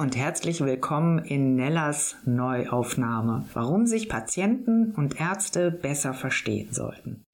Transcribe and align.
und 0.00 0.16
herzlich 0.16 0.62
willkommen 0.62 1.18
in 1.18 1.56
Nellas 1.56 2.16
Neuaufnahme. 2.24 3.46
Warum 3.52 3.86
sich 3.86 4.08
Patienten 4.08 4.92
und 4.92 5.20
Ärzte 5.20 5.70
besser 5.70 6.14
verstehen 6.14 6.72
sollten. 6.72 7.26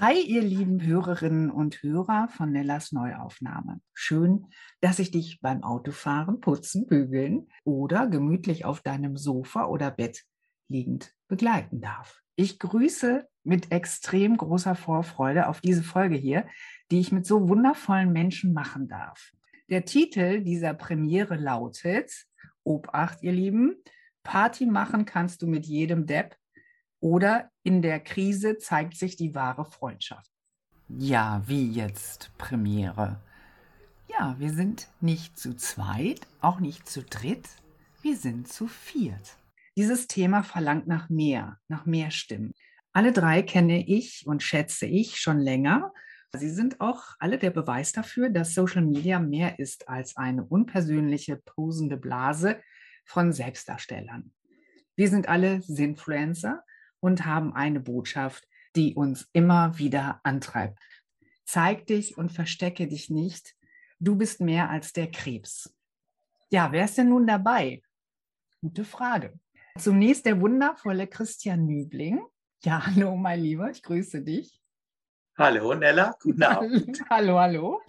Hi, 0.00 0.20
ihr 0.20 0.42
lieben 0.42 0.80
Hörerinnen 0.80 1.50
und 1.50 1.82
Hörer 1.82 2.28
von 2.28 2.52
Nellas 2.52 2.92
Neuaufnahme. 2.92 3.80
Schön, 3.92 4.46
dass 4.80 5.00
ich 5.00 5.10
dich 5.10 5.40
beim 5.40 5.64
Autofahren, 5.64 6.38
Putzen, 6.38 6.86
Bügeln 6.86 7.48
oder 7.64 8.06
gemütlich 8.06 8.64
auf 8.64 8.82
deinem 8.82 9.16
Sofa 9.16 9.64
oder 9.64 9.90
Bett 9.90 10.22
liegend 10.68 11.12
begleiten 11.26 11.80
darf. 11.80 12.22
Ich 12.36 12.58
grüße 12.58 13.26
mit 13.44 13.72
extrem 13.72 14.36
großer 14.36 14.74
Vorfreude 14.74 15.48
auf 15.48 15.62
diese 15.62 15.82
Folge 15.82 16.16
hier, 16.16 16.46
die 16.90 17.00
ich 17.00 17.10
mit 17.10 17.26
so 17.26 17.48
wundervollen 17.48 18.12
Menschen 18.12 18.52
machen 18.52 18.88
darf. 18.88 19.32
Der 19.70 19.86
Titel 19.86 20.42
dieser 20.42 20.74
Premiere 20.74 21.36
lautet, 21.36 22.12
Obacht, 22.62 23.22
ihr 23.22 23.32
Lieben, 23.32 23.76
Party 24.22 24.66
machen 24.66 25.06
kannst 25.06 25.40
du 25.40 25.46
mit 25.46 25.66
jedem 25.66 26.06
Depp 26.06 26.36
oder 27.00 27.50
in 27.62 27.80
der 27.80 28.00
Krise 28.00 28.58
zeigt 28.58 28.96
sich 28.96 29.16
die 29.16 29.34
wahre 29.34 29.64
Freundschaft. 29.64 30.30
Ja, 30.88 31.42
wie 31.46 31.70
jetzt 31.70 32.30
Premiere? 32.36 33.20
Ja, 34.08 34.36
wir 34.38 34.52
sind 34.52 34.88
nicht 35.00 35.38
zu 35.38 35.54
zweit, 35.54 36.20
auch 36.40 36.60
nicht 36.60 36.88
zu 36.88 37.02
dritt, 37.02 37.48
wir 38.02 38.16
sind 38.16 38.48
zu 38.48 38.66
viert. 38.66 39.36
Dieses 39.76 40.06
Thema 40.06 40.42
verlangt 40.42 40.86
nach 40.86 41.10
mehr, 41.10 41.58
nach 41.68 41.84
mehr 41.84 42.10
Stimmen. 42.10 42.54
Alle 42.92 43.12
drei 43.12 43.42
kenne 43.42 43.86
ich 43.86 44.26
und 44.26 44.42
schätze 44.42 44.86
ich 44.86 45.20
schon 45.20 45.38
länger. 45.38 45.92
Sie 46.32 46.48
sind 46.48 46.80
auch 46.80 47.14
alle 47.18 47.38
der 47.38 47.50
Beweis 47.50 47.92
dafür, 47.92 48.30
dass 48.30 48.54
Social 48.54 48.82
Media 48.82 49.20
mehr 49.20 49.58
ist 49.58 49.86
als 49.86 50.16
eine 50.16 50.44
unpersönliche, 50.44 51.36
posende 51.36 51.98
Blase 51.98 52.60
von 53.04 53.34
Selbstdarstellern. 53.34 54.32
Wir 54.96 55.10
sind 55.10 55.28
alle 55.28 55.60
Sinfluencer 55.60 56.64
und 57.00 57.26
haben 57.26 57.54
eine 57.54 57.80
Botschaft, 57.80 58.48
die 58.76 58.94
uns 58.94 59.28
immer 59.34 59.78
wieder 59.78 60.20
antreibt. 60.24 60.78
Zeig 61.44 61.86
dich 61.86 62.16
und 62.16 62.32
verstecke 62.32 62.86
dich 62.86 63.10
nicht. 63.10 63.54
Du 64.00 64.16
bist 64.16 64.40
mehr 64.40 64.70
als 64.70 64.94
der 64.94 65.10
Krebs. 65.10 65.74
Ja, 66.50 66.72
wer 66.72 66.86
ist 66.86 66.96
denn 66.96 67.10
nun 67.10 67.26
dabei? 67.26 67.82
Gute 68.62 68.84
Frage. 68.84 69.38
Zunächst 69.78 70.24
der 70.24 70.40
wundervolle 70.40 71.06
Christian 71.06 71.66
Nübling. 71.66 72.20
Ja, 72.62 72.86
hallo, 72.86 73.14
mein 73.16 73.40
Lieber, 73.40 73.70
ich 73.70 73.82
grüße 73.82 74.22
dich. 74.22 74.60
Hallo, 75.36 75.74
Nella, 75.74 76.14
guten 76.22 76.42
Abend. 76.42 76.98
hallo, 77.10 77.38
hallo. 77.38 77.82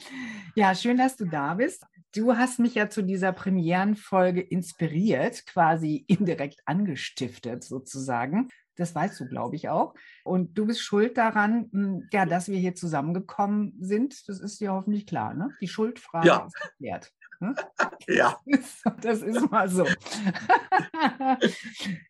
Ja, 0.56 0.76
schön, 0.76 0.98
dass 0.98 1.16
du 1.16 1.26
da 1.26 1.54
bist. 1.54 1.86
Du 2.14 2.36
hast 2.36 2.60
mich 2.60 2.76
ja 2.76 2.90
zu 2.90 3.04
dieser 3.04 3.32
Premierenfolge 3.32 4.42
inspiriert, 4.42 5.46
quasi 5.46 6.04
indirekt 6.08 6.62
angestiftet 6.66 7.64
sozusagen. 7.64 8.50
Das 8.76 8.94
weißt 8.94 9.20
du, 9.22 9.28
glaube 9.28 9.56
ich, 9.56 9.70
auch. 9.70 9.94
Und 10.26 10.58
du 10.58 10.66
bist 10.66 10.82
schuld 10.82 11.18
daran, 11.18 11.70
hm, 11.72 12.08
ja, 12.12 12.26
dass 12.26 12.50
wir 12.50 12.60
hier 12.60 12.76
zusammengekommen 12.76 13.76
sind. 13.80 14.28
Das 14.28 14.42
ist 14.42 14.60
dir 14.60 14.74
hoffentlich 14.74 15.08
klar, 15.08 15.34
ne? 15.34 15.56
Die 15.62 15.68
Schuldfrage 15.70 16.28
ja. 16.28 16.46
ist 16.46 16.54
geklärt. 16.62 17.14
Hm? 17.40 17.56
Ja. 18.08 18.40
Das 19.02 19.22
ist 19.22 19.52
mal 19.52 19.70
so. 19.70 19.86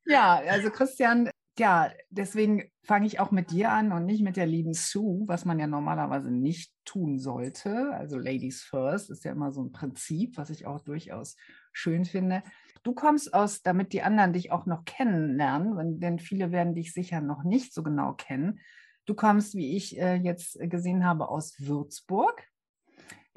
ja, 0.06 0.36
also 0.48 0.70
Christian, 0.70 1.30
ja, 1.58 1.92
deswegen 2.10 2.70
fange 2.84 3.08
ich 3.08 3.20
auch 3.20 3.32
mit 3.32 3.52
dir 3.52 3.72
an 3.72 3.92
und 3.92 4.06
nicht 4.06 4.22
mit 4.22 4.38
der 4.38 4.46
lieben 4.46 4.74
Sue, 4.74 5.28
was 5.28 5.44
man 5.44 5.60
ja 5.60 5.66
normalerweise 5.66 6.32
nicht 6.32 6.72
tun 6.86 7.18
sollte. 7.18 7.92
Also 7.94 8.20
Ladies 8.20 8.62
First 8.62 9.10
ist 9.10 9.26
ja 9.26 9.32
immer 9.32 9.52
so 9.52 9.64
ein 9.64 9.72
Prinzip, 9.72 10.38
was 10.38 10.52
ich 10.52 10.68
auch 10.68 10.82
durchaus 10.82 11.36
schön 11.74 12.06
finde. 12.06 12.44
Du 12.84 12.94
kommst 12.94 13.34
aus, 13.34 13.64
damit 13.64 13.92
die 13.92 14.04
anderen 14.04 14.34
dich 14.34 14.52
auch 14.52 14.68
noch 14.68 14.86
kennenlernen, 14.86 16.00
denn 16.00 16.20
viele 16.20 16.52
werden 16.52 16.76
dich 16.76 16.94
sicher 16.94 17.22
noch 17.22 17.44
nicht 17.44 17.74
so 17.74 17.82
genau 17.82 18.14
kennen. 18.14 18.60
Du 19.06 19.16
kommst, 19.16 19.56
wie 19.56 19.76
ich 19.76 20.00
äh, 20.00 20.16
jetzt 20.16 20.60
gesehen 20.60 21.06
habe, 21.06 21.30
aus 21.30 21.56
Würzburg. 21.60 22.44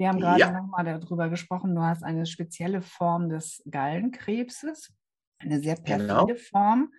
Wir 0.01 0.09
haben 0.09 0.19
gerade 0.19 0.39
ja. 0.39 0.51
nochmal 0.51 0.83
darüber 0.83 1.29
gesprochen, 1.29 1.75
du 1.75 1.83
hast 1.83 2.03
eine 2.03 2.25
spezielle 2.25 2.81
Form 2.81 3.29
des 3.29 3.61
Gallenkrebses, 3.69 4.91
eine 5.37 5.59
sehr 5.59 5.75
perfide 5.75 6.07
genau. 6.07 6.27
Form 6.49 6.91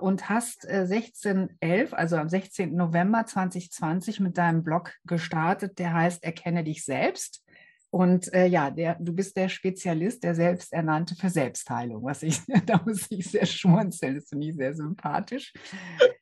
und 0.00 0.30
hast 0.30 0.64
äh, 0.64 0.86
1611, 0.90 1.92
also 1.92 2.16
am 2.16 2.30
16. 2.30 2.74
November 2.74 3.26
2020 3.26 4.20
mit 4.20 4.38
deinem 4.38 4.64
Blog 4.64 4.94
gestartet, 5.04 5.78
der 5.78 5.92
heißt 5.92 6.24
Erkenne 6.24 6.64
dich 6.64 6.82
selbst. 6.82 7.44
Und 7.90 8.32
äh, 8.32 8.46
ja, 8.46 8.70
der, 8.70 8.96
du 9.00 9.12
bist 9.12 9.36
der 9.36 9.50
Spezialist, 9.50 10.24
der 10.24 10.34
Selbsternannte 10.34 11.14
für 11.14 11.28
Selbstheilung, 11.28 12.04
was 12.04 12.22
ich, 12.22 12.40
da 12.64 12.80
muss 12.86 13.10
ich 13.10 13.30
sehr 13.30 13.44
schmunzeln, 13.44 14.14
das 14.14 14.30
finde 14.30 14.46
ich 14.46 14.56
sehr 14.56 14.72
sympathisch. 14.72 15.52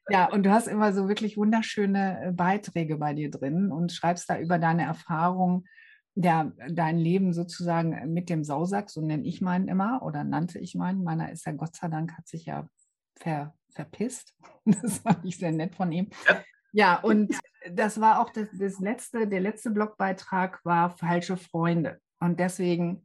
Ja, 0.08 0.28
und 0.32 0.44
du 0.44 0.50
hast 0.50 0.66
immer 0.66 0.92
so 0.92 1.06
wirklich 1.06 1.36
wunderschöne 1.36 2.26
äh, 2.26 2.32
Beiträge 2.32 2.96
bei 2.96 3.14
dir 3.14 3.30
drin 3.30 3.70
und 3.70 3.92
schreibst 3.92 4.28
da 4.28 4.36
über 4.36 4.58
deine 4.58 4.82
Erfahrungen, 4.82 5.68
ja, 6.16 6.52
dein 6.70 6.98
Leben 6.98 7.32
sozusagen 7.32 8.12
mit 8.12 8.30
dem 8.30 8.44
Sausack, 8.44 8.90
so 8.90 9.00
nenne 9.00 9.24
ich 9.24 9.40
meinen 9.40 9.68
immer 9.68 10.02
oder 10.02 10.22
nannte 10.22 10.58
ich 10.58 10.74
meinen. 10.74 11.02
Meiner 11.02 11.32
ist 11.32 11.44
ja 11.44 11.52
Gott 11.52 11.74
sei 11.74 11.88
Dank, 11.88 12.16
hat 12.16 12.28
sich 12.28 12.46
ja 12.46 12.68
ver, 13.16 13.54
verpisst. 13.70 14.34
Das 14.64 14.98
fand 14.98 15.24
ich 15.24 15.36
sehr 15.36 15.52
nett 15.52 15.74
von 15.74 15.92
ihm. 15.92 16.08
Ja, 16.26 16.44
ja 16.72 17.00
und 17.00 17.36
das 17.70 18.00
war 18.00 18.20
auch 18.20 18.30
das, 18.30 18.48
das 18.52 18.78
letzte, 18.78 19.26
der 19.26 19.40
letzte 19.40 19.70
Blogbeitrag 19.70 20.64
war 20.64 20.96
falsche 20.96 21.36
Freunde. 21.36 22.00
Und 22.20 22.38
deswegen, 22.40 23.04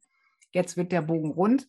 jetzt 0.54 0.78
wird 0.78 0.92
der 0.92 1.02
Bogen 1.02 1.32
rund, 1.32 1.68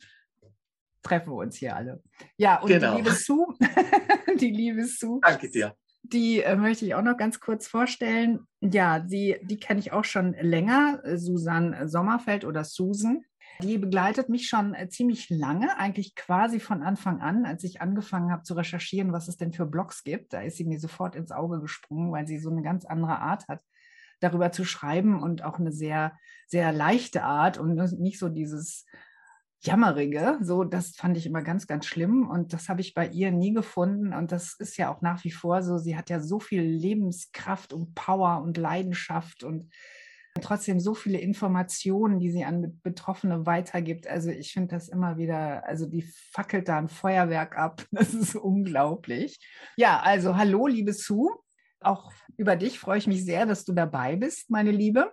treffen 1.03 1.33
wir 1.33 1.37
uns 1.37 1.57
hier 1.57 1.75
alle. 1.75 2.03
Ja, 2.37 2.61
und 2.61 2.69
genau. 2.69 2.93
die 2.93 3.03
liebe 3.03 3.15
Sue, 3.15 3.47
die 4.41 4.51
liebe 4.51 4.84
Sue. 4.84 5.21
Danke 5.22 5.51
dir. 5.51 5.75
Die 6.03 6.43
äh, 6.43 6.56
möchte 6.56 6.87
ich 6.87 6.94
auch 6.94 7.03
noch 7.03 7.16
ganz 7.16 7.41
kurz 7.41 7.66
vorstellen. 7.66 8.41
Ja, 8.61 8.99
die, 9.00 9.37
die 9.43 9.59
kenne 9.59 9.81
ich 9.81 9.93
auch 9.93 10.05
schon 10.05 10.34
länger, 10.34 11.00
Susan 11.16 11.88
Sommerfeld 11.88 12.44
oder 12.44 12.65
Susan. 12.65 13.25
Die 13.62 13.77
begleitet 13.77 14.28
mich 14.28 14.49
schon 14.49 14.75
äh, 14.75 14.89
ziemlich 14.89 15.28
lange, 15.28 15.78
eigentlich 15.78 16.15
quasi 16.15 16.60
von 16.60 16.83
Anfang 16.83 17.21
an, 17.21 17.44
als 17.44 17.62
ich 17.65 17.83
angefangen 17.83 18.33
habe 18.33 18.43
zu 18.43 18.55
recherchieren, 18.55 19.12
was 19.12 19.28
es 19.28 19.37
denn 19.37 19.53
für 19.53 19.66
Blogs 19.66 20.03
gibt. 20.03 20.33
Da 20.33 20.41
ist 20.41 20.56
sie 20.56 20.65
mir 20.65 20.81
sofort 20.81 21.15
ins 21.15 21.31
Auge 21.31 21.60
gesprungen, 21.60 22.10
weil 22.12 22.27
sie 22.27 22.39
so 22.39 22.50
eine 22.50 22.62
ganz 22.62 22.87
andere 22.87 23.19
Art 23.19 23.47
hat, 23.49 23.62
darüber 24.21 24.53
zu 24.53 24.65
schreiben 24.65 25.22
und 25.22 25.43
auch 25.43 25.59
eine 25.59 25.72
sehr, 25.72 26.16
sehr 26.47 26.72
leichte 26.72 27.22
Art 27.22 27.59
und 27.59 27.75
nicht 27.99 28.19
so 28.19 28.28
dieses 28.28 28.87
Jammerige. 29.62 30.38
So, 30.41 30.65
das 30.65 30.97
fand 30.97 31.16
ich 31.19 31.26
immer 31.26 31.43
ganz, 31.43 31.66
ganz 31.66 31.84
schlimm. 31.87 32.28
Und 32.28 32.53
das 32.53 32.69
habe 32.69 32.81
ich 32.81 32.94
bei 32.94 33.09
ihr 33.09 33.31
nie 33.31 33.53
gefunden. 33.53 34.15
Und 34.15 34.32
das 34.32 34.54
ist 34.54 34.78
ja 34.78 34.93
auch 34.93 35.03
nach 35.03 35.22
wie 35.25 35.31
vor 35.31 35.62
so. 35.62 35.76
Sie 35.76 35.97
hat 35.97 36.09
ja 36.09 36.21
so 36.21 36.41
viel 36.41 36.62
Lebenskraft 36.62 37.72
und 37.72 37.94
Power 37.94 38.43
und 38.43 38.56
Leidenschaft 38.56 39.44
und 39.44 39.69
trotzdem 40.41 40.81
so 40.81 40.94
viele 40.94 41.19
Informationen, 41.19 42.21
die 42.21 42.31
sie 42.31 42.44
an 42.44 42.81
Betroffene 42.82 43.44
weitergibt. 43.44 44.06
Also 44.06 44.31
ich 44.31 44.53
finde 44.53 44.75
das 44.76 44.88
immer 44.88 45.19
wieder, 45.19 45.66
also 45.66 45.87
die 45.87 46.03
fackelt 46.32 46.69
da 46.69 46.78
ein 46.78 46.88
Feuerwerk 46.88 47.56
ab. 47.59 47.84
Das 47.92 48.15
ist 48.15 48.37
unglaublich. 48.37 49.38
Ja, 49.77 50.00
also 50.00 50.37
hallo, 50.37 50.66
liebe 50.66 50.92
Sue. 50.94 51.31
Auch 51.81 52.12
über 52.37 52.56
dich 52.56 52.78
freue 52.78 52.98
ich 52.98 53.06
mich 53.06 53.25
sehr, 53.25 53.47
dass 53.47 53.65
du 53.65 53.72
dabei 53.72 54.16
bist, 54.16 54.50
meine 54.50 54.71
Liebe. 54.71 55.12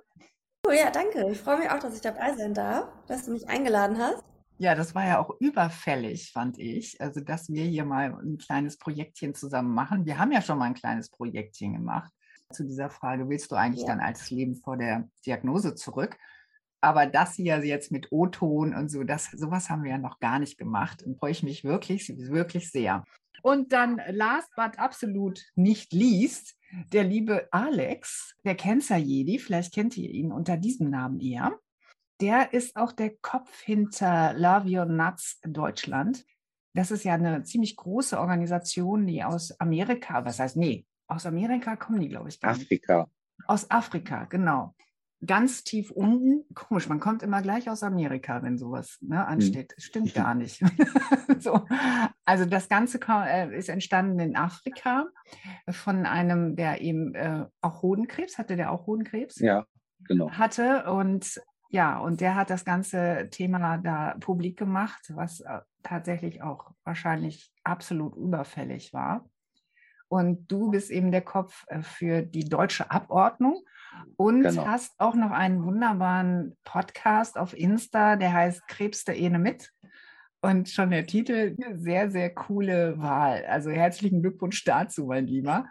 Oh 0.66 0.72
ja, 0.72 0.92
danke. 0.92 1.30
Ich 1.32 1.40
freue 1.40 1.60
mich 1.60 1.70
auch, 1.70 1.80
dass 1.80 1.96
ich 1.96 2.02
dabei 2.02 2.36
sein 2.36 2.54
darf, 2.54 2.88
dass 3.08 3.26
du 3.26 3.32
mich 3.32 3.48
eingeladen 3.50 3.98
hast. 3.98 4.24
Ja, 4.60 4.74
das 4.74 4.96
war 4.96 5.06
ja 5.06 5.20
auch 5.20 5.36
überfällig, 5.40 6.32
fand 6.32 6.58
ich. 6.58 7.00
Also, 7.00 7.22
dass 7.22 7.50
wir 7.50 7.64
hier 7.64 7.86
mal 7.86 8.14
ein 8.14 8.38
kleines 8.38 8.78
Projektchen 8.78 9.36
zusammen 9.36 9.74
machen. 9.74 10.06
Wir 10.06 10.18
haben 10.18 10.32
ja 10.32 10.42
schon 10.42 10.58
mal 10.58 10.66
ein 10.66 10.74
kleines 10.74 11.10
Projektchen 11.10 11.74
gemacht 11.74 12.12
zu 12.52 12.64
dieser 12.64 12.90
Frage, 12.90 13.30
willst 13.30 13.52
du 13.52 13.56
eigentlich 13.56 13.82
ja. 13.82 13.90
dann 13.90 14.00
als 14.00 14.32
Leben 14.32 14.56
vor 14.56 14.78
der 14.78 15.10
Diagnose 15.26 15.76
zurück? 15.76 16.18
Aber 16.82 17.08
das 17.08 17.36
hier 17.36 17.64
jetzt 17.66 17.92
mit 17.92 18.12
O-Ton 18.12 18.76
und 18.76 18.90
so, 18.90 19.04
das, 19.04 19.32
sowas 19.32 19.70
haben 19.70 19.84
wir 19.84 19.92
ja 19.92 19.98
noch 19.98 20.20
gar 20.20 20.40
nicht 20.40 20.58
gemacht 20.58 21.04
und 21.04 21.18
freue 21.18 21.32
ich 21.32 21.44
mich 21.44 21.64
wirklich, 21.64 22.14
wirklich 22.18 22.72
sehr. 22.72 23.04
Und 23.42 23.74
dann 23.74 24.02
last 24.10 24.50
but 24.56 24.80
absolut 24.80 25.44
nicht 25.56 25.92
least, 25.94 26.56
der 26.92 27.04
liebe 27.04 27.48
Alex, 27.52 28.36
der 28.44 28.56
Cancer 28.56 28.98
Jedi, 28.98 29.40
vielleicht 29.40 29.74
kennt 29.74 29.98
ihr 29.98 30.10
ihn 30.10 30.32
unter 30.32 30.58
diesem 30.58 30.90
Namen 30.90 31.20
eher. 31.20 31.58
Der 32.20 32.54
ist 32.54 32.76
auch 32.76 32.92
der 32.92 33.16
Kopf 33.22 33.62
hinter 33.62 34.34
Love 34.34 34.68
Your 34.68 34.86
Nuts 34.86 35.40
Deutschland. 35.44 36.26
Das 36.74 36.92
ist 36.92 37.04
ja 37.04 37.14
eine 37.14 37.44
ziemlich 37.44 37.76
große 37.76 38.20
Organisation, 38.20 39.06
die 39.06 39.24
aus 39.24 39.60
Amerika, 39.60 40.26
was 40.26 40.40
heißt, 40.40 40.58
nee, 40.58 40.86
aus 41.08 41.26
Amerika 41.26 41.76
kommen 41.76 42.02
die, 42.02 42.10
glaube 42.10 42.30
ich. 42.30 42.44
Afrika. 42.44 43.10
Aus 43.46 43.70
Afrika, 43.72 44.26
genau. 44.26 44.76
ganz 45.26 45.64
tief 45.64 45.92
unten. 45.92 46.44
Komisch, 46.54 46.90
man 46.90 47.00
kommt 47.00 47.24
immer 47.24 47.42
gleich 47.42 47.70
aus 47.70 47.82
Amerika, 47.82 48.44
wenn 48.44 48.58
sowas 48.58 48.98
ne, 49.02 49.22
hm. 49.22 49.34
ansteht. 49.34 49.74
Mhm. 49.76 49.82
Stimmt 49.82 50.14
gar 50.14 50.36
nicht. 50.36 50.64
so. 51.40 51.66
Also 52.26 52.46
das 52.46 52.68
Ganze 52.68 53.00
äh, 53.08 53.58
ist 53.58 53.70
entstanden 53.70 54.20
in 54.20 54.36
Afrika 54.36 55.08
von 55.70 56.06
einem, 56.06 56.56
der 56.56 56.82
eben 56.82 57.16
äh, 57.16 57.46
auch 57.62 57.82
Hodenkrebs 57.82 58.38
hatte, 58.38 58.56
der 58.56 58.72
auch 58.72 58.86
Hodenkrebs? 58.86 59.40
Ja, 59.40 59.66
genau. 60.08 60.32
Hatte 60.32 60.92
und 60.92 61.40
ja, 61.70 62.00
und 62.00 62.22
der 62.22 62.36
hat 62.36 62.50
das 62.50 62.66
ganze 62.66 63.28
Thema 63.32 63.78
da 63.78 64.16
publik 64.20 64.58
gemacht, 64.58 65.12
was 65.14 65.42
äh, 65.42 65.60
tatsächlich 65.84 66.42
auch 66.42 66.72
wahrscheinlich 66.84 67.52
absolut 67.64 68.16
überfällig 68.16 68.94
war. 68.94 69.30
Und 70.10 70.50
du 70.50 70.72
bist 70.72 70.90
eben 70.90 71.12
der 71.12 71.22
Kopf 71.22 71.66
äh, 71.68 71.82
für 71.82 72.22
die 72.22 72.46
deutsche 72.46 72.90
Abordnung 72.90 73.64
und 74.16 74.44
genau. 74.44 74.66
hast 74.66 74.94
auch 75.00 75.16
noch 75.16 75.32
einen 75.32 75.64
wunderbaren 75.64 76.58
Podcast 76.64 77.38
auf 77.38 77.54
Insta, 77.58 78.16
der 78.16 78.34
heißt 78.34 78.68
Krebs 78.68 79.04
der 79.04 79.18
Ene 79.18 79.40
mit. 79.40 79.72
Und 80.42 80.70
schon 80.70 80.92
der 80.92 81.06
Titel, 81.06 81.56
sehr, 81.74 82.12
sehr 82.12 82.34
coole 82.34 83.00
Wahl. 83.00 83.44
Also 83.46 83.72
herzlichen 83.72 84.22
Glückwunsch 84.22 84.64
dazu, 84.64 85.08
mein 85.08 85.28
Lieber. 85.28 85.66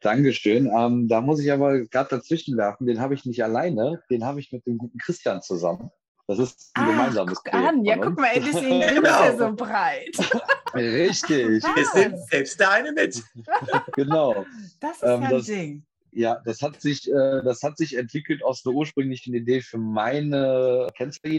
Dankeschön. 0.00 0.70
Ähm, 0.74 1.08
da 1.08 1.20
muss 1.20 1.40
ich 1.40 1.52
aber 1.52 1.80
gerade 1.80 2.10
dazwischen 2.10 2.56
werfen, 2.56 2.86
den 2.86 3.00
habe 3.00 3.14
ich 3.14 3.24
nicht 3.24 3.44
alleine, 3.44 4.02
den 4.10 4.24
habe 4.24 4.40
ich 4.40 4.52
mit 4.52 4.66
dem 4.66 4.78
guten 4.78 4.98
Christian 4.98 5.42
zusammen. 5.42 5.90
Das 6.26 6.38
ist 6.38 6.70
ein 6.74 6.84
ah, 6.84 6.86
gemeinsames 6.86 7.34
guck 7.42 7.52
Projekt 7.52 7.68
an. 7.68 7.84
Ja, 7.84 7.96
guck 7.96 8.16
mal, 8.16 8.30
deswegen 8.36 8.82
ist 8.82 9.04
er 9.04 9.36
so 9.36 9.52
breit. 9.52 10.16
Richtig. 10.74 11.64
Ah. 11.64 11.74
Wir 11.74 11.86
sind 11.86 12.18
selbst 12.30 12.60
der 12.60 12.70
eine 12.70 12.92
mit. 12.92 13.20
genau. 13.94 14.46
Das 14.78 14.96
ist 14.96 15.02
ähm, 15.02 15.22
ja 15.22 15.28
ein 15.28 15.30
das, 15.30 15.46
Ding. 15.46 15.84
Ja, 16.12 16.40
das 16.44 16.62
hat 16.62 16.80
sich, 16.80 17.10
äh, 17.10 17.42
das 17.42 17.62
hat 17.64 17.76
sich 17.78 17.96
entwickelt 17.96 18.44
aus 18.44 18.62
der 18.62 18.72
ursprünglichen 18.72 19.34
Idee 19.34 19.60
für 19.60 19.78
meine, 19.78 20.88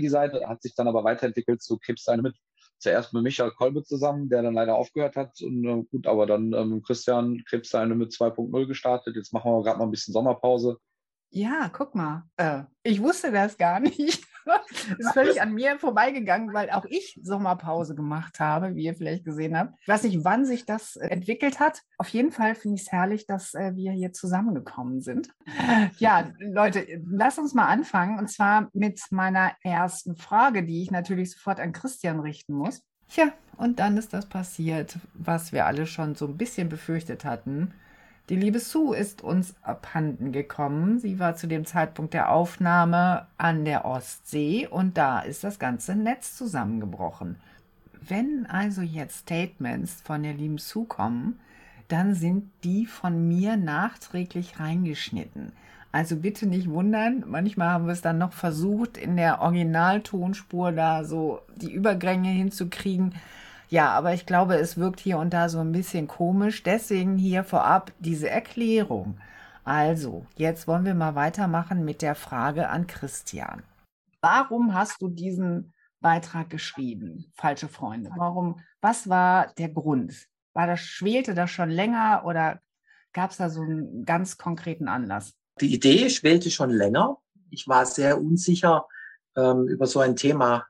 Seite, 0.10 0.48
hat 0.48 0.62
sich 0.62 0.76
dann 0.76 0.90
aber 0.90 1.04
weiterentwickelt 1.06 1.62
zu 1.62 1.78
Krebs 1.78 2.08
eine 2.10 2.22
mit 2.22 2.36
zuerst 2.82 3.14
mit 3.14 3.24
Michael 3.24 3.52
Kolbe 3.52 3.84
zusammen, 3.84 4.30
der 4.30 4.42
dann 4.42 4.54
leider 4.54 4.76
aufgehört 4.76 5.16
hat. 5.16 5.42
Und 5.42 5.64
äh, 5.66 5.84
gut, 5.84 6.08
aber 6.08 6.26
dann 6.26 6.54
ähm, 6.54 6.82
Christian 6.82 7.44
Krebs 7.46 7.74
eine 7.76 7.96
mit 7.96 8.12
2.0 8.12 8.66
gestartet. 8.66 9.16
Jetzt 9.16 9.34
machen 9.34 9.52
wir 9.52 9.64
gerade 9.64 9.80
mal 9.80 9.86
ein 9.86 9.92
bisschen 9.92 10.14
Sommerpause. 10.14 10.80
Ja, 11.34 11.70
guck 11.72 11.96
mal. 11.96 12.24
Äh, 12.36 12.64
ich 12.84 13.02
wusste 13.02 13.32
das 13.32 13.58
gar 13.58 13.80
nicht. 13.80 14.26
ist 14.98 15.14
völlig 15.14 15.42
an 15.42 15.54
mir 15.54 15.80
vorbeigegangen, 15.80 16.54
weil 16.54 16.70
auch 16.72 16.86
ich 16.86 17.20
Sommerpause 17.24 17.96
gemacht 17.96 18.40
habe, 18.40 18.76
wie 18.76 18.84
ihr 18.84 18.96
vielleicht 18.96 19.24
gesehen 19.24 19.58
habt. 19.58 19.76
Ich 19.82 19.88
weiß 19.88 20.04
nicht, 20.04 20.24
wann 20.26 20.46
sich 20.46 20.66
das 20.66 20.98
entwickelt 20.98 21.60
hat. 21.60 21.82
Auf 21.98 22.10
jeden 22.10 22.32
Fall 22.32 22.56
finde 22.56 22.76
ich 22.76 22.82
es 22.82 22.92
herrlich, 22.92 23.26
dass 23.28 23.54
äh, 23.54 23.76
wir 23.76 23.92
hier 23.94 24.12
zusammengekommen 24.14 25.02
sind. 25.02 25.30
Ja, 25.98 26.32
Leute, 26.40 26.86
lass 27.10 27.38
uns 27.38 27.54
mal 27.54 27.68
anfangen. 27.68 28.18
Und 28.20 28.30
zwar 28.30 28.70
mit 28.74 29.00
meiner 29.12 29.52
ersten 29.64 30.16
Frage, 30.16 30.64
die 30.64 30.82
ich 30.82 30.92
natürlich 30.92 31.32
sofort 31.32 31.60
an 31.60 31.72
Christian 31.72 32.20
richten 32.20 32.54
muss. 32.54 32.82
Ja, 33.16 33.32
und 33.58 33.80
dann 33.80 33.98
ist 33.98 34.14
das 34.14 34.26
passiert, 34.28 34.98
was 35.14 35.52
wir 35.52 35.66
alle 35.66 35.86
schon 35.86 36.16
so 36.16 36.28
ein 36.28 36.38
bisschen 36.38 36.70
befürchtet 36.70 37.26
hatten. 37.26 37.74
Die 38.30 38.36
liebe 38.36 38.60
Sue 38.60 38.96
ist 38.96 39.24
uns 39.24 39.56
abhanden 39.62 40.32
gekommen. 40.32 41.00
Sie 41.00 41.20
war 41.20 41.36
zu 41.36 41.48
dem 41.48 41.66
Zeitpunkt 41.66 42.14
der 42.14 42.32
Aufnahme 42.32 43.28
an 43.38 43.66
der 43.66 43.86
Ostsee 43.86 44.68
und 44.68 44.98
da 44.98 45.20
ist 45.20 45.44
das 45.44 45.60
ganze 45.60 45.96
Netz 45.96 46.38
zusammengebrochen. 46.38 47.36
Wenn 48.00 48.46
also 48.48 48.82
jetzt 48.82 49.20
Statements 49.20 50.02
von 50.02 50.24
der 50.24 50.34
lieben 50.34 50.58
Sue 50.58 50.86
kommen, 50.86 51.40
dann 51.88 52.16
sind 52.16 52.50
die 52.64 52.86
von 52.86 53.28
mir 53.28 53.58
nachträglich 53.58 54.60
reingeschnitten. 54.60 55.52
Also 55.92 56.16
bitte 56.16 56.48
nicht 56.48 56.70
wundern, 56.70 57.26
manchmal 57.28 57.70
haben 57.70 57.86
wir 57.86 57.92
es 57.92 58.02
dann 58.02 58.18
noch 58.18 58.32
versucht, 58.32 58.98
in 58.98 59.18
der 59.18 59.42
Originaltonspur 59.42 60.72
da 60.72 61.04
so 61.04 61.42
die 61.58 61.72
Übergänge 61.72 62.30
hinzukriegen. 62.30 63.14
Ja, 63.72 63.92
aber 63.92 64.14
ich 64.14 64.26
glaube, 64.26 64.56
es 64.56 64.76
wirkt 64.76 65.00
hier 65.00 65.18
und 65.18 65.30
da 65.34 65.48
so 65.48 65.60
ein 65.60 65.72
bisschen 65.72 66.10
komisch. 66.10 66.62
Deswegen 66.62 67.18
hier 67.18 67.46
vorab 67.46 67.94
diese 68.00 68.30
Erklärung. 68.30 69.18
Also, 69.64 70.26
jetzt 70.36 70.68
wollen 70.68 70.84
wir 70.84 70.94
mal 70.94 71.16
weitermachen 71.16 71.86
mit 71.86 72.02
der 72.02 72.16
Frage 72.16 72.68
an 72.68 72.86
Christian. 72.86 73.64
Warum 74.20 74.74
hast 74.74 75.02
du 75.02 75.08
diesen 75.08 75.74
Beitrag 76.02 76.50
geschrieben, 76.50 77.32
falsche 77.36 77.70
Freunde? 77.70 78.12
Warum, 78.18 78.60
was 78.82 79.08
war 79.08 79.54
der 79.58 79.70
Grund? 79.70 80.28
War 80.54 80.68
das, 80.68 80.82
schwelte 80.82 81.34
das 81.34 81.50
schon 81.50 81.70
länger 81.70 82.24
oder 82.26 82.60
gab 83.14 83.32
es 83.32 83.38
da 83.38 83.50
so 83.50 83.62
einen 83.62 84.04
ganz 84.04 84.38
konkreten 84.38 84.90
Anlass? 84.90 85.34
Die 85.62 85.74
Idee 85.74 86.10
schwelte 86.10 86.52
schon 86.52 86.72
länger. 86.72 87.20
Ich 87.50 87.70
war 87.70 87.86
sehr 87.86 88.20
unsicher 88.20 88.86
ähm, 89.38 89.70
über 89.70 89.88
so 89.88 90.02
ein 90.02 90.18
Thema 90.18 90.66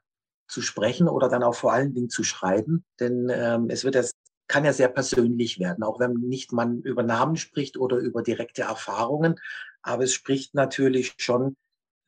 zu 0.51 0.61
sprechen 0.61 1.07
oder 1.07 1.29
dann 1.29 1.43
auch 1.43 1.55
vor 1.55 1.73
allen 1.73 1.93
Dingen 1.93 2.09
zu 2.09 2.23
schreiben. 2.23 2.83
Denn 2.99 3.29
ähm, 3.33 3.69
es 3.69 3.83
wird 3.83 3.95
das 3.95 4.13
kann 4.47 4.65
ja 4.65 4.73
sehr 4.73 4.89
persönlich 4.89 5.59
werden, 5.59 5.81
auch 5.81 6.01
wenn 6.01 6.11
nicht 6.11 6.51
man 6.51 6.81
über 6.81 7.03
Namen 7.03 7.37
spricht 7.37 7.77
oder 7.77 7.95
über 7.95 8.21
direkte 8.21 8.63
Erfahrungen. 8.63 9.39
Aber 9.81 10.03
es 10.03 10.13
spricht 10.13 10.53
natürlich 10.55 11.13
schon 11.17 11.55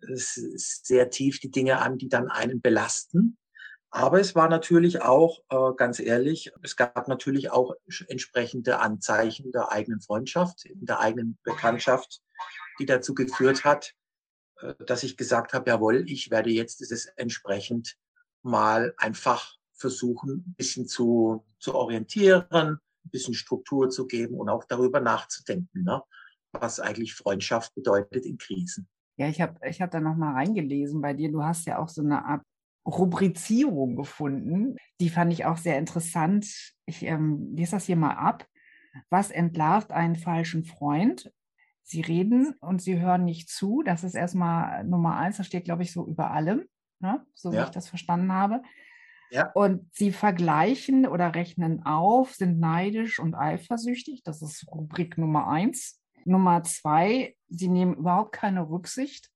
sehr 0.01 1.09
tief 1.09 1.39
die 1.39 1.51
Dinge 1.51 1.81
an, 1.81 1.97
die 1.97 2.09
dann 2.09 2.29
einen 2.29 2.61
belasten. 2.61 3.37
Aber 3.91 4.19
es 4.19 4.35
war 4.35 4.49
natürlich 4.49 5.01
auch, 5.01 5.39
äh, 5.49 5.73
ganz 5.77 5.99
ehrlich, 5.99 6.51
es 6.63 6.75
gab 6.75 7.07
natürlich 7.07 7.51
auch 7.51 7.75
entsprechende 8.07 8.79
Anzeichen 8.79 9.53
der 9.53 9.71
eigenen 9.71 10.01
Freundschaft, 10.01 10.65
der 10.73 10.99
eigenen 10.99 11.37
Bekanntschaft, 11.43 12.21
die 12.77 12.85
dazu 12.85 13.13
geführt 13.13 13.63
hat, 13.63 13.93
äh, 14.57 14.73
dass 14.85 15.03
ich 15.03 15.15
gesagt 15.15 15.53
habe, 15.53 15.69
jawohl, 15.69 16.03
ich 16.09 16.29
werde 16.29 16.49
jetzt 16.49 16.81
dieses 16.81 17.05
entsprechend 17.05 17.95
mal 18.43 18.93
einfach 18.97 19.57
versuchen, 19.73 20.45
ein 20.47 20.55
bisschen 20.55 20.87
zu, 20.87 21.45
zu 21.59 21.75
orientieren, 21.75 22.45
ein 22.51 22.79
bisschen 23.05 23.33
Struktur 23.33 23.89
zu 23.89 24.07
geben 24.07 24.35
und 24.35 24.49
auch 24.49 24.63
darüber 24.63 24.99
nachzudenken, 24.99 25.83
ne? 25.83 26.01
was 26.51 26.79
eigentlich 26.79 27.15
Freundschaft 27.15 27.73
bedeutet 27.73 28.25
in 28.25 28.37
Krisen. 28.37 28.87
Ja, 29.17 29.27
ich 29.27 29.41
habe 29.41 29.59
ich 29.67 29.81
hab 29.81 29.91
da 29.91 29.99
nochmal 29.99 30.33
reingelesen 30.33 31.01
bei 31.01 31.13
dir. 31.13 31.31
Du 31.31 31.43
hast 31.43 31.65
ja 31.65 31.79
auch 31.79 31.89
so 31.89 32.01
eine 32.01 32.25
Art 32.25 32.43
Rubrizierung 32.85 33.95
gefunden. 33.95 34.77
Die 34.99 35.09
fand 35.09 35.31
ich 35.33 35.45
auch 35.45 35.57
sehr 35.57 35.77
interessant. 35.77 36.73
Ich 36.85 37.03
ähm, 37.03 37.53
lese 37.55 37.71
das 37.71 37.85
hier 37.85 37.95
mal 37.95 38.15
ab. 38.15 38.45
Was 39.09 39.31
entlarvt 39.31 39.91
einen 39.91 40.15
falschen 40.15 40.63
Freund? 40.63 41.31
Sie 41.83 42.01
reden 42.01 42.55
und 42.59 42.81
sie 42.81 42.99
hören 42.99 43.25
nicht 43.25 43.49
zu. 43.49 43.83
Das 43.83 44.03
ist 44.03 44.15
erstmal 44.15 44.83
Nummer 44.83 45.17
eins. 45.17 45.37
Das 45.37 45.47
steht, 45.47 45.65
glaube 45.65 45.83
ich, 45.83 45.91
so 45.91 46.05
über 46.07 46.31
allem 46.31 46.65
ne? 47.03 47.25
so 47.35 47.51
wie 47.51 47.57
ich 47.57 47.69
das 47.69 47.87
verstanden 47.87 48.31
habe. 48.31 48.63
Ja. 49.29 49.51
Und 49.51 49.87
sie 49.93 50.11
vergleichen 50.11 51.07
oder 51.07 51.35
rechnen 51.35 51.85
auf, 51.85 52.33
sind 52.33 52.59
neidisch 52.59 53.19
und 53.19 53.35
eifersüchtig. 53.35 54.23
Das 54.23 54.41
ist 54.41 54.67
Rubrik 54.71 55.17
Nummer 55.17 55.47
eins. 55.47 55.99
Nummer 56.25 56.63
zwei, 56.63 57.35
sie 57.49 57.67
nehmen 57.67 57.95
überhaupt 57.95 58.31
keine 58.31 58.69
Rücksicht 58.69 59.29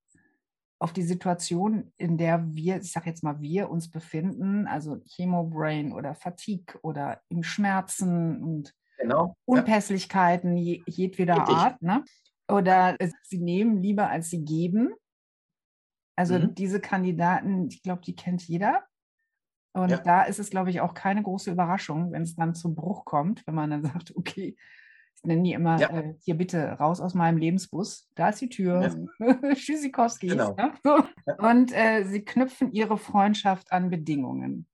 auf 0.79 0.93
die 0.93 1.03
Situation, 1.03 1.91
in 1.97 2.17
der 2.17 2.45
wir, 2.53 2.77
ich 2.77 2.91
sage 2.91 3.09
jetzt 3.09 3.23
mal, 3.23 3.41
wir 3.41 3.69
uns 3.69 3.89
befinden, 3.89 4.67
also 4.67 5.01
Chemobrain 5.07 5.91
oder 5.91 6.13
Fatigue 6.13 6.77
oder 6.83 7.21
im 7.29 7.43
Schmerzen 7.43 8.43
und 8.43 8.73
genau. 8.99 9.35
Unpässlichkeiten 9.45 10.55
ja. 10.57 10.81
jedweder. 10.85 11.47
Art. 11.47 11.81
Ne? 11.81 12.03
Oder 12.47 12.95
sie 13.23 13.39
nehmen 13.39 13.81
lieber, 13.81 14.09
als 14.09 14.29
sie 14.29 14.45
geben. 14.45 14.93
Also 16.17 16.39
mhm. 16.39 16.55
diese 16.55 16.81
Kandidaten, 16.81 17.69
ich 17.69 17.83
glaube, 17.83 18.01
die 18.01 18.15
kennt 18.15 18.45
jeder. 18.47 18.83
Und 19.73 19.91
ja. 19.91 19.97
da 19.99 20.23
ist 20.23 20.39
es, 20.39 20.49
glaube 20.49 20.71
ich, 20.71 20.81
auch 20.81 20.95
keine 20.95 21.21
große 21.21 21.51
Überraschung, 21.51 22.11
wenn 22.11 22.23
es 22.23 22.35
dann 22.35 22.55
zum 22.55 22.73
Bruch 22.73 23.05
kommt, 23.05 23.45
wenn 23.45 23.53
man 23.53 23.69
dann 23.69 23.83
sagt, 23.85 24.15
okay, 24.15 24.57
ich 25.15 25.23
nenne 25.23 25.43
die 25.43 25.53
immer, 25.53 25.79
ja. 25.79 25.89
äh, 25.89 26.15
hier 26.19 26.35
bitte 26.35 26.63
raus 26.71 26.99
aus 26.99 27.13
meinem 27.13 27.37
Lebensbus, 27.37 28.09
da 28.15 28.29
ist 28.29 28.41
die 28.41 28.49
Tür, 28.49 29.07
ja. 29.19 29.53
Tschüssikowski. 29.53 30.27
Genau. 30.27 30.55
Ne? 30.55 31.07
Und 31.37 31.71
äh, 31.73 32.03
sie 32.03 32.25
knüpfen 32.25 32.71
ihre 32.71 32.97
Freundschaft 32.97 33.71
an 33.71 33.89
Bedingungen. 33.89 34.67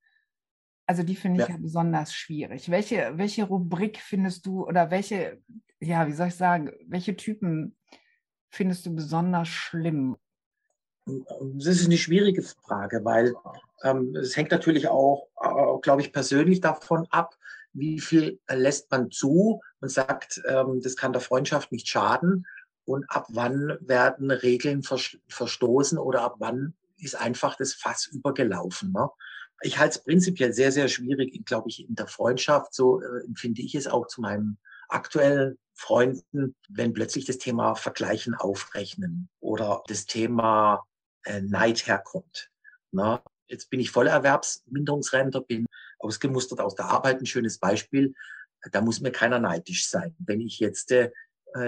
Also 0.86 1.04
die 1.04 1.16
finde 1.16 1.44
ich 1.44 1.50
ja. 1.50 1.58
besonders 1.58 2.14
schwierig. 2.14 2.70
Welche, 2.70 3.14
welche 3.16 3.46
Rubrik 3.46 4.00
findest 4.00 4.46
du 4.46 4.66
oder 4.66 4.92
welche, 4.92 5.42
ja, 5.80 6.08
wie 6.08 6.14
soll 6.14 6.28
ich 6.28 6.36
sagen, 6.36 6.72
welche 6.88 7.16
Typen 7.16 7.78
findest 8.50 8.86
du 8.86 8.96
besonders 8.96 9.48
schlimm? 9.48 10.18
Das 11.06 11.68
ist 11.68 11.86
eine 11.86 11.98
schwierige 11.98 12.44
Frage, 12.44 13.04
weil 13.04 13.36
ähm, 13.84 14.16
es 14.16 14.38
hängt 14.38 14.52
natürlich 14.52 14.88
auch, 14.88 15.28
äh, 15.42 15.80
glaube 15.82 16.02
ich, 16.02 16.14
persönlich 16.14 16.62
davon 16.62 17.08
ab, 17.10 17.36
wie 17.74 18.00
viel 18.00 18.40
lässt 18.50 18.90
man 18.92 19.12
zu 19.12 19.62
und 19.82 19.90
sagt, 19.90 20.42
ähm, 20.48 20.80
das 20.82 20.96
kann 20.96 21.12
der 21.12 21.22
Freundschaft 21.22 21.72
nicht 21.72 21.88
schaden 21.88 22.46
und 22.86 23.06
ab 23.10 23.28
wann 23.30 23.78
werden 23.82 24.32
Regeln 24.32 24.84
verstoßen 24.84 25.98
oder 25.98 26.22
ab 26.22 26.36
wann 26.40 26.74
ist 26.98 27.20
einfach 27.20 27.56
das 27.56 27.74
Fass 27.74 28.08
übergelaufen. 28.08 28.92
Ne? 28.94 29.10
Ich 29.62 29.80
halte 29.80 29.98
es 29.98 30.04
prinzipiell 30.04 30.54
sehr, 30.54 30.72
sehr 30.72 30.88
schwierig, 30.88 31.46
glaube 31.46 31.70
ich, 31.70 31.88
in 31.88 31.96
der 31.96 32.08
Freundschaft, 32.08 32.74
so 32.74 33.02
äh, 33.02 33.26
empfinde 33.26 33.62
ich 33.62 33.76
es 33.76 33.88
auch 33.88 34.08
zu 34.08 34.22
meinem 34.22 34.58
aktuell 34.88 35.58
Freunden, 35.74 36.56
wenn 36.70 36.94
plötzlich 36.94 37.26
das 37.26 37.40
Thema 37.40 37.76
Vergleichen 37.76 38.36
aufrechnen 38.36 39.30
oder 39.40 39.84
das 39.88 40.06
Thema 40.06 40.86
äh, 41.24 41.42
Neid 41.42 41.88
herkommt. 41.88 42.52
Na, 42.92 43.24
jetzt 43.48 43.70
bin 43.70 43.80
ich 43.80 43.92
Vollerwerbsminderungsrentner, 43.92 45.42
bin 45.42 45.66
ausgemustert 46.00 46.60
aus 46.60 46.76
der 46.76 46.86
Arbeit, 46.86 47.20
ein 47.20 47.26
schönes 47.26 47.58
Beispiel. 47.58 48.14
Da 48.72 48.82
muss 48.82 49.02
mir 49.02 49.12
keiner 49.12 49.40
neidisch 49.40 49.90
sein, 49.90 50.16
wenn 50.20 50.42
ich 50.42 50.60
jetzt 50.60 50.92
äh, 50.92 51.12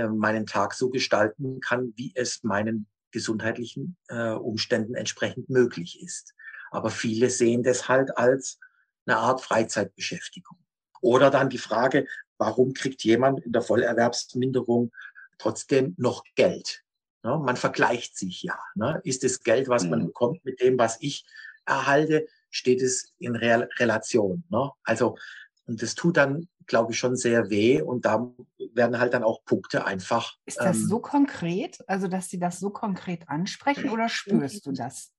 meinen 0.07 0.45
Tag 0.45 0.74
so 0.74 0.89
gestalten 0.89 1.59
kann, 1.59 1.93
wie 1.95 2.12
es 2.15 2.43
meinen 2.43 2.88
gesundheitlichen 3.12 3.97
äh, 4.07 4.31
Umständen 4.31 4.95
entsprechend 4.95 5.50
möglich 5.50 6.01
ist. 6.01 6.33
Aber 6.71 6.89
viele 6.89 7.29
sehen 7.29 7.63
das 7.63 7.88
halt 7.88 8.17
als 8.17 8.59
eine 9.05 9.17
Art 9.17 9.41
Freizeitbeschäftigung. 9.41 10.57
Oder 11.01 11.29
dann 11.29 11.50
die 11.50 11.57
Frage, 11.57 12.07
warum 12.38 12.74
kriegt 12.74 13.03
jemand 13.03 13.39
in 13.41 13.51
der 13.51 13.62
Vollerwerbsminderung 13.62 14.91
trotzdem 15.38 15.93
noch 15.97 16.24
Geld? 16.35 16.85
Ne? 17.25 17.39
Man 17.39 17.58
vergleicht 17.58 18.15
sich 18.15 18.44
ja. 18.44 18.58
Ne? 18.75 19.01
Ist 19.03 19.24
das 19.24 19.41
Geld, 19.41 19.67
was 19.67 19.84
man 19.86 20.01
mhm. 20.01 20.05
bekommt, 20.08 20.46
mit 20.46 20.62
dem, 20.62 20.77
was 20.77 20.98
ich 21.01 21.25
erhalte, 21.65 22.27
steht 22.51 22.84
es 22.84 23.13
in 23.17 23.36
Re 23.36 23.67
Relation. 23.79 24.44
Ne? 24.50 24.70
Also, 24.84 25.17
und 25.65 25.82
das 25.82 25.96
tut 25.96 26.17
dann, 26.17 26.48
glaube 26.67 26.91
ich, 26.91 27.00
schon 27.00 27.15
sehr 27.15 27.50
weh. 27.50 27.82
Und 27.82 28.05
da 28.05 28.32
werden 28.74 29.00
halt 29.00 29.15
dann 29.15 29.24
auch 29.24 29.44
Punkte 29.44 29.86
einfach. 29.86 30.38
Ist 30.46 30.60
das 30.60 30.77
ähm, 30.77 30.88
so 30.88 31.00
konkret? 31.00 31.84
Also, 31.88 32.08
dass 32.08 32.29
Sie 32.29 32.38
das 32.38 32.60
so 32.60 32.70
konkret 32.70 33.27
ansprechen 33.27 33.89
oder 33.89 34.08
spürst 34.08 34.67
du 34.67 34.72
das? 34.72 35.12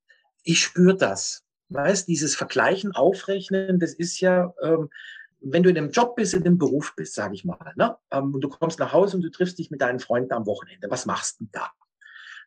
Ich 0.44 0.62
spüre 0.62 0.96
das. 0.96 1.42
Weißt, 1.70 2.06
dieses 2.06 2.36
Vergleichen, 2.36 2.92
Aufrechnen, 2.92 3.80
das 3.80 3.92
ist 3.92 4.20
ja, 4.20 4.54
ähm, 4.62 4.88
wenn 5.40 5.64
du 5.64 5.70
in 5.70 5.76
einem 5.76 5.90
Job 5.90 6.14
bist, 6.14 6.34
in 6.34 6.46
einem 6.46 6.58
Beruf 6.58 6.94
bist, 6.94 7.14
sage 7.14 7.34
ich 7.34 7.44
mal, 7.44 7.72
ne? 7.75 7.96
Ähm, 8.12 8.32
und 8.32 8.40
du 8.42 8.48
kommst 8.48 8.78
nach 8.78 8.92
Hause 8.92 9.16
und 9.16 9.25
du 9.25 9.30
triffst 9.32 9.58
dich 9.58 9.72
mit 9.72 9.80
deinen 9.80 9.98
Freunden 9.98 10.32
am 10.32 10.46
Wochenende, 10.46 10.88
was 10.88 11.06
machst 11.06 11.40
du 11.40 11.48
da? 11.50 11.72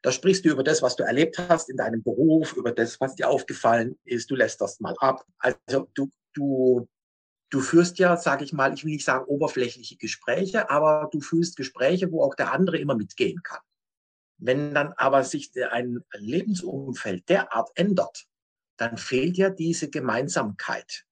Da 0.01 0.11
sprichst 0.11 0.45
du 0.45 0.49
über 0.49 0.63
das, 0.63 0.81
was 0.81 0.95
du 0.95 1.03
erlebt 1.03 1.37
hast 1.37 1.69
in 1.69 1.77
deinem 1.77 2.01
Beruf, 2.03 2.53
über 2.53 2.71
das, 2.71 2.99
was 3.01 3.15
dir 3.15 3.29
aufgefallen 3.29 3.99
ist. 4.05 4.31
Du 4.31 4.35
lässt 4.35 4.61
das 4.61 4.79
mal 4.79 4.95
ab. 4.99 5.25
Also 5.39 5.89
du, 5.93 6.09
du, 6.33 6.87
du 7.49 7.59
führst 7.59 7.99
ja, 7.99 8.15
sage 8.15 8.45
ich 8.45 8.53
mal, 8.53 8.73
ich 8.73 8.85
will 8.85 8.93
nicht 8.93 9.05
sagen 9.05 9.25
oberflächliche 9.25 9.97
Gespräche, 9.97 10.69
aber 10.69 11.09
du 11.11 11.19
führst 11.19 11.57
Gespräche, 11.57 12.11
wo 12.11 12.23
auch 12.23 12.35
der 12.35 12.53
andere 12.53 12.77
immer 12.77 12.95
mitgehen 12.95 13.41
kann. 13.43 13.61
Wenn 14.37 14.73
dann 14.73 14.93
aber 14.93 15.25
sich 15.25 15.51
ein 15.69 15.99
Lebensumfeld 16.13 17.27
derart 17.27 17.69
ändert, 17.75 18.25
dann 18.77 18.97
fehlt 18.97 19.35
ja 19.35 19.49
diese 19.49 19.89
Gemeinsamkeit. 19.89 21.05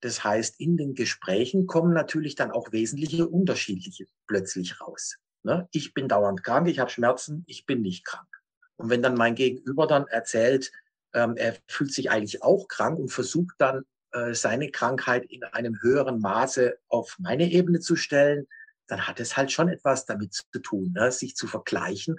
Das 0.00 0.24
heißt, 0.24 0.60
in 0.60 0.76
den 0.76 0.94
Gesprächen 0.94 1.68
kommen 1.68 1.94
natürlich 1.94 2.34
dann 2.34 2.50
auch 2.50 2.72
wesentliche 2.72 3.28
unterschiedliche 3.28 4.06
plötzlich 4.26 4.80
raus. 4.80 5.18
Ne? 5.44 5.68
Ich 5.72 5.94
bin 5.94 6.08
dauernd 6.08 6.42
krank, 6.42 6.68
ich 6.68 6.78
habe 6.78 6.90
Schmerzen, 6.90 7.44
ich 7.46 7.66
bin 7.66 7.82
nicht 7.82 8.04
krank. 8.04 8.28
Und 8.76 8.90
wenn 8.90 9.02
dann 9.02 9.14
mein 9.14 9.34
Gegenüber 9.34 9.86
dann 9.86 10.06
erzählt, 10.08 10.72
ähm, 11.12 11.36
er 11.36 11.56
fühlt 11.68 11.92
sich 11.92 12.10
eigentlich 12.10 12.42
auch 12.42 12.66
krank 12.68 12.98
und 12.98 13.10
versucht 13.10 13.54
dann 13.58 13.84
äh, 14.12 14.34
seine 14.34 14.70
Krankheit 14.70 15.24
in 15.26 15.44
einem 15.44 15.80
höheren 15.80 16.20
Maße 16.20 16.78
auf 16.88 17.16
meine 17.18 17.50
Ebene 17.50 17.80
zu 17.80 17.94
stellen, 17.94 18.48
dann 18.88 19.06
hat 19.06 19.20
es 19.20 19.36
halt 19.36 19.52
schon 19.52 19.68
etwas 19.68 20.06
damit 20.06 20.34
zu 20.34 20.58
tun, 20.60 20.92
ne? 20.92 21.12
sich 21.12 21.36
zu 21.36 21.46
vergleichen 21.46 22.18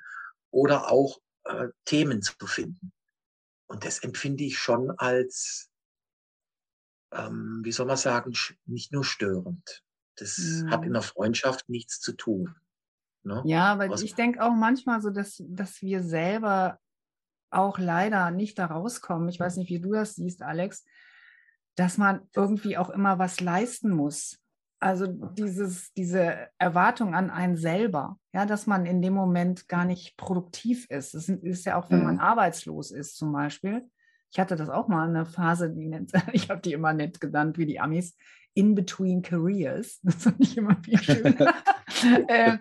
oder 0.51 0.91
auch 0.91 1.19
äh, 1.43 1.67
Themen 1.83 2.21
zu 2.21 2.33
finden. 2.45 2.93
Und 3.67 3.85
das 3.85 3.99
empfinde 3.99 4.43
ich 4.43 4.57
schon 4.57 4.91
als 4.91 5.69
ähm, 7.15 7.61
wie 7.63 7.71
soll 7.71 7.85
man 7.85 7.97
sagen, 7.97 8.33
nicht 8.65 8.91
nur 8.91 9.03
störend. 9.03 9.83
Das 10.15 10.37
mhm. 10.37 10.69
hat 10.69 10.85
in 10.85 10.93
der 10.93 11.01
Freundschaft 11.01 11.67
nichts 11.69 11.99
zu 11.99 12.13
tun. 12.13 12.55
Ne? 13.25 13.41
Ja, 13.45 13.77
weil 13.79 13.89
Was, 13.89 14.03
ich 14.03 14.15
denke 14.15 14.41
auch 14.43 14.53
manchmal 14.53 15.01
so, 15.01 15.09
dass, 15.09 15.43
dass 15.47 15.81
wir 15.81 16.03
selber 16.03 16.79
auch 17.49 17.79
leider 17.79 18.31
nicht 18.31 18.59
da 18.59 18.65
rauskommen. 18.65 19.29
Ich 19.29 19.39
weiß 19.39 19.57
nicht, 19.57 19.69
wie 19.69 19.79
du 19.79 19.93
das 19.93 20.15
siehst, 20.15 20.41
Alex, 20.41 20.85
dass 21.75 21.97
man 21.97 22.21
irgendwie 22.35 22.77
auch 22.77 22.89
immer 22.89 23.19
was 23.19 23.39
leisten 23.39 23.91
muss. 23.91 24.39
Also 24.79 25.07
dieses, 25.07 25.93
diese 25.93 26.49
Erwartung 26.57 27.15
an 27.15 27.29
einen 27.29 27.55
selber, 27.55 28.19
ja, 28.33 28.45
dass 28.45 28.67
man 28.67 28.85
in 28.85 29.01
dem 29.01 29.13
Moment 29.13 29.67
gar 29.67 29.85
nicht 29.85 30.17
produktiv 30.17 30.85
ist. 30.89 31.13
Das 31.13 31.29
ist 31.29 31.65
ja 31.65 31.77
auch, 31.77 31.89
wenn 31.89 32.03
man 32.03 32.15
mhm. 32.15 32.21
arbeitslos 32.21 32.91
ist 32.91 33.15
zum 33.15 33.31
Beispiel, 33.31 33.89
ich 34.31 34.39
hatte 34.39 34.55
das 34.55 34.69
auch 34.69 34.87
mal 34.87 35.07
eine 35.07 35.25
Phase, 35.25 35.71
die 35.71 35.87
nennt, 35.87 36.11
ich 36.33 36.49
habe 36.49 36.61
die 36.61 36.73
immer 36.73 36.93
nett 36.93 37.19
genannt, 37.21 37.57
wie 37.57 37.65
die 37.65 37.79
Amis, 37.79 38.15
in 38.55 38.73
between 38.73 39.21
careers. 39.21 39.99
Das 40.03 40.23
fand 40.23 40.39
ich 40.39 40.57
immer 40.57 40.77
viel 40.83 40.97
schöner. 40.97 41.53
äh, 42.27 42.57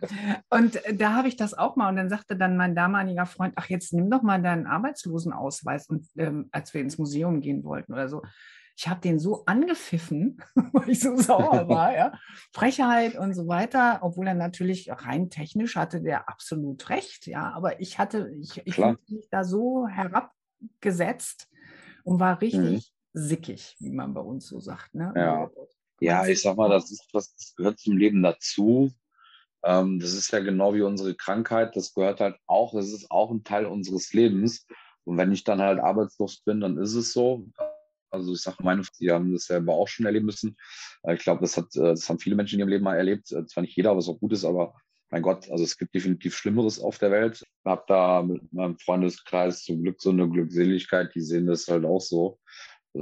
und 0.51 0.81
da 0.93 1.15
habe 1.15 1.29
ich 1.29 1.37
das 1.37 1.55
auch 1.55 1.77
mal. 1.77 1.89
Und 1.89 1.97
dann 1.97 2.11
sagte 2.11 2.37
dann 2.37 2.57
mein 2.57 2.75
damaliger 2.75 3.27
Freund, 3.27 3.55
ach, 3.57 3.71
jetzt 3.71 3.95
nimm 3.95 4.11
doch 4.11 4.23
mal 4.23 4.43
deinen 4.43 4.67
Arbeitslosenausweis, 4.67 5.89
und, 5.89 6.07
ähm, 6.17 6.49
als 6.51 6.75
wir 6.75 6.81
ins 6.81 6.99
Museum 6.99 7.41
gehen 7.41 7.65
wollten 7.65 7.93
oder 7.93 8.09
so. 8.09 8.23
Ich 8.77 8.89
habe 8.89 9.01
den 9.01 9.21
so 9.21 9.45
angepfiffen, 9.47 10.43
weil 10.73 10.91
ich 10.91 10.99
so 10.99 11.17
sauer 11.17 11.69
war, 11.69 11.95
ja. 11.95 12.13
Frechheit 12.53 13.17
und 13.17 13.33
so 13.33 13.47
weiter, 13.47 14.01
obwohl 14.03 14.27
er 14.27 14.35
natürlich 14.35 14.91
rein 14.91 15.31
technisch 15.31 15.77
hatte 15.77 16.03
der 16.03 16.29
absolut 16.29 16.91
recht, 16.91 17.29
ja. 17.29 17.53
Aber 17.53 17.81
ich 17.81 18.01
hatte, 18.01 18.33
ich, 18.41 18.61
ich 18.65 18.79
mich 18.79 19.29
da 19.31 19.45
so 19.45 19.87
herabgesetzt, 19.87 21.49
und 22.05 22.21
war 22.21 22.41
richtig 22.41 22.61
mhm. 22.61 22.83
sickig, 23.13 23.77
wie 23.81 23.91
man 23.91 24.15
bei 24.15 24.21
uns 24.21 24.47
so 24.47 24.61
sagt. 24.61 24.95
Ne? 24.95 25.13
Ja. 25.17 25.51
ja, 26.01 26.27
ich 26.27 26.41
sag 26.41 26.57
mal, 26.57 26.71
das 26.71 26.91
ist 26.91 27.09
was, 27.13 27.35
das 27.35 27.55
gehört 27.57 27.79
zum 27.81 27.97
Leben 27.97 28.23
dazu. 28.23 28.93
Ähm, 29.65 29.99
das 29.99 30.13
ist 30.13 30.31
ja 30.31 30.41
genau 30.41 30.75
wie 30.75 30.83
unsere 30.83 31.15
Krankheit, 31.15 31.75
das 31.75 31.95
gehört 31.95 32.21
halt 32.21 32.37
auch, 32.47 32.75
das 32.75 32.93
ist 32.93 33.11
auch 33.11 33.31
ein 33.31 33.45
Teil 33.45 33.67
unseres 33.67 34.13
Lebens. 34.13 34.67
Und 35.05 35.17
wenn 35.17 35.33
ich 35.33 35.45
dann 35.45 35.61
halt 35.61 35.81
arbeitslos 35.81 36.41
bin, 36.41 36.61
dann 36.61 36.79
ist 36.79 36.95
es 36.95 37.13
so. 37.13 37.47
Also 38.11 38.33
ich 38.33 38.43
sage, 38.43 38.59
meine, 38.63 38.83
die 39.01 39.11
haben 39.11 39.33
das 39.33 39.47
selber 39.47 39.75
auch 39.75 39.89
schon 39.89 40.07
erleben 40.07 40.27
müssen. 40.27 40.57
Äh, 41.03 41.15
ich 41.15 41.23
glaube, 41.23 41.41
das, 41.41 41.57
hat, 41.57 41.75
äh, 41.77 41.91
das 41.91 42.09
haben 42.09 42.19
viele 42.19 42.37
Menschen 42.37 42.55
in 42.55 42.61
ihrem 42.61 42.69
Leben 42.69 42.85
mal 42.85 42.97
erlebt. 42.97 43.33
Äh, 43.33 43.47
zwar 43.47 43.63
nicht 43.63 43.77
jeder, 43.77 43.97
was 43.97 44.09
auch 44.09 44.21
gut 44.21 44.33
ist, 44.33 44.45
aber 44.45 44.75
mein 45.15 45.23
Gott, 45.23 45.49
also 45.49 45.63
es 45.63 45.79
gibt 45.79 45.95
definitiv 45.95 46.37
Schlimmeres 46.37 46.81
auf 46.81 46.99
der 46.99 47.13
Welt. 47.13 47.41
Ich 47.41 47.65
habe 47.65 47.85
da 47.87 48.21
mit 48.21 48.53
meinem 48.53 48.77
Freundeskreis 48.81 49.63
zum 49.63 49.81
Glück 49.81 50.03
so 50.03 50.11
eine 50.11 50.29
Glückseligkeit, 50.29 51.15
die 51.15 51.21
sehen 51.21 51.47
das 51.47 51.69
halt 51.69 51.85
auch 51.85 52.01
so 52.01 52.41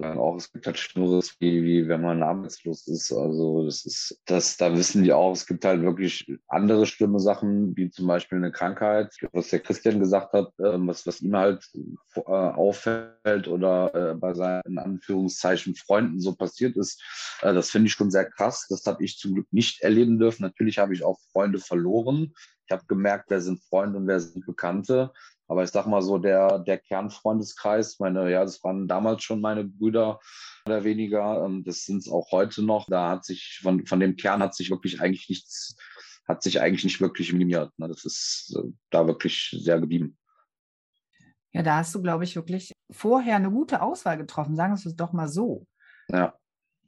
sagen 0.01 0.19
auch, 0.19 0.37
es 0.37 0.51
gibt 0.51 0.67
halt 0.67 0.79
Schlimmeres, 0.79 1.37
wie, 1.39 1.63
wie 1.63 1.89
wenn 1.89 2.01
man 2.01 2.23
arbeitslos 2.23 2.87
ist. 2.89 3.13
Also 3.13 3.65
das 3.65 3.85
ist, 3.85 4.21
das, 4.25 4.57
da 4.57 4.75
wissen 4.75 5.05
die 5.05 5.13
auch, 5.13 5.33
es 5.33 5.47
gibt 5.47 5.65
halt 5.65 5.83
wirklich 5.83 6.27
andere 6.49 6.87
schlimme 6.87 7.21
Sachen, 7.21 7.77
wie 7.77 7.91
zum 7.91 8.07
Beispiel 8.07 8.39
eine 8.39 8.53
Krankheit, 8.53 9.15
was 9.33 9.49
der 9.49 9.61
Christian 9.61 10.01
gesagt 10.01 10.33
hat, 10.33 10.49
äh, 10.59 10.79
was, 10.87 11.07
was 11.07 11.21
ihm 11.21 11.37
halt 11.37 11.69
äh, 12.15 12.21
auffällt 12.21 13.49
oder 13.49 13.95
äh, 13.95 14.15
bei 14.15 14.35
seinen 14.35 14.63
in 14.65 14.79
Anführungszeichen 14.79 15.75
Freunden 15.75 16.21
so 16.21 16.35
passiert 16.35 16.77
ist. 16.77 17.03
Äh, 17.43 17.53
das 17.53 17.71
finde 17.71 17.89
ich 17.89 17.93
schon 17.93 18.11
sehr 18.11 18.29
krass. 18.31 18.67
Das 18.69 18.87
habe 18.87 19.05
ich 19.05 19.19
zum 19.19 19.35
Glück 19.35 19.53
nicht 19.53 19.83
erleben 19.83 20.19
dürfen. 20.19 20.43
Natürlich 20.43 20.79
habe 20.79 20.95
ich 20.95 21.05
auch 21.05 21.19
Freunde 21.33 21.59
verloren. 21.59 22.33
Ich 22.67 22.73
habe 22.73 22.87
gemerkt, 22.87 23.27
wer 23.29 23.41
sind 23.41 23.63
Freunde 23.65 23.99
und 23.99 24.07
wer 24.07 24.21
sind 24.21 24.47
Bekannte. 24.47 25.13
Aber 25.53 25.65
ich 25.65 25.71
sag 25.71 25.87
mal 25.87 26.01
so, 26.01 26.17
der, 26.17 26.61
der 26.61 26.79
Kernfreundeskreis, 26.79 27.99
meine, 27.99 28.31
ja, 28.33 28.43
das 28.43 28.65
waren 28.65 28.89
damals 28.89 29.23
schon 29.23 29.43
meine 29.43 29.65
Brüder 29.65 30.19
oder 30.65 30.83
weniger. 30.83 31.45
Ähm, 31.45 31.63
das 31.63 31.85
sind 31.85 31.99
es 31.99 32.09
auch 32.09 32.33
heute 32.33 32.63
noch. 32.63 32.87
Da 32.89 33.11
hat 33.11 33.27
sich, 33.27 33.61
von, 33.63 33.85
von 33.85 34.01
dem 34.01 34.17
Kern 34.17 34.43
hat 34.43 34.55
sich 34.55 34.71
wirklich 34.71 35.03
eigentlich 35.03 35.29
nichts, 35.29 35.77
hat 36.27 36.43
sich 36.43 36.63
eigentlich 36.63 36.85
nicht 36.85 37.03
wirklich 37.03 37.35
minimiert. 37.35 37.71
Ne? 37.77 37.87
Das 37.87 38.07
ist 38.07 38.57
äh, 38.59 38.67
da 38.89 39.07
wirklich 39.07 39.55
sehr 39.61 39.79
geblieben. 39.79 40.17
Ja, 41.53 41.63
da 41.63 41.77
hast 41.77 41.95
du, 41.95 42.01
glaube 42.01 42.25
ich, 42.25 42.35
wirklich 42.35 42.73
vorher 42.91 43.37
eine 43.37 43.51
gute 43.51 43.83
Auswahl 43.83 44.17
getroffen. 44.17 44.57
Sagen 44.57 44.75
wir 44.75 44.87
es 44.87 44.97
doch 44.97 45.13
mal 45.13 45.29
so. 45.29 45.67
Ja 46.09 46.35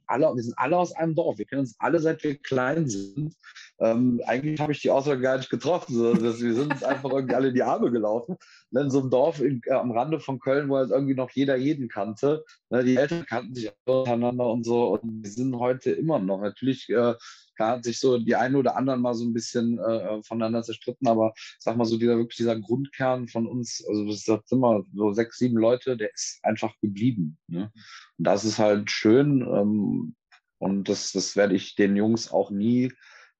alle, 0.07 0.35
wir 0.35 0.43
sind 0.43 0.59
alle 0.59 0.77
aus 0.77 0.93
einem 0.93 1.15
Dorf. 1.15 1.39
Wir 1.39 1.47
kennen 1.47 1.61
uns 1.61 1.77
alle, 1.79 1.99
seit 1.99 2.23
wir 2.25 2.37
klein 2.39 2.89
sind. 2.89 3.35
Ähm, 3.81 4.21
eigentlich 4.27 4.61
habe 4.61 4.73
ich 4.73 4.83
die 4.83 4.91
Aussage 4.91 5.21
gar 5.21 5.37
nicht 5.37 5.51
getroffen. 5.51 5.95
So, 5.95 6.23
wir 6.23 6.33
sind 6.33 6.73
uns 6.73 6.85
einfach 6.85 7.11
irgendwie 7.11 7.35
alle 7.35 7.49
in 7.49 7.55
die 7.55 7.63
Arme 7.63 7.91
gelaufen. 7.91 8.37
Und 8.71 8.81
in 8.81 8.91
so 8.91 9.01
einem 9.01 9.11
Dorf 9.11 9.41
in, 9.41 9.61
äh, 9.67 9.73
am 9.73 9.91
Rande 9.91 10.21
von 10.21 10.39
Köln, 10.39 10.69
wo 10.69 10.77
halt 10.77 10.91
irgendwie 10.91 11.15
noch 11.15 11.31
jeder 11.31 11.57
jeden 11.57 11.89
kannte. 11.89 12.45
Ne, 12.71 12.85
die 12.85 12.97
Eltern 12.97 13.27
kannten 13.27 13.55
sich 13.55 13.73
untereinander 13.85 14.47
und 14.47 14.65
so. 14.65 14.99
Und 14.99 15.25
wir 15.25 15.31
sind 15.31 15.59
heute 15.59 15.91
immer 15.91 16.19
noch. 16.21 16.41
Natürlich 16.41 16.89
äh, 16.89 17.15
hat 17.59 17.85
sich 17.85 17.99
so 17.99 18.19
die 18.19 18.37
einen 18.37 18.57
oder 18.57 18.77
anderen 18.77 19.01
mal 19.01 19.15
so 19.15 19.25
ein 19.25 19.35
bisschen 19.35 19.79
äh, 19.79 20.23
voneinander 20.23 20.63
zerstritten, 20.63 21.07
aber 21.07 21.35
sag 21.59 21.77
mal 21.77 21.85
so, 21.85 21.97
dieser 21.97 22.17
wirklich 22.17 22.37
dieser 22.37 22.59
Grundkern 22.59 23.29
von 23.29 23.47
uns, 23.47 23.85
also 23.89 24.07
das 24.07 24.25
sind 24.25 24.43
immer 24.51 24.83
so 24.93 25.13
sechs, 25.13 25.39
sieben 25.39 25.57
Leute, 25.57 25.97
der 25.97 26.13
ist 26.13 26.41
einfach 26.43 26.75
geblieben. 26.81 27.39
Ne? 27.49 27.73
Und 28.19 28.27
das 28.27 28.45
ist 28.45 28.59
halt 28.59 28.91
schön. 28.91 29.43
Ähm, 29.43 30.15
und 30.59 30.89
das, 30.89 31.13
das 31.13 31.37
werde 31.37 31.55
ich 31.55 31.75
den 31.75 31.97
Jungs 31.97 32.31
auch 32.31 32.51
nie 32.51 32.93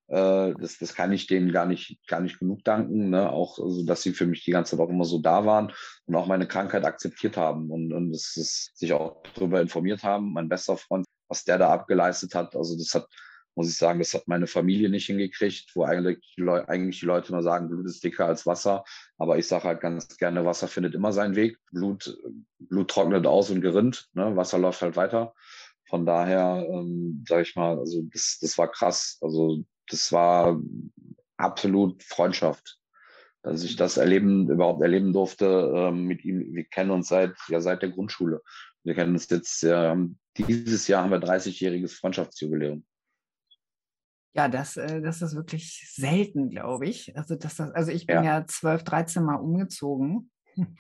das, 0.09 0.79
das 0.79 0.95
kann 0.95 1.13
ich 1.13 1.27
denen 1.27 1.53
gar 1.53 1.67
nicht, 1.67 1.99
gar 2.09 2.21
nicht 2.21 2.39
genug 2.39 2.63
danken. 2.65 3.11
Ne? 3.11 3.31
Auch, 3.31 3.59
also, 3.59 3.85
dass 3.85 4.03
sie 4.03 4.13
für 4.13 4.27
mich 4.27 4.45
die 4.45 4.51
ganze 4.51 4.79
auch 4.79 4.91
immer 4.91 5.05
so 5.05 5.19
da 5.19 5.47
waren 5.47 5.73
und 6.07 6.15
auch 6.15 6.27
meine 6.27 6.47
Krankheit 6.47 6.85
akzeptiert 6.85 7.37
haben 7.37 7.71
und, 7.71 7.93
und 7.93 8.13
das, 8.13 8.35
das 8.37 8.71
sich 8.75 8.93
auch 8.93 9.23
darüber 9.35 9.61
informiert 9.61 10.03
haben. 10.03 10.33
Mein 10.33 10.49
bester 10.49 10.77
Freund, 10.77 11.07
was 11.29 11.45
der 11.45 11.59
da 11.59 11.71
abgeleistet 11.71 12.35
hat, 12.35 12.55
also 12.55 12.77
das 12.77 12.95
hat 12.95 13.09
muss 13.55 13.69
ich 13.69 13.77
sagen, 13.77 14.01
das 14.01 14.15
hat 14.15 14.27
meine 14.27 14.47
Familie 14.47 14.89
nicht 14.89 15.07
hingekriegt, 15.07 15.71
wo 15.75 15.85
eigentlich 15.85 16.19
die, 16.37 16.43
Leu 16.43 16.65
eigentlich 16.67 17.01
die 17.01 17.07
Leute 17.07 17.29
immer 17.29 17.43
sagen, 17.43 17.69
Blut 17.69 17.87
ist 17.87 18.03
dicker 18.03 18.27
als 18.27 18.47
Wasser. 18.47 18.85
Aber 19.17 19.39
ich 19.39 19.47
sage 19.47 19.65
halt 19.65 19.81
ganz 19.81 20.17
gerne, 20.17 20.45
Wasser 20.45 20.69
findet 20.69 20.95
immer 20.95 21.13
seinen 21.13 21.37
Weg. 21.37 21.59
Blut, 21.71 22.19
Blut 22.59 22.91
trocknet 22.91 23.27
aus 23.27 23.51
und 23.51 23.61
gerinnt. 23.61 24.09
Ne? 24.15 24.37
Wasser 24.37 24.59
läuft 24.59 24.83
halt 24.83 24.97
weiter. 24.97 25.35
Von 25.89 26.05
daher, 26.05 26.67
ähm, 26.69 27.25
sage 27.29 27.43
ich 27.43 27.55
mal, 27.55 27.79
also 27.79 28.03
das, 28.13 28.39
das 28.41 28.59
war 28.59 28.71
krass. 28.71 29.19
Also 29.21 29.63
das 29.89 30.13
war 30.13 30.61
absolut 31.37 32.03
Freundschaft. 32.03 32.79
Dass 33.43 33.63
ich 33.63 33.77
das 33.77 33.99
erleben, 33.99 34.49
überhaupt 34.49 34.81
erleben 34.81 35.13
durfte 35.13 35.71
ähm, 35.77 36.07
mit 36.07 36.25
ihm. 36.25 36.55
Wir 36.55 36.65
kennen 36.65 36.91
uns 36.91 37.09
seit, 37.09 37.35
ja, 37.49 37.61
seit 37.61 37.83
der 37.83 37.91
Grundschule. 37.91 38.41
Wir 38.85 38.95
kennen 38.95 39.13
uns 39.13 39.29
jetzt, 39.29 39.63
äh, 39.65 39.95
dieses 40.39 40.89
Jahr 40.89 41.05
haben 41.05 41.11
wir 41.11 41.21
30-jähriges 41.21 41.99
Freundschaftsjubiläum. 41.99 42.87
Ja, 44.35 44.49
das, 44.49 44.77
äh, 44.77 45.01
das 45.01 45.23
ist 45.23 45.37
wirklich 45.37 45.93
selten, 45.95 46.51
glaube 46.51 46.87
ich. 46.87 47.17
Also, 47.17 47.37
das, 47.37 47.61
also 47.61 47.93
ich 47.93 48.07
bin 48.07 48.17
ja. 48.17 48.41
ja 48.41 48.47
12, 48.47 48.83
13 48.83 49.23
Mal 49.23 49.37
umgezogen. 49.37 50.31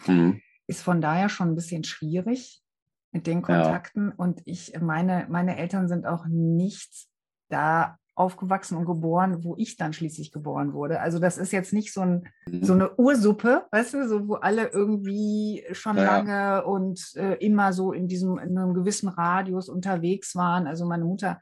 Mhm. 0.06 0.40
Ist 0.66 0.82
von 0.82 1.00
daher 1.00 1.28
schon 1.28 1.50
ein 1.50 1.54
bisschen 1.54 1.84
schwierig 1.84 2.62
mit 3.12 3.26
den 3.26 3.42
Kontakten. 3.42 4.08
Ja. 4.08 4.14
Und 4.16 4.40
ich, 4.44 4.72
meine, 4.80 5.26
meine 5.28 5.56
Eltern 5.56 5.88
sind 5.88 6.06
auch 6.06 6.26
nicht 6.26 7.08
da 7.48 7.98
aufgewachsen 8.14 8.76
und 8.76 8.84
geboren, 8.84 9.42
wo 9.42 9.56
ich 9.56 9.76
dann 9.76 9.92
schließlich 9.92 10.32
geboren 10.32 10.72
wurde. 10.72 11.00
Also 11.00 11.18
das 11.18 11.36
ist 11.36 11.52
jetzt 11.52 11.72
nicht 11.72 11.92
so, 11.92 12.02
ein, 12.02 12.28
so 12.60 12.74
mhm. 12.74 12.80
eine 12.80 12.94
Ursuppe, 12.96 13.66
weißt 13.72 13.94
du, 13.94 14.08
so 14.08 14.28
wo 14.28 14.34
alle 14.34 14.68
irgendwie 14.68 15.64
schon 15.72 15.96
ja. 15.96 16.04
lange 16.04 16.64
und 16.64 17.14
äh, 17.16 17.34
immer 17.34 17.72
so 17.72 17.92
in 17.92 18.06
diesem 18.06 18.38
in 18.38 18.56
einem 18.56 18.74
gewissen 18.74 19.08
Radius 19.08 19.68
unterwegs 19.68 20.36
waren. 20.36 20.66
Also 20.66 20.86
meine 20.86 21.04
Mutter 21.04 21.40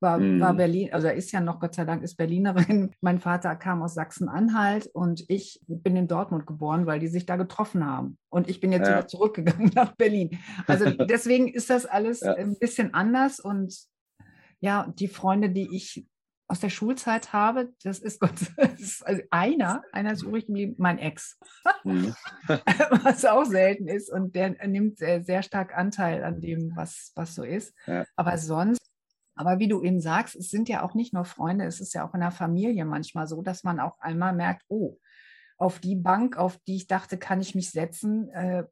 war, 0.00 0.18
mhm. 0.18 0.40
war 0.40 0.54
Berlin, 0.54 0.92
also 0.92 1.08
ist 1.08 1.32
ja 1.32 1.40
noch, 1.40 1.60
Gott 1.60 1.74
sei 1.74 1.84
Dank, 1.84 2.02
ist 2.02 2.16
Berlinerin. 2.16 2.90
Mein 3.00 3.20
Vater 3.20 3.54
kam 3.56 3.82
aus 3.82 3.94
Sachsen-Anhalt 3.94 4.88
und 4.92 5.24
ich 5.28 5.60
bin 5.68 5.96
in 5.96 6.08
Dortmund 6.08 6.46
geboren, 6.46 6.86
weil 6.86 7.00
die 7.00 7.08
sich 7.08 7.26
da 7.26 7.36
getroffen 7.36 7.86
haben. 7.86 8.18
Und 8.30 8.48
ich 8.48 8.60
bin 8.60 8.72
jetzt 8.72 8.88
ja. 8.88 8.96
wieder 8.96 9.08
zurückgegangen 9.08 9.70
nach 9.74 9.92
Berlin. 9.92 10.38
Also 10.66 10.90
deswegen 11.08 11.48
ist 11.48 11.70
das 11.70 11.86
alles 11.86 12.20
ja. 12.20 12.34
ein 12.34 12.58
bisschen 12.58 12.94
anders 12.94 13.40
und 13.40 13.74
ja, 14.62 14.92
die 14.98 15.08
Freunde, 15.08 15.50
die 15.50 15.74
ich 15.74 16.06
aus 16.50 16.58
der 16.58 16.68
Schulzeit 16.68 17.32
habe, 17.32 17.72
das 17.84 18.00
ist, 18.00 18.18
Gott, 18.18 18.34
das 18.56 18.80
ist 18.80 19.06
also 19.06 19.22
einer, 19.30 19.84
einer 19.92 20.12
ist 20.12 20.22
übrig 20.22 20.46
geblieben, 20.46 20.74
mein 20.78 20.98
Ex. 20.98 21.38
Mhm. 21.84 22.12
was 23.04 23.24
auch 23.24 23.44
selten 23.44 23.86
ist 23.86 24.10
und 24.10 24.34
der 24.34 24.66
nimmt 24.66 24.98
sehr, 24.98 25.22
sehr 25.22 25.44
stark 25.44 25.76
Anteil 25.76 26.24
an 26.24 26.40
dem, 26.40 26.74
was, 26.74 27.12
was 27.14 27.36
so 27.36 27.44
ist. 27.44 27.72
Ja. 27.86 28.04
Aber 28.16 28.36
sonst 28.36 28.80
aber 29.36 29.58
wie 29.58 29.68
du 29.68 29.82
eben 29.82 30.00
sagst, 30.00 30.36
es 30.36 30.50
sind 30.50 30.68
ja 30.68 30.82
auch 30.82 30.92
nicht 30.92 31.14
nur 31.14 31.24
Freunde, 31.24 31.64
es 31.64 31.80
ist 31.80 31.94
ja 31.94 32.06
auch 32.06 32.12
in 32.12 32.20
der 32.20 32.30
Familie 32.30 32.84
manchmal 32.84 33.26
so, 33.26 33.40
dass 33.40 33.64
man 33.64 33.80
auch 33.80 33.98
einmal 33.98 34.34
merkt, 34.34 34.64
oh, 34.68 34.98
auf 35.56 35.78
die 35.78 35.96
Bank, 35.96 36.36
auf 36.36 36.58
die 36.66 36.76
ich 36.76 36.88
dachte, 36.88 37.16
kann 37.16 37.40
ich 37.40 37.54
mich 37.54 37.70
setzen, 37.70 38.28
äh, 38.30 38.64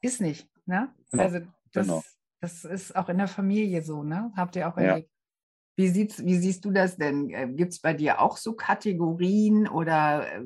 ist 0.00 0.20
nicht. 0.20 0.48
Ne? 0.66 0.94
Genau. 1.10 1.22
Also 1.24 1.38
das, 1.72 1.86
genau. 1.86 2.02
das 2.40 2.64
ist 2.64 2.94
auch 2.94 3.08
in 3.08 3.18
der 3.18 3.26
Familie 3.26 3.82
so, 3.82 4.04
ne? 4.04 4.30
Habt 4.36 4.54
ihr 4.54 4.68
auch 4.68 4.76
erlebt. 4.76 5.10
Wie, 5.76 5.88
sieht's, 5.88 6.24
wie 6.24 6.36
siehst 6.36 6.64
du 6.64 6.70
das 6.70 6.96
denn? 6.96 7.30
Äh, 7.30 7.48
Gibt 7.48 7.72
es 7.72 7.80
bei 7.80 7.94
dir 7.94 8.20
auch 8.20 8.36
so 8.36 8.52
Kategorien 8.52 9.66
oder 9.66 10.26
äh, 10.32 10.44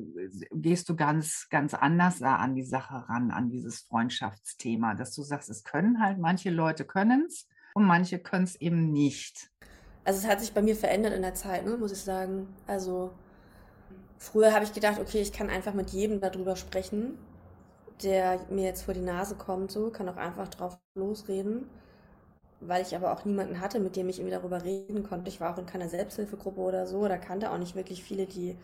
gehst 0.51 0.89
du 0.89 0.95
ganz, 0.95 1.47
ganz 1.49 1.73
anders 1.73 2.19
da 2.19 2.37
an 2.37 2.55
die 2.55 2.63
Sache 2.63 3.07
ran, 3.07 3.31
an 3.31 3.49
dieses 3.49 3.81
Freundschaftsthema, 3.81 4.95
dass 4.95 5.13
du 5.13 5.21
sagst, 5.21 5.49
es 5.49 5.63
können 5.63 6.01
halt, 6.01 6.17
manche 6.17 6.49
Leute 6.49 6.83
können 6.83 7.25
es 7.27 7.47
und 7.75 7.85
manche 7.85 8.17
können 8.17 8.45
es 8.45 8.55
eben 8.55 8.91
nicht. 8.91 9.51
Also 10.03 10.19
es 10.19 10.27
hat 10.27 10.39
sich 10.39 10.53
bei 10.53 10.63
mir 10.63 10.75
verändert 10.75 11.13
in 11.13 11.21
der 11.21 11.35
Zeit, 11.35 11.65
ne, 11.65 11.77
muss 11.77 11.91
ich 11.91 11.99
sagen. 11.99 12.47
Also 12.65 13.11
früher 14.17 14.53
habe 14.53 14.65
ich 14.65 14.73
gedacht, 14.73 14.99
okay, 14.99 15.21
ich 15.21 15.31
kann 15.31 15.49
einfach 15.49 15.75
mit 15.75 15.91
jedem 15.91 16.19
darüber 16.19 16.55
sprechen, 16.55 17.17
der 18.03 18.39
mir 18.49 18.65
jetzt 18.65 18.83
vor 18.83 18.95
die 18.95 19.01
Nase 19.01 19.35
kommt, 19.35 19.71
so, 19.71 19.91
kann 19.91 20.09
auch 20.09 20.17
einfach 20.17 20.47
drauf 20.47 20.79
losreden. 20.95 21.69
Weil 22.61 22.81
ich 22.81 22.95
aber 22.95 23.13
auch 23.13 23.25
niemanden 23.25 23.61
hatte, 23.61 23.79
mit 23.79 23.95
dem 23.95 24.09
ich 24.09 24.19
irgendwie 24.19 24.35
darüber 24.35 24.63
reden 24.63 25.03
konnte. 25.03 25.29
Ich 25.29 25.39
war 25.39 25.53
auch 25.53 25.57
in 25.57 25.65
keiner 25.65 25.89
Selbsthilfegruppe 25.89 26.59
oder 26.59 26.85
so, 26.87 26.99
oder 26.99 27.17
kannte 27.17 27.51
auch 27.51 27.57
nicht 27.57 27.75
wirklich 27.75 28.03
viele, 28.03 28.25
die 28.25 28.57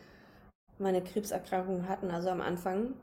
meine 0.79 1.01
Krebserkrankung 1.01 1.87
hatten, 1.87 2.11
also 2.11 2.29
am 2.29 2.41
Anfang. 2.41 2.93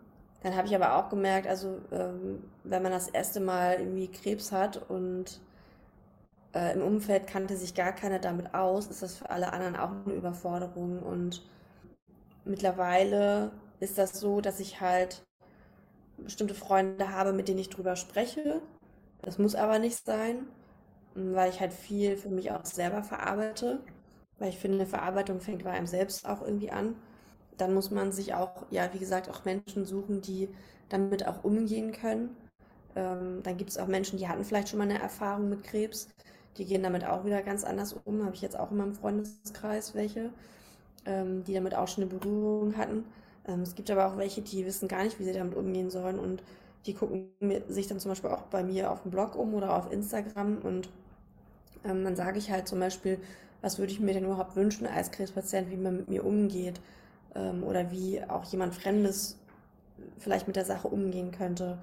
Dann 0.43 0.57
habe 0.57 0.67
ich 0.67 0.75
aber 0.75 0.97
auch 0.97 1.09
gemerkt, 1.09 1.47
also 1.47 1.79
ähm, 1.93 2.43
wenn 2.65 2.83
man 2.83 2.93
das 2.93 3.09
erste 3.09 3.41
Mal 3.41 3.79
irgendwie 3.79 4.09
Krebs 4.09 4.53
hat 4.53 4.91
und 4.91 5.41
äh, 6.55 6.75
im 6.75 6.83
Umfeld 6.83 7.27
kannte 7.27 7.57
sich 7.57 7.75
gar 7.75 7.93
keiner 7.93 8.19
damit 8.19 8.55
aus, 8.55 8.87
ist 8.89 9.03
das 9.03 9.17
für 9.17 9.31
alle 9.31 9.53
anderen 9.53 9.77
auch 9.77 9.91
eine 9.91 10.15
Überforderung. 10.15 11.01
Und 11.03 11.43
mittlerweile 12.45 13.53
ist 13.81 13.99
das 13.99 14.19
so, 14.21 14.41
dass 14.41 14.61
ich 14.61 14.81
halt 14.81 15.23
bestimmte 16.19 16.55
Freunde 16.55 17.11
habe, 17.11 17.33
mit 17.33 17.49
denen 17.49 17.59
ich 17.59 17.71
drüber 17.71 17.97
spreche. 17.97 18.61
Das 19.23 19.39
muss 19.39 19.55
aber 19.55 19.79
nicht 19.79 20.05
sein, 20.05 20.47
weil 21.15 21.51
ich 21.51 21.61
halt 21.61 21.73
viel 21.73 22.17
für 22.17 22.29
mich 22.29 22.51
auch 22.51 22.65
selber 22.65 23.03
verarbeite. 23.03 23.81
Weil 24.39 24.51
ich 24.51 24.59
finde, 24.59 24.79
eine 24.79 24.87
Verarbeitung 24.87 25.41
fängt 25.41 25.65
bei 25.65 25.71
einem 25.71 25.87
selbst 25.87 26.27
auch 26.29 26.43
irgendwie 26.43 26.71
an. 26.71 26.97
Dann 27.59 27.75
muss 27.75 27.91
man 27.91 28.13
sich 28.13 28.35
auch, 28.35 28.67
ja, 28.71 28.91
wie 28.93 28.99
gesagt, 28.99 29.31
auch 29.31 29.45
Menschen 29.45 29.85
suchen, 29.87 30.21
die 30.23 30.49
damit 30.89 31.27
auch 31.27 31.45
umgehen 31.45 31.93
können. 31.93 32.37
Ähm, 32.97 33.41
dann 33.43 33.57
gibt 33.57 33.71
es 33.71 33.79
auch 33.79 33.87
Menschen, 33.87 34.19
die 34.19 34.29
hatten 34.29 34.45
vielleicht 34.45 34.69
schon 34.69 34.79
mal 34.79 34.85
eine 34.89 35.01
Erfahrung 35.01 35.49
mit 35.49 35.65
Krebs, 35.65 36.09
die 36.59 36.67
gehen 36.67 36.83
damit 36.83 37.05
auch 37.07 37.25
wieder 37.25 37.43
ganz 37.43 37.65
anders 37.65 37.95
um. 38.05 38.25
Habe 38.25 38.35
ich 38.35 38.43
jetzt 38.43 38.59
auch 38.59 38.71
in 38.71 38.77
meinem 38.79 38.95
Freundeskreis 38.95 39.95
welche, 39.95 40.31
ähm, 41.07 41.45
die 41.45 41.55
damit 41.55 41.75
auch 41.75 41.89
schon 41.89 42.05
eine 42.05 42.13
Berührung 42.13 42.77
hatten. 42.77 43.05
Ähm, 43.47 43.63
es 43.63 43.75
gibt 43.75 43.91
aber 43.91 44.07
auch 44.07 44.17
welche, 44.19 44.43
die 44.43 44.67
wissen 44.67 44.89
gar 44.89 45.05
nicht, 45.05 45.19
wie 45.19 45.25
sie 45.25 45.33
damit 45.33 45.57
umgehen 45.57 45.91
sollen 45.91 46.19
und 46.19 46.43
die 46.87 46.95
gucken 46.95 47.31
sich 47.69 47.87
dann 47.87 48.01
zum 48.01 48.11
Beispiel 48.11 48.31
auch 48.31 48.43
bei 48.45 48.63
mir 48.65 48.91
auf 48.91 49.03
dem 49.03 49.11
Blog 49.13 49.37
um 49.37 49.55
oder 49.55 49.77
auf 49.77 49.93
Instagram 49.93 50.59
und 50.59 50.91
ähm, 51.85 52.05
dann 52.05 52.17
sage 52.17 52.39
ich 52.39 52.51
halt 52.51 52.69
zum 52.69 52.81
Beispiel, 52.81 53.19
was 53.61 53.79
würde 53.79 53.93
ich 53.93 54.01
mir 54.01 54.13
denn 54.13 54.25
überhaupt 54.25 54.57
wünschen 54.57 54.87
als 54.87 55.11
Krebspatient, 55.11 55.71
wie 55.71 55.77
man 55.77 55.97
mit 55.97 56.09
mir 56.09 56.25
umgeht 56.25 56.81
ähm, 57.35 57.63
oder 57.63 57.91
wie 57.91 58.23
auch 58.25 58.45
jemand 58.45 58.75
Fremdes 58.75 59.39
vielleicht 60.19 60.47
mit 60.47 60.57
der 60.57 60.65
Sache 60.65 60.89
umgehen 60.89 61.31
könnte. 61.31 61.79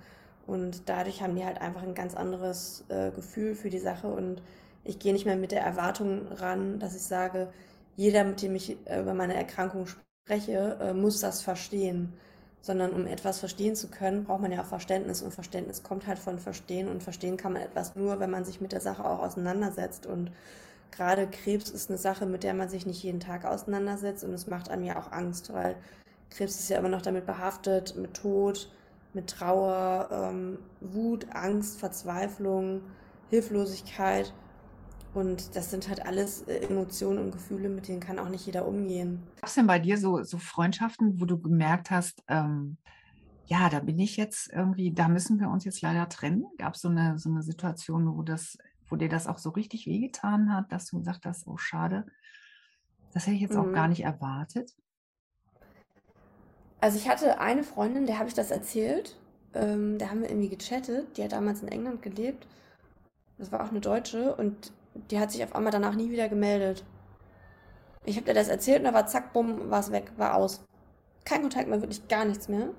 Und 0.45 0.89
dadurch 0.89 1.21
haben 1.21 1.35
die 1.35 1.45
halt 1.45 1.62
einfach 1.62 1.83
ein 1.83 1.93
ganz 1.93 2.15
anderes 2.15 2.83
äh, 2.89 3.12
Gefühl 3.12 3.55
für 3.55 3.69
die 3.69 3.79
Sache. 3.79 4.07
Und 4.07 4.41
ich 4.83 4.99
gehe 4.99 5.13
nicht 5.13 5.25
mehr 5.25 5.35
mit 5.35 5.51
der 5.51 5.62
Erwartung 5.62 6.27
ran, 6.27 6.79
dass 6.79 6.95
ich 6.95 7.03
sage, 7.03 7.49
jeder, 7.95 8.23
mit 8.23 8.41
dem 8.41 8.55
ich 8.55 8.77
äh, 8.85 9.01
über 9.01 9.13
meine 9.13 9.35
Erkrankung 9.35 9.85
spreche, 9.85 10.77
äh, 10.81 10.93
muss 10.93 11.19
das 11.19 11.41
verstehen. 11.41 12.13
Sondern 12.61 12.91
um 12.91 13.07
etwas 13.07 13.39
verstehen 13.39 13.75
zu 13.75 13.87
können, 13.87 14.25
braucht 14.25 14.41
man 14.41 14.51
ja 14.51 14.61
auch 14.61 14.65
Verständnis. 14.65 15.21
Und 15.21 15.33
Verständnis 15.33 15.83
kommt 15.83 16.07
halt 16.07 16.19
von 16.19 16.39
Verstehen. 16.39 16.87
Und 16.89 17.03
verstehen 17.03 17.37
kann 17.37 17.53
man 17.53 17.61
etwas 17.61 17.95
nur, 17.95 18.19
wenn 18.19 18.29
man 18.29 18.45
sich 18.45 18.61
mit 18.61 18.71
der 18.71 18.81
Sache 18.81 19.05
auch 19.05 19.19
auseinandersetzt. 19.19 20.05
Und 20.05 20.31
gerade 20.91 21.27
Krebs 21.27 21.69
ist 21.69 21.89
eine 21.89 21.97
Sache, 21.97 22.25
mit 22.25 22.43
der 22.43 22.53
man 22.53 22.69
sich 22.69 22.85
nicht 22.85 23.01
jeden 23.03 23.19
Tag 23.19 23.45
auseinandersetzt. 23.45 24.23
Und 24.23 24.33
es 24.33 24.47
macht 24.47 24.69
einem 24.69 24.83
ja 24.83 24.99
auch 24.99 25.11
Angst, 25.11 25.53
weil 25.53 25.75
Krebs 26.29 26.59
ist 26.59 26.69
ja 26.69 26.77
immer 26.77 26.89
noch 26.89 27.01
damit 27.01 27.25
behaftet, 27.25 27.95
mit 27.95 28.13
Tod, 28.13 28.69
mit 29.13 29.27
Trauer, 29.29 30.09
ähm, 30.11 30.59
Wut, 30.81 31.27
Angst, 31.33 31.79
Verzweiflung, 31.79 32.81
Hilflosigkeit. 33.29 34.33
Und 35.13 35.55
das 35.55 35.71
sind 35.71 35.89
halt 35.89 36.05
alles 36.05 36.43
äh, 36.43 36.59
Emotionen 36.59 37.19
und 37.19 37.31
Gefühle, 37.31 37.69
mit 37.69 37.87
denen 37.87 37.99
kann 37.99 38.19
auch 38.19 38.29
nicht 38.29 38.45
jeder 38.45 38.67
umgehen. 38.67 39.23
Gab 39.37 39.49
es 39.49 39.55
denn 39.55 39.67
bei 39.67 39.79
dir 39.79 39.97
so, 39.97 40.21
so 40.23 40.37
Freundschaften, 40.37 41.19
wo 41.19 41.25
du 41.25 41.39
gemerkt 41.39 41.89
hast, 41.89 42.23
ähm, 42.27 42.77
ja, 43.45 43.69
da 43.69 43.79
bin 43.79 43.97
ich 43.97 44.15
jetzt 44.17 44.53
irgendwie, 44.53 44.93
da 44.93 45.07
müssen 45.07 45.39
wir 45.39 45.49
uns 45.49 45.65
jetzt 45.65 45.81
leider 45.81 46.07
trennen? 46.07 46.45
Gab 46.59 46.75
es 46.75 46.81
so 46.81 46.89
eine, 46.89 47.17
so 47.17 47.29
eine 47.29 47.41
Situation, 47.41 48.15
wo, 48.15 48.21
das, 48.21 48.57
wo 48.87 48.95
dir 48.95 49.09
das 49.09 49.25
auch 49.25 49.39
so 49.39 49.49
richtig 49.49 49.87
wehgetan 49.87 50.53
hat, 50.53 50.71
dass 50.71 50.85
du 50.85 50.99
gesagt 50.99 51.25
hast, 51.25 51.47
oh 51.47 51.57
schade, 51.57 52.05
das 53.11 53.25
hätte 53.25 53.35
ich 53.35 53.41
jetzt 53.41 53.55
mhm. 53.55 53.61
auch 53.61 53.73
gar 53.73 53.87
nicht 53.87 54.03
erwartet? 54.03 54.75
Also 56.79 56.97
ich 56.97 57.09
hatte 57.09 57.39
eine 57.39 57.63
Freundin, 57.63 58.05
der 58.05 58.19
habe 58.19 58.29
ich 58.29 58.35
das 58.35 58.51
erzählt. 58.51 59.17
Ähm, 59.55 59.97
da 59.97 60.11
haben 60.11 60.21
wir 60.21 60.29
irgendwie 60.29 60.49
gechattet. 60.49 61.17
Die 61.17 61.23
hat 61.23 61.31
damals 61.31 61.63
in 61.63 61.67
England 61.67 62.03
gelebt. 62.03 62.45
Das 63.39 63.51
war 63.51 63.63
auch 63.63 63.71
eine 63.71 63.81
Deutsche 63.81 64.35
und 64.35 64.71
die 65.12 65.19
hat 65.19 65.31
sich 65.31 65.43
auf 65.43 65.55
einmal 65.55 65.71
danach 65.71 65.95
nie 65.95 66.12
wieder 66.12 66.29
gemeldet. 66.29 66.83
Ich 68.05 68.15
habe 68.15 68.25
dir 68.25 68.33
das 68.33 68.47
erzählt 68.47 68.79
und 68.79 68.85
da 68.85 68.93
war 68.93 69.07
zack, 69.07 69.33
bumm, 69.33 69.69
war 69.69 69.79
es 69.79 69.91
weg, 69.91 70.12
war 70.17 70.35
aus. 70.35 70.62
Kein 71.25 71.41
Kontakt 71.41 71.67
mehr, 71.67 71.81
wirklich 71.81 72.07
gar 72.07 72.25
nichts 72.25 72.47
mehr. 72.47 72.69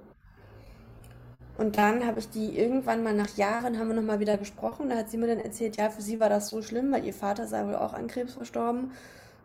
Und 1.59 1.77
dann 1.77 2.07
habe 2.07 2.21
ich 2.21 2.31
die 2.31 2.59
irgendwann 2.59 3.03
mal 3.03 3.13
nach 3.13 3.37
Jahren 3.37 3.79
haben 3.79 3.89
wir 3.89 3.95
nochmal 3.95 4.21
wieder 4.21 4.39
gesprochen. 4.39 4.89
Da 4.89 4.97
hat 4.97 5.11
sie 5.11 5.19
mir 5.19 5.27
dann 5.27 5.41
erzählt, 5.41 5.77
ja, 5.77 5.91
für 5.91 6.01
sie 6.01 6.19
war 6.19 6.31
das 6.31 6.49
so 6.49 6.63
schlimm, 6.63 6.91
weil 6.91 7.05
ihr 7.05 7.13
Vater 7.13 7.47
sei 7.47 7.67
wohl 7.67 7.77
auch 7.77 7.93
an 7.93 8.07
Krebs 8.07 8.35
verstorben. 8.35 8.93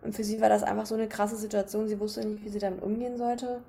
Und 0.01 0.15
für 0.15 0.23
sie 0.23 0.39
war 0.39 0.49
das 0.49 0.63
einfach 0.63 0.85
so 0.85 0.95
eine 0.95 1.09
krasse 1.09 1.35
Situation. 1.35 1.87
Sie 1.87 1.99
wusste 1.99 2.25
nicht, 2.25 2.43
wie 2.45 2.49
sie 2.49 2.59
damit 2.59 2.81
umgehen 2.81 3.17
sollte 3.17 3.61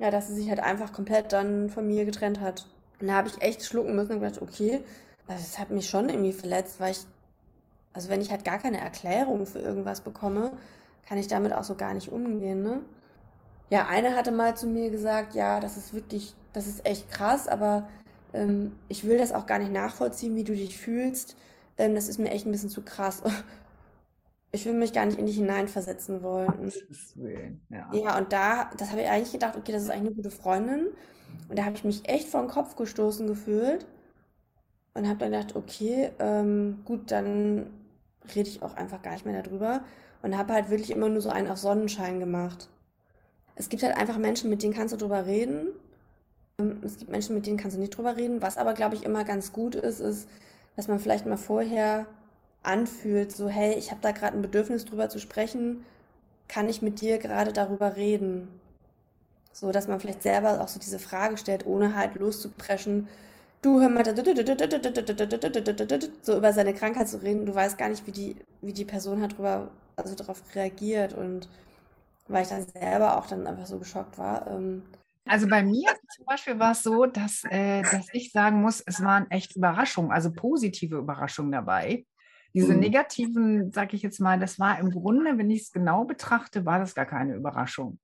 ja, 0.00 0.10
dass 0.10 0.28
sie 0.28 0.34
sich 0.34 0.48
halt 0.48 0.60
einfach 0.60 0.92
komplett 0.92 1.32
dann 1.32 1.68
von 1.68 1.86
mir 1.86 2.04
getrennt 2.04 2.40
hat. 2.40 2.66
Und 3.00 3.08
da 3.08 3.14
habe 3.14 3.28
ich 3.28 3.40
echt 3.42 3.62
schlucken 3.64 3.94
müssen 3.94 4.12
und 4.12 4.20
gedacht, 4.20 4.42
okay, 4.42 4.80
das 5.28 5.58
hat 5.58 5.70
mich 5.70 5.88
schon 5.88 6.08
irgendwie 6.08 6.32
verletzt, 6.32 6.80
weil 6.80 6.92
ich 6.92 7.04
Also 7.92 8.08
wenn 8.08 8.20
ich 8.20 8.30
halt 8.30 8.44
gar 8.44 8.58
keine 8.58 8.80
Erklärung 8.80 9.46
für 9.46 9.58
irgendwas 9.58 10.00
bekomme, 10.02 10.52
kann 11.06 11.18
ich 11.18 11.26
damit 11.26 11.52
auch 11.52 11.64
so 11.64 11.74
gar 11.74 11.94
nicht 11.94 12.10
umgehen, 12.12 12.62
ne? 12.62 12.80
Ja, 13.70 13.86
eine 13.86 14.16
hatte 14.16 14.32
mal 14.32 14.56
zu 14.56 14.66
mir 14.66 14.90
gesagt, 14.90 15.34
ja, 15.34 15.60
das 15.60 15.76
ist 15.76 15.94
wirklich, 15.94 16.34
das 16.52 16.66
ist 16.66 16.84
echt 16.86 17.10
krass, 17.10 17.46
aber 17.46 17.88
ähm, 18.32 18.72
ich 18.88 19.04
will 19.04 19.18
das 19.18 19.32
auch 19.32 19.46
gar 19.46 19.58
nicht 19.58 19.72
nachvollziehen, 19.72 20.34
wie 20.36 20.44
du 20.44 20.54
dich 20.54 20.76
fühlst. 20.78 21.36
Ähm, 21.78 21.94
das 21.94 22.08
ist 22.08 22.18
mir 22.18 22.30
echt 22.30 22.46
ein 22.46 22.52
bisschen 22.52 22.70
zu 22.70 22.82
krass. 22.82 23.22
Ich 24.52 24.66
will 24.66 24.72
mich 24.72 24.92
gar 24.92 25.06
nicht 25.06 25.16
in 25.16 25.26
dich 25.26 25.36
hineinversetzen 25.36 26.24
wollen. 26.24 26.72
Ja. 27.68 27.88
ja, 27.92 28.18
und 28.18 28.32
da, 28.32 28.68
das 28.76 28.90
habe 28.90 29.02
ich 29.02 29.08
eigentlich 29.08 29.30
gedacht, 29.30 29.56
okay, 29.56 29.70
das 29.70 29.84
ist 29.84 29.90
eigentlich 29.90 30.08
eine 30.08 30.16
gute 30.16 30.32
Freundin. 30.32 30.88
Und 31.48 31.56
da 31.56 31.64
habe 31.64 31.76
ich 31.76 31.84
mich 31.84 32.08
echt 32.08 32.26
vor 32.26 32.40
den 32.40 32.50
Kopf 32.50 32.74
gestoßen 32.74 33.28
gefühlt 33.28 33.86
und 34.94 35.06
habe 35.08 35.20
dann 35.20 35.30
gedacht, 35.30 35.54
okay, 35.54 36.10
ähm, 36.18 36.80
gut, 36.84 37.12
dann 37.12 37.70
rede 38.34 38.48
ich 38.48 38.62
auch 38.62 38.74
einfach 38.76 39.02
gar 39.02 39.12
nicht 39.12 39.26
mehr 39.26 39.42
darüber 39.42 39.82
und 40.22 40.36
habe 40.36 40.52
halt 40.52 40.70
wirklich 40.70 40.90
immer 40.90 41.08
nur 41.08 41.20
so 41.20 41.30
einen 41.30 41.48
auf 41.48 41.58
Sonnenschein 41.58 42.20
gemacht. 42.20 42.68
Es 43.54 43.68
gibt 43.68 43.82
halt 43.82 43.96
einfach 43.96 44.16
Menschen, 44.18 44.50
mit 44.50 44.62
denen 44.62 44.74
kannst 44.74 44.94
du 44.94 44.98
drüber 44.98 45.26
reden. 45.26 45.68
Ähm, 46.58 46.80
es 46.82 46.98
gibt 46.98 47.10
Menschen, 47.10 47.34
mit 47.34 47.46
denen 47.46 47.58
kannst 47.58 47.76
du 47.76 47.80
nicht 47.80 47.96
drüber 47.96 48.16
reden. 48.16 48.42
Was 48.42 48.56
aber, 48.56 48.74
glaube 48.74 48.94
ich, 48.94 49.04
immer 49.04 49.24
ganz 49.24 49.52
gut 49.52 49.74
ist, 49.74 50.00
ist, 50.00 50.28
dass 50.76 50.88
man 50.88 50.98
vielleicht 50.98 51.26
mal 51.26 51.36
vorher 51.36 52.06
anfühlt, 52.62 53.32
so, 53.32 53.48
hey, 53.48 53.74
ich 53.74 53.90
habe 53.90 54.00
da 54.02 54.12
gerade 54.12 54.36
ein 54.36 54.42
Bedürfnis 54.42 54.84
drüber 54.84 55.08
zu 55.08 55.18
sprechen, 55.18 55.84
kann 56.48 56.68
ich 56.68 56.82
mit 56.82 57.00
dir 57.00 57.18
gerade 57.18 57.52
darüber 57.52 57.96
reden? 57.96 58.48
So, 59.52 59.72
dass 59.72 59.88
man 59.88 60.00
vielleicht 60.00 60.22
selber 60.22 60.60
auch 60.60 60.68
so 60.68 60.78
diese 60.80 60.98
Frage 60.98 61.36
stellt, 61.36 61.66
ohne 61.66 61.94
halt 61.96 62.14
loszupreschen, 62.16 63.08
du 63.62 63.80
hör 63.80 63.88
mal, 63.88 64.04
so 66.22 66.36
über 66.36 66.52
seine 66.52 66.74
Krankheit 66.74 67.08
zu 67.08 67.22
reden, 67.22 67.46
du 67.46 67.54
weißt 67.54 67.78
gar 67.78 67.88
nicht, 67.88 68.06
wie 68.06 68.12
die, 68.12 68.36
wie 68.62 68.72
die 68.72 68.84
Person 68.84 69.22
hat 69.22 69.36
drüber, 69.36 69.70
also 69.96 70.14
darauf 70.14 70.42
reagiert 70.54 71.12
und 71.12 71.48
weil 72.28 72.42
ich 72.42 72.48
dann 72.48 72.66
selber 72.66 73.18
auch 73.18 73.26
dann 73.26 73.46
einfach 73.46 73.66
so 73.66 73.78
geschockt 73.78 74.18
war. 74.18 74.46
Ähm, 74.46 74.82
also 75.26 75.46
bei 75.46 75.62
mir 75.62 75.88
zum 76.14 76.24
Beispiel 76.24 76.58
war 76.58 76.72
es 76.72 76.82
so, 76.82 77.06
dass, 77.06 77.44
äh, 77.44 77.82
dass 77.82 78.08
ich 78.12 78.32
sagen 78.32 78.62
muss, 78.62 78.80
es 78.80 79.02
waren 79.02 79.30
echt 79.30 79.56
Überraschungen, 79.56 80.10
also 80.10 80.32
positive 80.32 80.96
Überraschungen 80.96 81.52
dabei. 81.52 82.06
Diese 82.52 82.72
mhm. 82.72 82.80
negativen, 82.80 83.72
sage 83.72 83.94
ich 83.94 84.02
jetzt 84.02 84.20
mal, 84.20 84.38
das 84.38 84.58
war 84.58 84.78
im 84.78 84.90
Grunde, 84.90 85.38
wenn 85.38 85.50
ich 85.50 85.62
es 85.62 85.72
genau 85.72 86.04
betrachte, 86.04 86.64
war 86.64 86.78
das 86.78 86.94
gar 86.94 87.06
keine 87.06 87.34
Überraschung. 87.34 87.98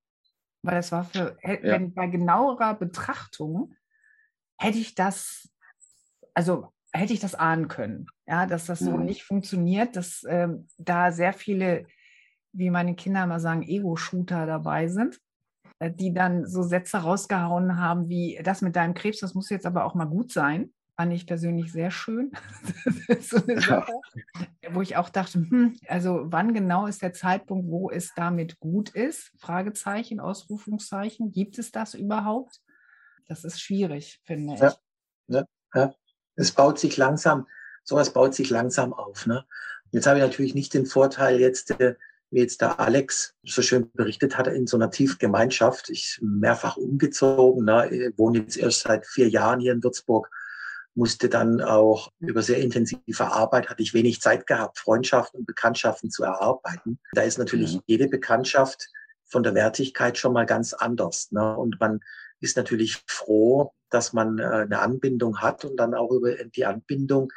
Weil 0.62 0.76
das 0.76 0.92
war 0.92 1.04
für, 1.04 1.36
ja. 1.42 1.58
wenn 1.62 1.94
bei 1.94 2.06
genauerer 2.06 2.74
Betrachtung 2.74 3.74
hätte 4.58 4.78
ich 4.78 4.94
das, 4.94 5.48
also 6.34 6.72
hätte 6.92 7.12
ich 7.12 7.20
das 7.20 7.34
ahnen 7.34 7.68
können, 7.68 8.06
ja, 8.26 8.46
dass 8.46 8.66
das 8.66 8.80
so 8.80 8.96
mhm. 8.96 9.04
nicht 9.04 9.24
funktioniert, 9.24 9.96
dass 9.96 10.24
ähm, 10.28 10.68
da 10.78 11.12
sehr 11.12 11.32
viele, 11.32 11.86
wie 12.52 12.70
meine 12.70 12.94
Kinder 12.94 13.24
immer 13.24 13.40
sagen, 13.40 13.62
Ego-Shooter 13.62 14.46
dabei 14.46 14.88
sind, 14.88 15.20
äh, 15.78 15.90
die 15.90 16.12
dann 16.12 16.46
so 16.46 16.62
Sätze 16.62 16.98
rausgehauen 16.98 17.78
haben 17.78 18.08
wie, 18.08 18.40
das 18.42 18.62
mit 18.62 18.76
deinem 18.76 18.94
Krebs, 18.94 19.20
das 19.20 19.34
muss 19.34 19.50
jetzt 19.50 19.66
aber 19.66 19.84
auch 19.84 19.94
mal 19.94 20.06
gut 20.06 20.32
sein. 20.32 20.72
Fand 20.98 21.12
ich 21.12 21.26
persönlich 21.26 21.70
sehr 21.72 21.90
schön. 21.90 22.32
so 23.20 23.38
Sache, 23.38 23.92
wo 24.70 24.80
ich 24.80 24.96
auch 24.96 25.10
dachte, 25.10 25.40
hm, 25.40 25.76
also 25.88 26.22
wann 26.24 26.54
genau 26.54 26.86
ist 26.86 27.02
der 27.02 27.12
Zeitpunkt, 27.12 27.70
wo 27.70 27.90
es 27.90 28.14
damit 28.14 28.58
gut 28.60 28.88
ist? 28.88 29.30
Fragezeichen, 29.38 30.20
Ausrufungszeichen. 30.20 31.32
Gibt 31.32 31.58
es 31.58 31.70
das 31.70 31.92
überhaupt? 31.92 32.62
Das 33.28 33.44
ist 33.44 33.60
schwierig, 33.60 34.20
finde 34.24 34.54
ich. 34.54 34.60
Ja, 34.60 34.74
ja, 35.28 35.44
ja. 35.74 35.94
Es 36.36 36.52
baut 36.52 36.78
sich 36.78 36.96
langsam, 36.96 37.46
sowas 37.82 38.12
baut 38.12 38.34
sich 38.34 38.50
langsam 38.50 38.92
auf. 38.92 39.26
Ne? 39.26 39.44
Jetzt 39.90 40.06
habe 40.06 40.18
ich 40.18 40.24
natürlich 40.24 40.54
nicht 40.54 40.74
den 40.74 40.86
Vorteil 40.86 41.40
jetzt, 41.40 41.70
äh, 41.80 41.96
wie 42.30 42.40
jetzt 42.40 42.60
der 42.60 42.78
Alex 42.78 43.34
so 43.44 43.62
schön 43.62 43.90
berichtet 43.92 44.36
hat, 44.36 44.46
in 44.48 44.66
so 44.66 44.76
einer 44.76 44.90
tiefen 44.90 45.18
Gemeinschaft. 45.18 45.90
Ich 45.90 46.18
mehrfach 46.22 46.76
umgezogen, 46.76 47.64
ne? 47.64 47.88
ich 47.88 48.18
wohne 48.18 48.40
jetzt 48.40 48.56
erst 48.56 48.80
seit 48.80 49.06
vier 49.06 49.28
Jahren 49.28 49.60
hier 49.60 49.72
in 49.72 49.82
Würzburg, 49.82 50.28
musste 50.94 51.28
dann 51.28 51.60
auch 51.60 52.12
über 52.18 52.42
sehr 52.42 52.58
intensive 52.58 53.26
Arbeit, 53.26 53.68
hatte 53.68 53.82
ich 53.82 53.94
wenig 53.94 54.20
Zeit 54.20 54.46
gehabt, 54.46 54.78
Freundschaften 54.78 55.40
und 55.40 55.46
Bekanntschaften 55.46 56.10
zu 56.10 56.24
erarbeiten. 56.24 56.98
Da 57.12 57.22
ist 57.22 57.38
natürlich 57.38 57.76
mhm. 57.76 57.82
jede 57.86 58.08
Bekanntschaft 58.08 58.88
von 59.24 59.42
der 59.42 59.54
Wertigkeit 59.54 60.16
schon 60.16 60.32
mal 60.32 60.46
ganz 60.46 60.72
anders. 60.72 61.30
Ne? 61.32 61.56
Und 61.56 61.78
man 61.80 62.00
ist 62.40 62.56
natürlich 62.56 63.02
froh, 63.06 63.72
dass 63.90 64.12
man 64.12 64.38
äh, 64.38 64.44
eine 64.44 64.80
Anbindung 64.80 65.40
hat 65.40 65.64
und 65.64 65.76
dann 65.76 65.94
auch 65.94 66.10
über 66.10 66.34
die 66.34 66.64
Anbindung, 66.64 67.32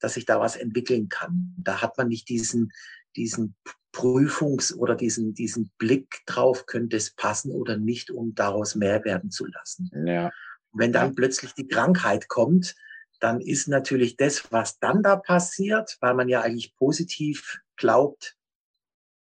dass 0.00 0.14
sich 0.14 0.26
da 0.26 0.40
was 0.40 0.56
entwickeln 0.56 1.08
kann. 1.08 1.54
Da 1.58 1.80
hat 1.80 1.96
man 1.98 2.08
nicht 2.08 2.28
diesen, 2.28 2.72
diesen 3.16 3.56
Prüfungs- 3.92 4.74
oder 4.74 4.96
diesen, 4.96 5.34
diesen 5.34 5.70
Blick 5.78 6.20
drauf, 6.26 6.66
könnte 6.66 6.96
es 6.96 7.14
passen 7.14 7.52
oder 7.52 7.76
nicht, 7.76 8.10
um 8.10 8.34
daraus 8.34 8.74
mehr 8.74 9.04
werden 9.04 9.30
zu 9.30 9.46
lassen. 9.46 9.90
Ja. 10.06 10.30
Wenn 10.72 10.92
dann 10.92 11.14
plötzlich 11.14 11.54
die 11.54 11.68
Krankheit 11.68 12.28
kommt, 12.28 12.74
dann 13.20 13.40
ist 13.40 13.68
natürlich 13.68 14.16
das, 14.16 14.52
was 14.52 14.78
dann 14.80 15.02
da 15.02 15.16
passiert, 15.16 15.96
weil 16.00 16.14
man 16.14 16.28
ja 16.28 16.42
eigentlich 16.42 16.74
positiv 16.76 17.60
glaubt, 17.76 18.36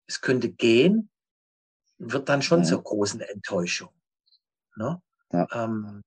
es 0.07 0.19
könnte 0.19 0.51
gehen, 0.51 1.09
wird 1.97 2.27
dann 2.27 2.41
schon 2.41 2.59
ja. 2.61 2.65
zur 2.65 2.83
großen 2.83 3.21
Enttäuschung. 3.21 3.91
Ne? 4.75 5.01
Ja. 5.33 5.47
Ähm, 5.53 6.03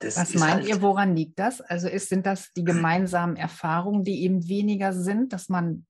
Was 0.00 0.34
meint 0.34 0.54
halt 0.54 0.68
ihr, 0.68 0.82
woran 0.82 1.16
liegt 1.16 1.38
das? 1.38 1.60
Also 1.60 1.88
ist, 1.88 2.08
sind 2.08 2.26
das 2.26 2.52
die 2.52 2.64
gemeinsamen 2.64 3.36
Erfahrungen, 3.36 4.04
die 4.04 4.22
eben 4.22 4.48
weniger 4.48 4.92
sind, 4.92 5.32
dass 5.32 5.48
man 5.48 5.86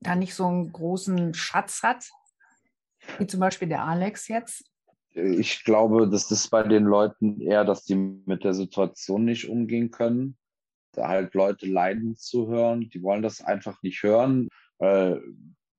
da 0.00 0.14
nicht 0.14 0.34
so 0.34 0.46
einen 0.46 0.72
großen 0.72 1.34
Schatz 1.34 1.82
hat, 1.82 2.08
wie 3.18 3.26
zum 3.26 3.40
Beispiel 3.40 3.68
der 3.68 3.84
Alex 3.84 4.28
jetzt? 4.28 4.64
Ich 5.12 5.64
glaube, 5.64 6.08
das 6.08 6.30
ist 6.30 6.48
bei 6.50 6.62
den 6.62 6.84
Leuten 6.84 7.40
eher, 7.40 7.64
dass 7.64 7.84
die 7.84 7.96
mit 7.96 8.44
der 8.44 8.54
Situation 8.54 9.24
nicht 9.24 9.48
umgehen 9.48 9.90
können. 9.90 10.36
Da 10.92 11.08
halt 11.08 11.34
Leute 11.34 11.66
leiden 11.66 12.16
zu 12.16 12.48
hören, 12.48 12.88
die 12.90 13.02
wollen 13.02 13.22
das 13.22 13.42
einfach 13.42 13.82
nicht 13.82 14.02
hören. 14.02 14.48
Äh, 14.78 15.16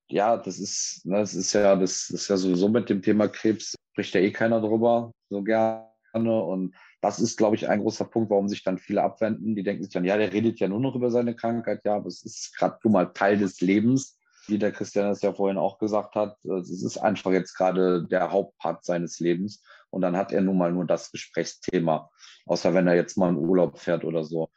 ja, 0.10 0.38
das 0.38 0.60
ist, 0.60 1.06
ne, 1.06 1.18
das 1.20 1.34
ist 1.34 1.54
ja, 1.54 1.76
das 1.76 2.10
ist 2.10 2.28
ja 2.28 2.38
sowieso 2.38 2.68
mit 2.68 2.90
dem 2.90 3.02
Thema 3.02 3.30
Krebs, 3.30 3.76
spricht 3.94 4.14
ja 4.14 4.22
eh 4.22 4.32
keiner 4.32 4.60
drüber 4.60 5.12
so 5.30 5.42
gern 5.42 5.91
und 6.14 6.76
das 7.02 7.20
ist, 7.20 7.38
glaube 7.38 7.56
ich, 7.56 7.68
ein 7.68 7.82
großer 7.82 8.06
Punkt, 8.06 8.30
warum 8.30 8.48
sich 8.48 8.64
dann 8.64 8.78
viele 8.78 9.02
abwenden. 9.02 9.56
Die 9.56 9.64
denken 9.64 9.84
sich 9.84 9.94
dann, 9.94 10.06
ja, 10.06 10.18
der 10.18 10.32
redet 10.32 10.60
ja 10.60 10.68
nur 10.68 10.80
noch 10.80 10.96
über 10.96 11.10
seine 11.10 11.36
Krankheit. 11.36 11.82
Ja, 11.84 11.96
aber 11.96 12.08
es 12.08 12.24
ist 12.24 12.56
gerade 12.56 12.78
nun 12.84 12.94
mal 12.94 13.06
Teil 13.14 13.38
des 13.38 13.62
Lebens, 13.62 14.20
wie 14.48 14.60
der 14.60 14.72
Christian 14.72 15.10
es 15.10 15.22
ja 15.22 15.34
vorhin 15.34 15.58
auch 15.58 15.80
gesagt 15.80 16.16
hat. 16.16 16.44
Es 16.46 16.84
ist 16.84 16.98
einfach 16.98 17.32
jetzt 17.32 17.56
gerade 17.56 18.06
der 18.08 18.32
Hauptpart 18.32 18.86
seines 18.86 19.20
Lebens. 19.20 19.64
Und 19.90 20.02
dann 20.02 20.16
hat 20.16 20.32
er 20.32 20.42
nun 20.42 20.58
mal 20.58 20.72
nur 20.72 20.86
das 20.86 21.12
Gesprächsthema. 21.12 22.10
Außer 22.46 22.74
wenn 22.74 22.88
er 22.88 22.96
jetzt 22.96 23.18
mal 23.18 23.30
in 23.30 23.38
Urlaub 23.38 23.80
fährt 23.80 24.06
oder 24.06 24.24
so. 24.24 24.50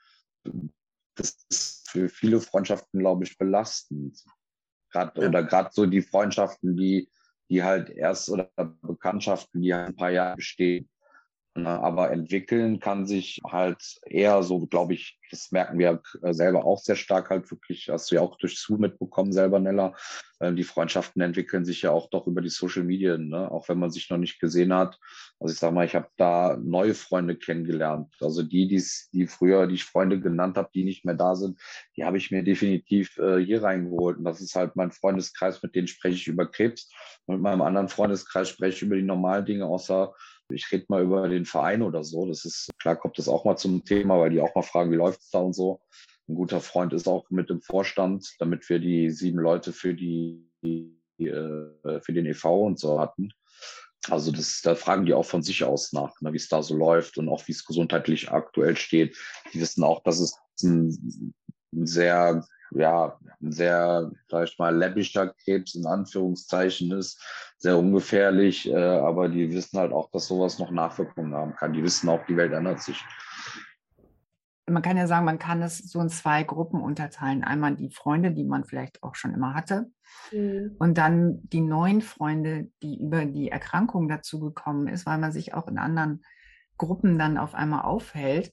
Das 1.15 1.37
ist 1.49 1.89
für 1.89 2.09
viele 2.09 2.41
Freundschaften, 2.41 3.01
glaube 3.01 3.25
ich, 3.25 3.39
belastend. 3.39 4.23
Grad, 4.91 5.17
ja. 5.17 5.29
Oder 5.29 5.45
gerade 5.45 5.71
so 5.73 5.87
die 5.87 6.03
Freundschaften, 6.03 6.77
die, 6.77 7.09
die 7.49 7.63
halt 7.63 7.91
erst 7.91 8.29
oder 8.29 8.51
Bekanntschaften, 8.83 9.63
die 9.63 9.73
halt 9.73 9.89
ein 9.89 9.97
paar 9.97 10.11
Jahre 10.11 10.37
bestehen 10.37 10.89
aber 11.57 12.11
entwickeln 12.11 12.81
kann 12.81 13.07
sich 13.07 13.41
halt 13.47 14.01
eher 14.07 14.43
so, 14.43 14.67
glaube 14.67 14.95
ich, 14.95 15.21
das 15.31 15.53
merken 15.53 15.79
wir 15.79 16.03
selber 16.33 16.65
auch 16.65 16.79
sehr 16.79 16.97
stark 16.97 17.31
halt 17.31 17.51
wirklich, 17.51 17.89
hast 17.89 18.11
du 18.11 18.17
ja 18.17 18.23
auch 18.23 18.37
durch 18.39 18.59
Zoom 18.59 18.81
mitbekommen 18.81 19.33
selber, 19.33 19.61
Nella. 19.61 19.95
Ähm, 20.41 20.57
die 20.57 20.65
Freundschaften 20.65 21.23
entwickeln 21.23 21.65
sich 21.65 21.83
ja 21.83 21.91
auch 21.91 22.11
doch 22.11 22.27
über 22.27 22.41
die 22.41 22.49
Social 22.49 22.83
Media, 22.83 23.17
ne? 23.17 23.51
auch 23.51 23.69
wenn 23.69 23.79
man 23.79 23.91
sich 23.91 24.11
noch 24.11 24.19
nicht 24.19 24.41
gesehen 24.41 24.75
hat. 24.75 24.99
Also 25.39 25.53
ich 25.53 25.59
sage 25.59 25.75
mal, 25.75 25.87
ich 25.87 25.95
habe 25.95 26.09
da 26.17 26.57
neue 26.61 26.95
Freunde 26.95 27.37
kennengelernt. 27.37 28.15
Also 28.21 28.43
die, 28.43 28.69
die's, 28.69 29.09
die 29.13 29.27
früher, 29.27 29.67
die 29.67 29.75
ich 29.75 29.85
Freunde 29.85 30.21
genannt 30.21 30.57
habe, 30.57 30.71
die 30.75 30.85
nicht 30.85 31.05
mehr 31.05 31.15
da 31.15 31.35
sind, 31.37 31.61
die 31.97 32.05
habe 32.05 32.19
ich 32.19 32.31
mir 32.31 32.43
definitiv 32.43 33.17
äh, 33.19 33.39
hier 33.39 33.63
reingeholt. 33.63 34.19
Und 34.19 34.25
das 34.25 34.41
ist 34.41 34.55
halt 34.55 34.77
mein 34.77 34.91
Freundeskreis, 34.91 35.63
mit 35.63 35.75
denen 35.75 35.89
spreche 35.89 36.17
ich 36.17 36.27
über 36.27 36.47
Krebs. 36.47 36.91
Und 37.27 37.37
mit 37.37 37.43
meinem 37.43 37.63
anderen 37.63 37.89
Freundeskreis 37.89 38.49
spreche 38.49 38.77
ich 38.77 38.83
über 38.83 38.97
die 38.97 39.03
normalen 39.03 39.45
Dinge, 39.45 39.67
außer 39.67 40.15
ich 40.51 40.71
rede 40.71 40.87
mal 40.89 41.03
über 41.03 41.29
den 41.29 41.47
Verein 41.47 41.83
oder 41.83 42.05
so. 42.05 42.27
Das 42.27 42.45
ist, 42.45 42.71
klar 42.79 42.97
kommt 42.97 43.19
das 43.19 43.29
auch 43.29 43.45
mal 43.45 43.57
zum 43.57 43.85
Thema, 43.85 44.21
weil 44.21 44.31
die 44.31 44.41
auch 44.41 44.55
mal 44.55 44.63
fragen, 44.63 44.91
wie 44.91 44.97
läuft 44.97 45.21
es 45.21 45.31
da 45.31 45.41
und 45.41 45.55
so. 45.55 45.81
Ein 46.29 46.37
guter 46.37 46.61
Freund 46.61 46.93
ist 46.93 47.07
auch 47.07 47.29
mit 47.31 47.51
im 47.51 47.61
Vorstand, 47.61 48.35
damit 48.39 48.69
wir 48.69 48.79
die 48.79 49.11
sieben 49.11 49.39
Leute 49.39 49.73
für 49.73 49.95
die, 49.95 50.49
die 50.63 50.95
äh, 51.19 52.01
für 52.01 52.13
den 52.13 52.27
EV 52.27 52.45
und 52.67 52.79
so 52.79 52.99
hatten. 52.99 53.31
Also 54.11 54.33
das, 54.33 54.61
da 54.63 54.75
fragen 54.75 55.07
die 55.07 55.15
auch 55.15 55.25
von 55.25 55.43
sich 55.43 55.65
aus 55.65 55.93
nach, 55.93 56.21
ne, 56.21 56.33
wie 56.33 56.37
es 56.37 56.49
da 56.49 56.63
so 56.63 56.75
läuft 56.77 57.17
und 57.17 57.29
auch 57.29 57.47
wie 57.49 57.53
es 57.53 57.65
gesundheitlich 57.65 58.31
aktuell 58.31 58.77
steht. 58.77 59.17
Die 59.53 59.61
wissen 59.61 59.83
auch, 59.83 60.03
dass 60.03 60.21
es 60.21 60.37
ein, 60.63 61.33
ein 61.73 61.87
sehr 61.87 62.47
ja, 62.75 63.19
ein 63.41 63.53
sehr, 63.53 64.11
sag 64.29 64.49
ich 64.49 64.59
mal, 64.59 64.75
läppischer 64.75 65.29
Krebs 65.29 65.75
in 65.75 65.87
Anführungszeichen 65.87 66.93
ist, 66.93 67.23
sehr 67.59 67.79
ungefährlich, 67.79 68.69
äh, 68.71 68.77
aber 68.77 69.29
die 69.29 69.53
wissen 69.53 69.79
halt 69.79 69.93
auch, 69.93 70.11
dass 70.11 70.27
sowas 70.27 70.59
noch 70.59 70.71
Nachwirkungen 70.71 71.35
haben 71.35 71.55
kann. 71.55 71.73
Die 71.73 71.83
wissen 71.83 72.09
auch, 72.09 72.25
die 72.27 72.37
Welt 72.37 72.53
ändert 72.53 72.83
sich. 72.83 73.03
man 74.69 74.83
kann 74.83 74.97
ja 74.97 75.07
sagen, 75.07 75.25
man 75.25 75.39
kann 75.39 75.63
es 75.63 75.79
so 75.79 76.01
in 76.01 76.09
zwei 76.09 76.43
Gruppen 76.43 76.81
unterteilen. 76.81 77.45
Einmal 77.45 77.77
die 77.77 77.91
Freunde, 77.91 78.33
die 78.33 78.45
man 78.45 78.65
vielleicht 78.65 79.03
auch 79.03 79.15
schon 79.15 79.35
immer 79.35 79.55
hatte. 79.55 79.91
Mhm. 80.33 80.77
Und 80.79 80.99
dann 80.99 81.41
die 81.49 81.61
neuen 81.61 82.01
Freunde, 82.03 82.71
die 82.83 83.01
über 83.01 83.25
die 83.25 83.51
Erkrankung 83.51 84.09
dazu 84.09 84.41
gekommen 84.41 84.89
ist, 84.89 85.07
weil 85.07 85.19
man 85.19 85.33
sich 85.33 85.55
auch 85.55 85.69
in 85.69 85.79
anderen 85.79 86.23
Gruppen 86.77 87.19
dann 87.19 87.39
auf 87.39 87.55
einmal 87.55 87.83
aufhält. 87.83 88.53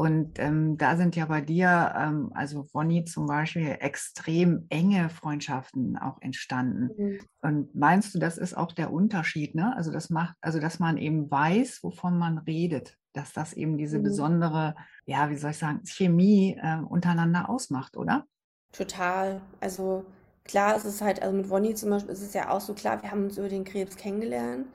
Und 0.00 0.38
ähm, 0.38 0.78
da 0.78 0.96
sind 0.96 1.14
ja 1.14 1.26
bei 1.26 1.42
dir, 1.42 1.94
ähm, 1.94 2.30
also 2.34 2.66
Bonnie 2.72 3.04
zum 3.04 3.26
Beispiel, 3.26 3.76
extrem 3.80 4.64
enge 4.70 5.10
Freundschaften 5.10 5.98
auch 5.98 6.16
entstanden. 6.22 6.88
Mhm. 6.96 7.18
Und 7.42 7.74
meinst 7.74 8.14
du, 8.14 8.18
das 8.18 8.38
ist 8.38 8.56
auch 8.56 8.72
der 8.72 8.94
Unterschied, 8.94 9.54
ne? 9.54 9.76
Also 9.76 9.92
das 9.92 10.08
macht, 10.08 10.36
also 10.40 10.58
dass 10.58 10.78
man 10.78 10.96
eben 10.96 11.30
weiß, 11.30 11.80
wovon 11.82 12.16
man 12.16 12.38
redet, 12.38 12.96
dass 13.12 13.34
das 13.34 13.52
eben 13.52 13.76
diese 13.76 13.98
mhm. 13.98 14.04
besondere, 14.04 14.74
ja, 15.04 15.28
wie 15.28 15.36
soll 15.36 15.50
ich 15.50 15.58
sagen, 15.58 15.82
Chemie 15.84 16.58
äh, 16.58 16.78
untereinander 16.78 17.50
ausmacht, 17.50 17.98
oder? 17.98 18.24
Total. 18.72 19.42
Also 19.60 20.06
klar 20.44 20.76
ist 20.76 20.86
es 20.86 21.02
halt, 21.02 21.20
also 21.20 21.36
mit 21.36 21.50
Bonnie 21.50 21.74
zum 21.74 21.90
Beispiel 21.90 22.14
ist 22.14 22.22
es 22.22 22.32
ja 22.32 22.48
auch 22.48 22.62
so 22.62 22.72
klar, 22.72 23.02
wir 23.02 23.10
haben 23.10 23.24
uns 23.24 23.36
über 23.36 23.50
den 23.50 23.64
Krebs 23.64 23.96
kennengelernt. 23.96 24.66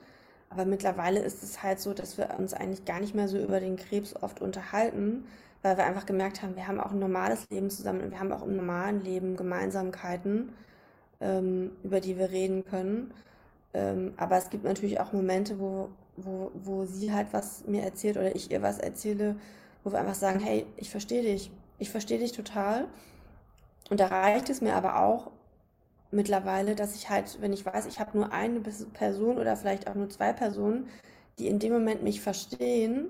Aber 0.48 0.64
mittlerweile 0.64 1.20
ist 1.20 1.42
es 1.42 1.62
halt 1.62 1.80
so, 1.80 1.92
dass 1.92 2.18
wir 2.18 2.36
uns 2.38 2.54
eigentlich 2.54 2.84
gar 2.84 3.00
nicht 3.00 3.14
mehr 3.14 3.28
so 3.28 3.38
über 3.38 3.60
den 3.60 3.76
Krebs 3.76 4.14
oft 4.22 4.40
unterhalten, 4.40 5.24
weil 5.62 5.76
wir 5.76 5.84
einfach 5.84 6.06
gemerkt 6.06 6.42
haben, 6.42 6.56
wir 6.56 6.68
haben 6.68 6.80
auch 6.80 6.92
ein 6.92 6.98
normales 6.98 7.48
Leben 7.50 7.70
zusammen 7.70 8.00
und 8.02 8.10
wir 8.10 8.20
haben 8.20 8.32
auch 8.32 8.42
im 8.42 8.56
normalen 8.56 9.02
Leben 9.02 9.36
Gemeinsamkeiten, 9.36 10.52
ähm, 11.20 11.72
über 11.82 12.00
die 12.00 12.18
wir 12.18 12.30
reden 12.30 12.64
können. 12.64 13.12
Ähm, 13.74 14.14
aber 14.16 14.36
es 14.36 14.50
gibt 14.50 14.64
natürlich 14.64 15.00
auch 15.00 15.12
Momente, 15.12 15.58
wo, 15.58 15.88
wo, 16.16 16.50
wo 16.54 16.84
sie 16.84 17.12
halt 17.12 17.28
was 17.32 17.66
mir 17.66 17.82
erzählt 17.82 18.16
oder 18.16 18.34
ich 18.36 18.50
ihr 18.50 18.62
was 18.62 18.78
erzähle, 18.78 19.36
wo 19.82 19.92
wir 19.92 19.98
einfach 19.98 20.14
sagen, 20.14 20.40
hey, 20.40 20.66
ich 20.76 20.90
verstehe 20.90 21.22
dich, 21.22 21.50
ich 21.78 21.90
verstehe 21.90 22.18
dich 22.18 22.32
total. 22.32 22.86
Und 23.90 24.00
da 24.00 24.06
reicht 24.06 24.48
es 24.48 24.60
mir 24.60 24.74
aber 24.74 25.00
auch, 25.00 25.30
mittlerweile, 26.10 26.74
dass 26.74 26.94
ich 26.94 27.10
halt, 27.10 27.38
wenn 27.40 27.52
ich 27.52 27.64
weiß, 27.64 27.86
ich 27.86 28.00
habe 28.00 28.16
nur 28.16 28.32
eine 28.32 28.60
Person 28.60 29.38
oder 29.38 29.56
vielleicht 29.56 29.88
auch 29.88 29.94
nur 29.94 30.08
zwei 30.08 30.32
Personen, 30.32 30.88
die 31.38 31.48
in 31.48 31.58
dem 31.58 31.72
Moment 31.72 32.02
mich 32.02 32.20
verstehen 32.20 33.06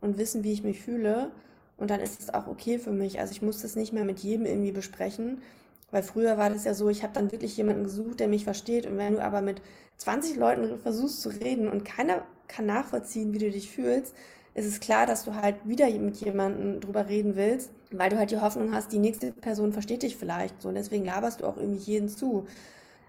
und 0.00 0.18
wissen, 0.18 0.44
wie 0.44 0.52
ich 0.52 0.62
mich 0.62 0.80
fühle. 0.80 1.30
Und 1.76 1.90
dann 1.90 2.00
ist 2.00 2.20
es 2.20 2.32
auch 2.32 2.46
okay 2.46 2.78
für 2.78 2.92
mich. 2.92 3.20
Also 3.20 3.32
ich 3.32 3.42
muss 3.42 3.62
das 3.62 3.76
nicht 3.76 3.92
mehr 3.92 4.04
mit 4.04 4.20
jedem 4.20 4.46
irgendwie 4.46 4.72
besprechen, 4.72 5.42
weil 5.90 6.02
früher 6.02 6.38
war 6.38 6.50
das 6.50 6.64
ja 6.64 6.74
so, 6.74 6.88
ich 6.88 7.02
habe 7.02 7.12
dann 7.12 7.32
wirklich 7.32 7.56
jemanden 7.56 7.84
gesucht, 7.84 8.20
der 8.20 8.28
mich 8.28 8.44
versteht. 8.44 8.86
Und 8.86 8.96
wenn 8.96 9.14
du 9.14 9.22
aber 9.22 9.42
mit 9.42 9.60
20 9.98 10.36
Leuten 10.36 10.78
versuchst 10.78 11.20
zu 11.20 11.28
reden 11.28 11.68
und 11.68 11.84
keiner 11.84 12.22
kann 12.48 12.66
nachvollziehen, 12.66 13.32
wie 13.32 13.38
du 13.38 13.50
dich 13.50 13.70
fühlst, 13.70 14.14
ist 14.56 14.66
es 14.66 14.80
klar, 14.80 15.06
dass 15.06 15.24
du 15.24 15.34
halt 15.34 15.56
wieder 15.68 15.90
mit 15.90 16.16
jemandem 16.16 16.80
drüber 16.80 17.08
reden 17.08 17.36
willst, 17.36 17.70
weil 17.92 18.08
du 18.08 18.16
halt 18.16 18.30
die 18.30 18.40
Hoffnung 18.40 18.72
hast, 18.72 18.90
die 18.90 18.98
nächste 18.98 19.32
Person 19.32 19.74
versteht 19.74 20.02
dich 20.02 20.16
vielleicht 20.16 20.62
so. 20.62 20.70
Und 20.70 20.76
deswegen 20.76 21.04
laberst 21.04 21.42
du 21.42 21.46
auch 21.46 21.58
irgendwie 21.58 21.92
jeden 21.92 22.08
zu. 22.08 22.46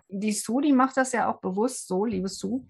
Die 0.10 0.34
Sue, 0.34 0.62
die 0.62 0.74
macht 0.74 0.98
das 0.98 1.14
ja 1.14 1.32
auch 1.32 1.40
bewusst 1.40 1.88
so, 1.88 2.04
liebe 2.04 2.28
Sue, 2.28 2.66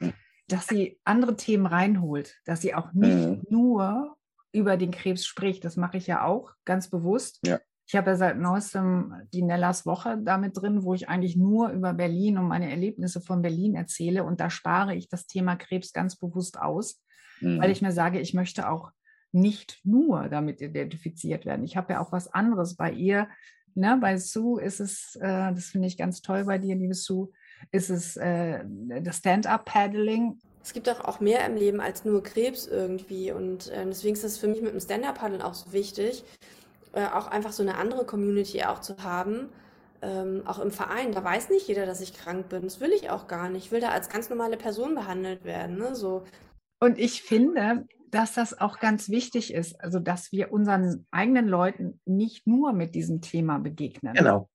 dass 0.48 0.68
sie 0.68 1.00
andere 1.04 1.36
Themen 1.36 1.66
reinholt, 1.66 2.36
dass 2.46 2.62
sie 2.62 2.76
auch 2.76 2.94
nicht 2.94 3.16
mhm. 3.16 3.42
nur 3.50 4.16
über 4.52 4.78
den 4.78 4.92
Krebs 4.92 5.26
spricht. 5.26 5.66
Das 5.66 5.76
mache 5.76 5.98
ich 5.98 6.06
ja 6.06 6.24
auch 6.24 6.52
ganz 6.64 6.88
bewusst. 6.88 7.40
Ja. 7.46 7.60
Ich 7.88 7.96
habe 7.96 8.12
ja 8.12 8.16
seit 8.16 8.38
neuestem 8.38 9.16
die 9.34 9.42
Nellas 9.42 9.88
Woche 9.88 10.20
damit 10.22 10.56
drin, 10.56 10.84
wo 10.84 10.94
ich 10.94 11.10
eigentlich 11.10 11.36
nur 11.36 11.70
über 11.70 11.94
Berlin 11.94 12.38
und 12.38 12.48
meine 12.48 12.70
Erlebnisse 12.70 13.22
von 13.22 13.42
Berlin 13.42 13.74
erzähle. 13.74 14.24
Und 14.24 14.40
da 14.40 14.52
spare 14.52 14.94
ich 14.94 15.10
das 15.10 15.26
Thema 15.26 15.56
Krebs 15.56 15.94
ganz 15.94 16.16
bewusst 16.16 16.60
aus, 16.60 17.02
mhm. 17.42 17.62
weil 17.62 17.72
ich 17.72 17.82
mir 17.82 17.92
sage, 17.92 18.20
ich 18.20 18.34
möchte 18.34 18.70
auch 18.70 18.92
nicht 19.32 19.80
nur 19.84 20.30
damit 20.30 20.62
identifiziert 20.62 21.46
werden. 21.46 21.64
Ich 21.66 21.78
habe 21.78 21.94
ja 21.94 22.02
auch 22.02 22.12
was 22.12 22.34
anderes 22.34 22.76
bei 22.76 22.92
ihr. 22.92 23.28
Ne? 23.76 23.98
Bei 24.02 24.18
Sue 24.18 24.62
ist 24.62 24.80
es, 24.80 25.16
äh, 25.18 25.54
das 25.54 25.66
finde 25.66 25.88
ich 25.88 25.98
ganz 25.98 26.22
toll 26.22 26.46
bei 26.46 26.58
dir, 26.58 26.76
liebe 26.76 26.96
Sue, 26.96 27.30
ist 27.72 27.90
es 27.90 28.18
äh, 28.18 28.64
das 29.02 29.18
Stand-up-Paddling. 29.18 30.40
Es 30.64 30.74
gibt 30.74 30.88
doch 30.88 31.02
auch 31.06 31.20
mehr 31.20 31.46
im 31.46 31.56
Leben 31.56 31.80
als 31.80 32.04
nur 32.04 32.24
Krebs 32.24 32.68
irgendwie. 32.68 33.32
Und 33.32 33.70
äh, 33.70 33.86
deswegen 33.86 34.16
ist 34.16 34.24
es 34.24 34.38
für 34.38 34.48
mich 34.48 34.62
mit 34.62 34.74
dem 34.74 34.80
Stand-up-Paddeln 34.80 35.42
auch 35.42 35.54
so 35.54 35.72
wichtig, 35.74 36.24
äh, 36.94 37.06
auch 37.06 37.28
einfach 37.28 37.52
so 37.52 37.64
eine 37.64 37.76
andere 37.76 38.06
Community 38.06 38.64
auch 38.64 38.82
zu 38.82 38.98
haben. 39.04 39.50
Ähm, 40.02 40.44
auch 40.46 40.60
im 40.60 40.72
Verein, 40.72 41.12
da 41.12 41.24
weiß 41.24 41.50
nicht 41.50 41.68
jeder, 41.68 41.86
dass 41.86 42.02
ich 42.02 42.14
krank 42.14 42.50
bin. 42.50 42.64
Das 42.64 42.80
will 42.80 42.92
ich 42.92 43.10
auch 43.10 43.28
gar 43.28 43.50
nicht. 43.50 43.66
Ich 43.66 43.72
will 43.72 43.80
da 43.80 43.90
als 43.90 44.10
ganz 44.10 44.30
normale 44.30 44.58
Person 44.58 44.94
behandelt 44.94 45.44
werden. 45.44 45.78
Ne? 45.78 45.96
So, 45.96 46.24
und 46.80 47.00
ich 47.00 47.24
finde, 47.24 47.88
dass 48.10 48.34
das 48.34 48.60
auch 48.60 48.80
ganz 48.80 49.10
wichtig 49.10 49.54
ist, 49.54 49.82
also 49.82 50.00
dass 50.00 50.32
wir 50.32 50.52
unseren 50.52 51.06
eigenen 51.12 51.48
Leuten 51.48 52.00
nicht 52.06 52.48
nur 52.48 52.74
mit 52.74 52.96
diesem 52.96 53.22
Thema 53.22 53.60
begegnen. 53.60 54.14
Genau. 54.14 54.50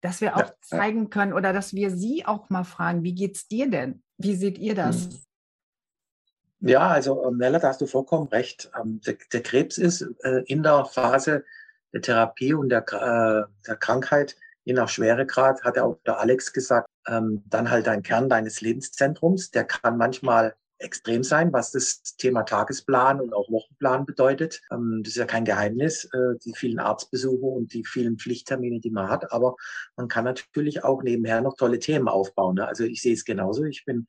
Dass 0.00 0.20
wir 0.20 0.36
auch 0.36 0.40
ja, 0.40 0.54
zeigen 0.60 1.10
können 1.10 1.32
oder 1.32 1.52
dass 1.52 1.74
wir 1.74 1.90
sie 1.90 2.26
auch 2.26 2.50
mal 2.50 2.64
fragen, 2.64 3.02
wie 3.02 3.14
geht's 3.14 3.48
dir 3.48 3.70
denn? 3.70 4.02
Wie 4.18 4.36
seht 4.36 4.58
ihr 4.58 4.74
das? 4.74 5.08
Mhm. 5.08 6.68
Ja, 6.68 6.88
also 6.88 7.26
ähm, 7.26 7.36
Nella, 7.36 7.58
da 7.58 7.68
hast 7.68 7.80
du 7.80 7.86
vollkommen 7.86 8.28
recht. 8.28 8.70
Ähm, 8.80 9.00
der, 9.06 9.16
der 9.32 9.42
Krebs 9.42 9.76
ist 9.76 10.02
äh, 10.22 10.42
in 10.46 10.62
der 10.62 10.84
Phase 10.86 11.44
der 11.92 12.00
Therapie 12.00 12.54
und 12.54 12.70
der, 12.70 12.84
äh, 12.90 13.44
der 13.66 13.76
Krankheit, 13.76 14.36
je 14.64 14.72
nach 14.72 14.88
Schweregrad, 14.88 15.62
hat 15.62 15.76
ja 15.76 15.84
auch 15.84 15.98
der 16.06 16.18
Alex 16.18 16.52
gesagt, 16.52 16.88
ähm, 17.06 17.42
dann 17.46 17.70
halt 17.70 17.86
ein 17.86 18.02
Kern 18.02 18.28
deines 18.28 18.60
Lebenszentrums. 18.60 19.50
Der 19.50 19.64
kann 19.64 19.98
manchmal 19.98 20.54
extrem 20.78 21.22
sein, 21.22 21.52
was 21.52 21.70
das 21.70 22.02
Thema 22.16 22.42
Tagesplan 22.42 23.20
und 23.20 23.32
auch 23.32 23.50
Wochenplan 23.50 24.06
bedeutet. 24.06 24.60
Ähm, 24.70 25.02
das 25.02 25.12
ist 25.12 25.18
ja 25.18 25.26
kein 25.26 25.44
Geheimnis, 25.44 26.04
äh, 26.06 26.38
die 26.44 26.54
vielen 26.54 26.78
Arztbesuche 26.78 27.46
und 27.46 27.72
die 27.72 27.84
vielen 27.84 28.18
Pflichttermine, 28.18 28.80
die 28.80 28.90
man 28.90 29.08
hat. 29.08 29.32
Aber 29.32 29.56
man 29.96 30.08
kann 30.08 30.24
natürlich 30.24 30.84
auch 30.84 31.02
nebenher 31.02 31.40
noch 31.40 31.56
tolle 31.56 31.78
Themen 31.78 32.08
aufbauen. 32.08 32.56
Ne? 32.56 32.66
Also 32.66 32.84
ich 32.84 33.02
sehe 33.02 33.14
es 33.14 33.24
genauso. 33.24 33.64
Ich 33.64 33.84
bin 33.84 34.06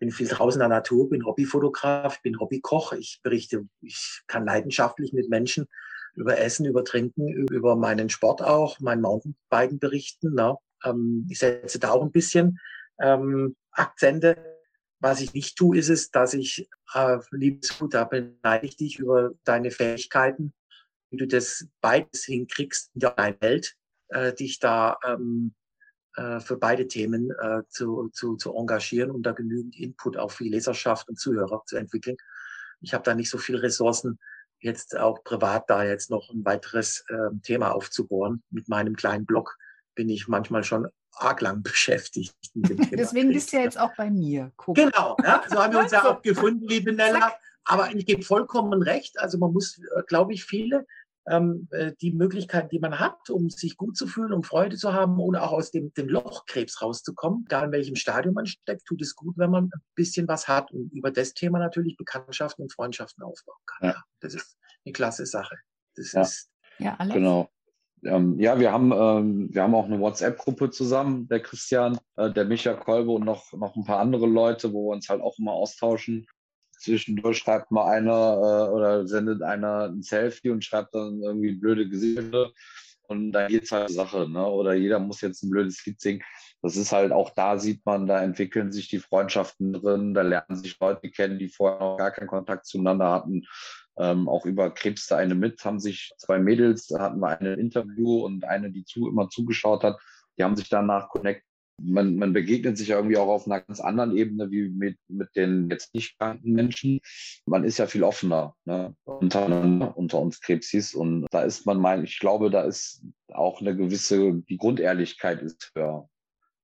bin 0.00 0.10
viel 0.10 0.28
draußen 0.28 0.60
in 0.60 0.68
der 0.68 0.78
Natur, 0.78 1.10
bin 1.10 1.26
Hobbyfotograf, 1.26 2.22
bin 2.22 2.40
Hobbykoch. 2.40 2.94
Ich 2.94 3.20
berichte, 3.22 3.66
ich 3.82 4.22
kann 4.26 4.46
leidenschaftlich 4.46 5.12
mit 5.12 5.28
Menschen 5.28 5.66
über 6.14 6.38
Essen, 6.38 6.64
über 6.64 6.84
Trinken, 6.84 7.28
über 7.28 7.76
meinen 7.76 8.08
Sport 8.08 8.42
auch, 8.42 8.80
mein 8.80 9.02
Mountainbiken 9.02 9.78
berichten. 9.78 10.34
Ne? 10.34 10.56
Ähm, 10.84 11.26
ich 11.30 11.38
setze 11.38 11.78
da 11.78 11.90
auch 11.90 12.02
ein 12.02 12.12
bisschen 12.12 12.58
ähm, 12.98 13.56
Akzente 13.72 14.59
was 15.00 15.20
ich 15.20 15.32
nicht 15.32 15.56
tue, 15.56 15.78
ist 15.78 15.88
es, 15.88 16.10
dass 16.10 16.34
ich, 16.34 16.68
äh, 16.94 17.18
liebes 17.30 17.78
Gut, 17.78 17.94
da 17.94 18.04
beneide 18.04 18.66
ich 18.66 18.76
dich 18.76 18.98
über 18.98 19.32
deine 19.44 19.70
Fähigkeiten, 19.70 20.52
wie 21.10 21.16
du 21.16 21.26
das 21.26 21.66
beides 21.80 22.24
hinkriegst 22.24 22.90
in 22.94 23.00
deiner 23.00 23.40
Welt, 23.40 23.74
äh, 24.08 24.32
dich 24.32 24.58
da 24.58 24.98
ähm, 25.04 25.54
äh, 26.16 26.40
für 26.40 26.56
beide 26.56 26.86
Themen 26.86 27.30
äh, 27.30 27.62
zu, 27.68 28.10
zu, 28.12 28.36
zu 28.36 28.54
engagieren 28.54 29.10
und 29.10 29.22
da 29.22 29.32
genügend 29.32 29.76
Input 29.78 30.16
auch 30.16 30.30
für 30.30 30.44
die 30.44 30.50
Leserschaft 30.50 31.08
und 31.08 31.18
Zuhörer 31.18 31.62
zu 31.66 31.76
entwickeln. 31.76 32.16
Ich 32.80 32.94
habe 32.94 33.04
da 33.04 33.14
nicht 33.14 33.30
so 33.30 33.38
viele 33.38 33.62
Ressourcen, 33.62 34.18
jetzt 34.60 34.96
auch 34.96 35.24
privat 35.24 35.68
da 35.70 35.84
jetzt 35.84 36.10
noch 36.10 36.30
ein 36.30 36.44
weiteres 36.44 37.04
äh, 37.08 37.36
Thema 37.42 37.72
aufzubohren. 37.72 38.42
Mit 38.50 38.68
meinem 38.68 38.96
kleinen 38.96 39.24
Blog 39.24 39.56
bin 39.94 40.08
ich 40.08 40.28
manchmal 40.28 40.64
schon 40.64 40.88
arg 41.20 41.40
lang 41.40 41.62
beschäftigt. 41.62 42.34
Deswegen 42.54 43.32
bist 43.32 43.52
du 43.52 43.56
ja 43.56 43.62
jetzt 43.62 43.78
auch 43.78 43.94
bei 43.96 44.10
mir. 44.10 44.52
Guck. 44.56 44.76
Genau, 44.76 45.16
ja, 45.22 45.42
so 45.48 45.62
haben 45.62 45.72
wir 45.72 45.80
uns 45.80 45.92
ja 45.92 46.04
auch 46.10 46.22
gefunden, 46.22 46.66
liebe 46.66 46.92
Nella. 46.92 47.32
Aber 47.64 47.94
ich 47.94 48.06
gebe 48.06 48.22
vollkommen 48.22 48.82
recht. 48.82 49.18
Also 49.20 49.38
man 49.38 49.52
muss, 49.52 49.78
äh, 49.78 50.02
glaube 50.06 50.32
ich, 50.32 50.44
viele 50.44 50.86
ähm, 51.28 51.68
äh, 51.70 51.92
die 52.00 52.12
Möglichkeiten, 52.12 52.68
die 52.70 52.78
man 52.78 52.98
hat, 52.98 53.30
um 53.30 53.50
sich 53.50 53.76
gut 53.76 53.96
zu 53.96 54.06
fühlen, 54.06 54.32
um 54.32 54.42
Freude 54.42 54.76
zu 54.76 54.92
haben 54.92 55.18
oder 55.18 55.42
auch 55.42 55.52
aus 55.52 55.70
dem, 55.70 55.92
dem 55.94 56.08
Lochkrebs 56.08 56.82
rauszukommen, 56.82 57.44
egal 57.46 57.66
in 57.66 57.72
welchem 57.72 57.96
Stadium 57.96 58.34
man 58.34 58.46
steckt, 58.46 58.86
tut 58.86 59.02
es 59.02 59.14
gut, 59.14 59.36
wenn 59.36 59.50
man 59.50 59.64
ein 59.64 59.82
bisschen 59.94 60.26
was 60.28 60.48
hat 60.48 60.72
und 60.72 60.92
über 60.92 61.10
das 61.10 61.34
Thema 61.34 61.58
natürlich 61.58 61.96
Bekanntschaften 61.96 62.62
und 62.62 62.72
Freundschaften 62.72 63.22
aufbauen 63.22 63.62
kann. 63.66 63.88
Ja. 63.88 63.94
Ja, 63.94 64.02
das 64.20 64.34
ist 64.34 64.56
eine 64.84 64.92
klasse 64.92 65.26
Sache. 65.26 65.56
Das 65.94 66.12
ja. 66.12 66.22
ist 66.22 66.50
ja, 66.78 66.96
Alex. 66.96 67.14
Genau. 67.14 67.50
Ähm, 68.04 68.38
ja, 68.38 68.58
wir 68.58 68.72
haben, 68.72 68.92
ähm, 68.92 69.48
wir 69.52 69.62
haben 69.62 69.74
auch 69.74 69.84
eine 69.84 70.00
WhatsApp-Gruppe 70.00 70.70
zusammen, 70.70 71.28
der 71.28 71.40
Christian, 71.40 71.98
äh, 72.16 72.30
der 72.30 72.46
Micha 72.46 72.74
Kolbe 72.74 73.10
und 73.10 73.24
noch, 73.24 73.52
noch 73.52 73.76
ein 73.76 73.84
paar 73.84 74.00
andere 74.00 74.26
Leute, 74.26 74.72
wo 74.72 74.88
wir 74.88 74.94
uns 74.94 75.08
halt 75.08 75.20
auch 75.20 75.38
immer 75.38 75.52
austauschen. 75.52 76.26
Zwischendurch 76.78 77.38
schreibt 77.38 77.70
mal 77.70 77.90
einer 77.90 78.08
äh, 78.08 78.72
oder 78.72 79.06
sendet 79.06 79.42
einer 79.42 79.90
ein 79.90 80.02
Selfie 80.02 80.50
und 80.50 80.64
schreibt 80.64 80.94
dann 80.94 81.22
irgendwie 81.22 81.52
blöde 81.52 81.88
Gesichter. 81.88 82.50
Und 83.06 83.32
da 83.32 83.48
geht's 83.48 83.72
halt 83.72 83.90
Sache, 83.90 84.30
ne? 84.30 84.46
Oder 84.46 84.74
jeder 84.74 85.00
muss 85.00 85.20
jetzt 85.20 85.42
ein 85.42 85.50
blödes 85.50 85.84
Lied 85.84 86.00
singen. 86.00 86.22
Das 86.62 86.76
ist 86.76 86.92
halt 86.92 87.10
auch 87.10 87.30
da 87.30 87.58
sieht 87.58 87.84
man, 87.84 88.06
da 88.06 88.22
entwickeln 88.22 88.70
sich 88.70 88.88
die 88.88 89.00
Freundschaften 89.00 89.72
drin, 89.72 90.14
da 90.14 90.22
lernen 90.22 90.56
sich 90.56 90.78
Leute 90.78 91.10
kennen, 91.10 91.38
die 91.38 91.48
vorher 91.48 91.80
noch 91.80 91.96
gar 91.96 92.12
keinen 92.12 92.28
Kontakt 92.28 92.66
zueinander 92.66 93.10
hatten 93.10 93.42
ähm, 94.00 94.28
auch 94.28 94.46
über 94.46 94.70
Krebs 94.70 95.06
da 95.06 95.16
eine 95.16 95.34
mit, 95.34 95.64
haben 95.64 95.80
sich 95.80 96.12
zwei 96.18 96.38
Mädels, 96.38 96.86
da 96.88 97.00
hatten 97.00 97.20
wir 97.20 97.28
ein 97.28 97.46
Interview 97.58 98.24
und 98.24 98.44
eine, 98.44 98.70
die 98.70 98.84
zu, 98.84 99.08
immer 99.08 99.28
zugeschaut 99.28 99.84
hat, 99.84 99.98
die 100.38 100.44
haben 100.44 100.56
sich 100.56 100.68
danach 100.68 101.08
connected 101.08 101.44
man, 101.82 102.16
man 102.16 102.32
begegnet 102.32 102.78
sich 102.78 102.88
ja 102.88 102.96
irgendwie 102.96 103.16
auch 103.16 103.28
auf 103.28 103.46
einer 103.46 103.60
ganz 103.60 103.80
anderen 103.80 104.16
Ebene 104.16 104.50
wie 104.50 104.68
mit, 104.68 104.98
mit 105.08 105.34
den 105.36 105.68
jetzt 105.70 105.94
nicht 105.94 106.18
kranken 106.18 106.52
Menschen. 106.52 107.00
Man 107.46 107.64
ist 107.64 107.78
ja 107.78 107.86
viel 107.86 108.02
offener 108.02 108.54
ne? 108.64 108.94
untereinander, 109.04 109.96
unter 109.96 110.18
uns 110.18 110.40
Krebsis. 110.40 110.94
Und 110.94 111.26
da 111.30 111.42
ist 111.42 111.66
man 111.66 111.78
mein, 111.78 112.04
ich 112.04 112.18
glaube, 112.18 112.50
da 112.50 112.62
ist 112.62 113.02
auch 113.32 113.60
eine 113.60 113.76
gewisse, 113.76 114.34
die 114.48 114.56
Grundehrlichkeit 114.56 115.42
ist 115.42 115.72
höher. 115.74 116.08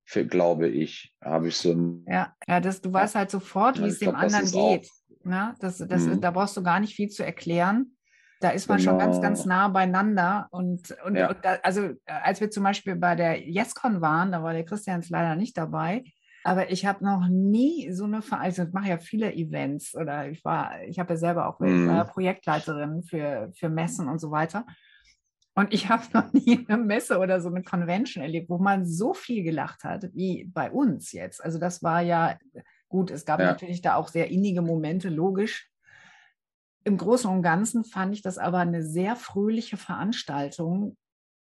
Für, 0.08 0.24
glaube 0.24 0.68
ich, 0.68 1.12
habe 1.20 1.48
ich 1.48 1.56
so. 1.56 1.74
Ja, 2.06 2.32
ja 2.46 2.60
das, 2.60 2.80
du 2.80 2.92
weißt 2.92 3.16
halt 3.16 3.30
sofort, 3.30 3.82
wie 3.82 3.88
es 3.88 3.98
dem 3.98 4.10
glaub, 4.10 4.22
anderen 4.22 4.52
geht. 4.52 4.88
Ne? 5.26 5.54
Das, 5.60 5.78
das, 5.78 6.06
mhm. 6.06 6.20
Da 6.20 6.30
brauchst 6.30 6.56
du 6.56 6.62
gar 6.62 6.80
nicht 6.80 6.94
viel 6.94 7.08
zu 7.08 7.24
erklären. 7.24 7.96
Da 8.40 8.50
ist 8.50 8.68
man 8.68 8.78
genau. 8.78 8.90
schon 8.90 8.98
ganz, 8.98 9.20
ganz 9.20 9.42
genau. 9.42 9.54
nah 9.54 9.68
beieinander. 9.68 10.48
Und, 10.50 10.96
und, 11.04 11.16
ja. 11.16 11.30
und 11.30 11.38
da, 11.42 11.58
also 11.62 11.82
äh, 11.82 11.96
als 12.06 12.40
wir 12.40 12.50
zum 12.50 12.64
Beispiel 12.64 12.96
bei 12.96 13.14
der 13.14 13.46
YesCon 13.46 14.00
waren, 14.00 14.32
da 14.32 14.42
war 14.42 14.52
der 14.52 14.64
Christian 14.64 15.02
leider 15.08 15.36
nicht 15.36 15.56
dabei. 15.56 16.04
Aber 16.44 16.70
ich 16.70 16.86
habe 16.86 17.04
noch 17.04 17.26
nie 17.28 17.90
so 17.92 18.04
eine, 18.04 18.20
also 18.30 18.62
ich 18.62 18.72
mache 18.72 18.90
ja 18.90 18.98
viele 18.98 19.34
Events 19.34 19.96
oder 19.96 20.28
ich 20.28 20.44
war, 20.44 20.80
ich 20.84 20.98
habe 21.00 21.14
ja 21.14 21.16
selber 21.16 21.48
auch 21.48 21.58
mhm. 21.58 22.04
Projektleiterin 22.08 23.02
für, 23.02 23.50
für 23.56 23.68
Messen 23.68 24.08
und 24.08 24.20
so 24.20 24.30
weiter. 24.30 24.64
Und 25.56 25.72
ich 25.72 25.88
habe 25.88 26.04
noch 26.12 26.32
nie 26.32 26.64
eine 26.68 26.78
Messe 26.78 27.18
oder 27.18 27.40
so 27.40 27.48
eine 27.48 27.62
Convention 27.62 28.22
erlebt, 28.22 28.48
wo 28.48 28.58
man 28.58 28.86
so 28.86 29.14
viel 29.14 29.42
gelacht 29.42 29.82
hat 29.82 30.08
wie 30.12 30.44
bei 30.44 30.70
uns 30.70 31.10
jetzt. 31.12 31.42
Also 31.42 31.58
das 31.58 31.82
war 31.82 32.02
ja 32.02 32.38
gut. 32.88 33.10
Es 33.10 33.24
gab 33.24 33.40
ja. 33.40 33.46
natürlich 33.46 33.82
da 33.82 33.96
auch 33.96 34.08
sehr 34.08 34.30
innige 34.30 34.62
Momente, 34.62 35.08
logisch. 35.08 35.70
Im 36.84 36.96
Großen 36.98 37.30
und 37.30 37.42
Ganzen 37.42 37.84
fand 37.84 38.14
ich 38.14 38.22
das 38.22 38.38
aber 38.38 38.58
eine 38.58 38.82
sehr 38.82 39.16
fröhliche 39.16 39.76
Veranstaltung. 39.76 40.96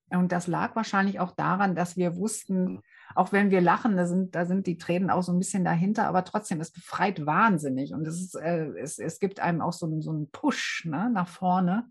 Und 0.10 0.32
das 0.32 0.48
lag 0.48 0.76
wahrscheinlich 0.76 1.20
auch 1.20 1.32
daran, 1.32 1.76
dass 1.76 1.98
wir 1.98 2.16
wussten, 2.16 2.82
auch 3.16 3.32
wenn 3.32 3.52
wir 3.52 3.62
lachen, 3.62 3.98
da 3.98 4.06
sind, 4.06 4.36
da 4.36 4.46
sind 4.46 4.68
die 4.68 4.78
Tränen 4.78 5.10
auch 5.10 5.24
so 5.24 5.34
ein 5.34 5.40
bisschen 5.40 5.66
dahinter, 5.66 6.08
aber 6.08 6.24
trotzdem, 6.24 6.62
es 6.62 6.72
befreit 6.72 7.26
wahnsinnig. 7.26 7.94
Und 7.94 8.08
es, 8.08 8.22
ist, 8.22 8.36
äh, 8.36 8.68
es, 8.78 9.00
es 9.00 9.20
gibt 9.20 9.40
einem 9.40 9.62
auch 9.62 9.74
so, 9.74 10.02
so 10.02 10.12
einen 10.12 10.30
Push 10.30 10.86
ne, 10.86 11.10
nach 11.12 11.28
vorne. 11.28 11.90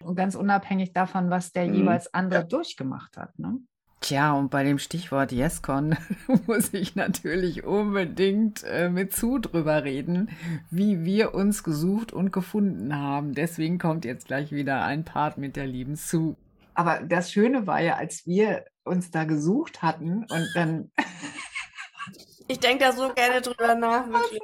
Und 0.00 0.16
ganz 0.16 0.34
unabhängig 0.34 0.92
davon, 0.92 1.30
was 1.30 1.52
der 1.52 1.66
mhm. 1.66 1.74
jeweils 1.74 2.12
andere 2.12 2.40
ja. 2.40 2.46
durchgemacht 2.46 3.16
hat. 3.16 3.38
Ne? 3.38 3.58
Tja, 4.04 4.34
und 4.34 4.50
bei 4.50 4.64
dem 4.64 4.78
Stichwort 4.78 5.32
YesCon 5.32 5.96
muss 6.46 6.74
ich 6.74 6.94
natürlich 6.94 7.64
unbedingt 7.64 8.62
äh, 8.64 8.90
mit 8.90 9.16
Zu 9.16 9.38
drüber 9.38 9.82
reden, 9.82 10.28
wie 10.70 11.06
wir 11.06 11.32
uns 11.32 11.64
gesucht 11.64 12.12
und 12.12 12.30
gefunden 12.30 12.94
haben. 12.94 13.32
Deswegen 13.32 13.78
kommt 13.78 14.04
jetzt 14.04 14.26
gleich 14.26 14.52
wieder 14.52 14.84
ein 14.84 15.06
Part 15.06 15.38
mit 15.38 15.56
der 15.56 15.66
lieben 15.66 15.96
Sue. 15.96 16.36
Aber 16.74 17.00
das 17.00 17.32
Schöne 17.32 17.66
war 17.66 17.80
ja, 17.80 17.94
als 17.94 18.26
wir 18.26 18.66
uns 18.84 19.10
da 19.10 19.24
gesucht 19.24 19.80
hatten 19.80 20.26
und 20.28 20.48
dann. 20.54 20.90
ich 22.46 22.60
denke 22.60 22.84
da 22.84 22.92
so 22.92 23.10
gerne 23.14 23.40
drüber 23.40 23.74
nach. 23.74 24.06
Wirklich. 24.06 24.42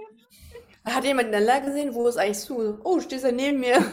Hat 0.87 1.05
jemand 1.05 1.33
Nella 1.33 1.59
gesehen? 1.59 1.93
Wo 1.93 2.09
ist 2.09 2.17
eigentlich 2.17 2.39
Sue? 2.39 2.81
Oh, 2.83 2.99
stehst 2.99 3.25
du 3.27 3.33
neben 3.33 3.61
mir? 3.61 3.85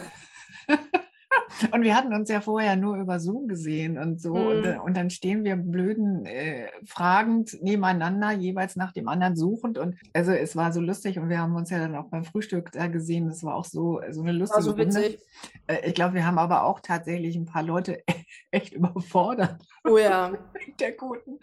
Und 1.72 1.82
wir 1.82 1.96
hatten 1.96 2.14
uns 2.14 2.28
ja 2.28 2.40
vorher 2.40 2.76
nur 2.76 2.96
über 2.96 3.20
Zoom 3.20 3.48
gesehen 3.48 3.98
und 3.98 4.20
so. 4.20 4.34
Mhm. 4.34 4.46
Und, 4.46 4.78
und, 4.80 4.96
dann 4.96 5.10
stehen 5.10 5.44
wir 5.44 5.56
blöden, 5.56 6.26
äh, 6.26 6.68
fragend 6.86 7.62
nebeneinander, 7.62 8.32
jeweils 8.32 8.76
nach 8.76 8.92
dem 8.92 9.08
anderen 9.08 9.36
suchend. 9.36 9.78
Und 9.78 9.96
also 10.12 10.32
es 10.32 10.56
war 10.56 10.72
so 10.72 10.80
lustig 10.80 11.18
und 11.18 11.28
wir 11.28 11.40
haben 11.40 11.54
uns 11.54 11.70
ja 11.70 11.78
dann 11.78 11.96
auch 11.96 12.06
beim 12.10 12.24
Frühstück 12.24 12.72
da 12.72 12.86
gesehen. 12.86 13.26
Das 13.28 13.42
war 13.44 13.54
auch 13.54 13.64
so, 13.64 14.00
so 14.10 14.22
eine 14.22 14.32
lustige 14.32 14.62
so 14.62 14.70
Runde. 14.72 15.18
Äh, 15.66 15.86
ich 15.88 15.94
glaube, 15.94 16.14
wir 16.14 16.26
haben 16.26 16.38
aber 16.38 16.64
auch 16.64 16.80
tatsächlich 16.80 17.36
ein 17.36 17.46
paar 17.46 17.62
Leute 17.62 18.02
echt 18.50 18.74
überfordert. 18.74 19.62
Oh 19.84 19.98
ja. 19.98 20.30
Mit 20.66 20.80
der 20.80 20.92
guten, 20.92 21.38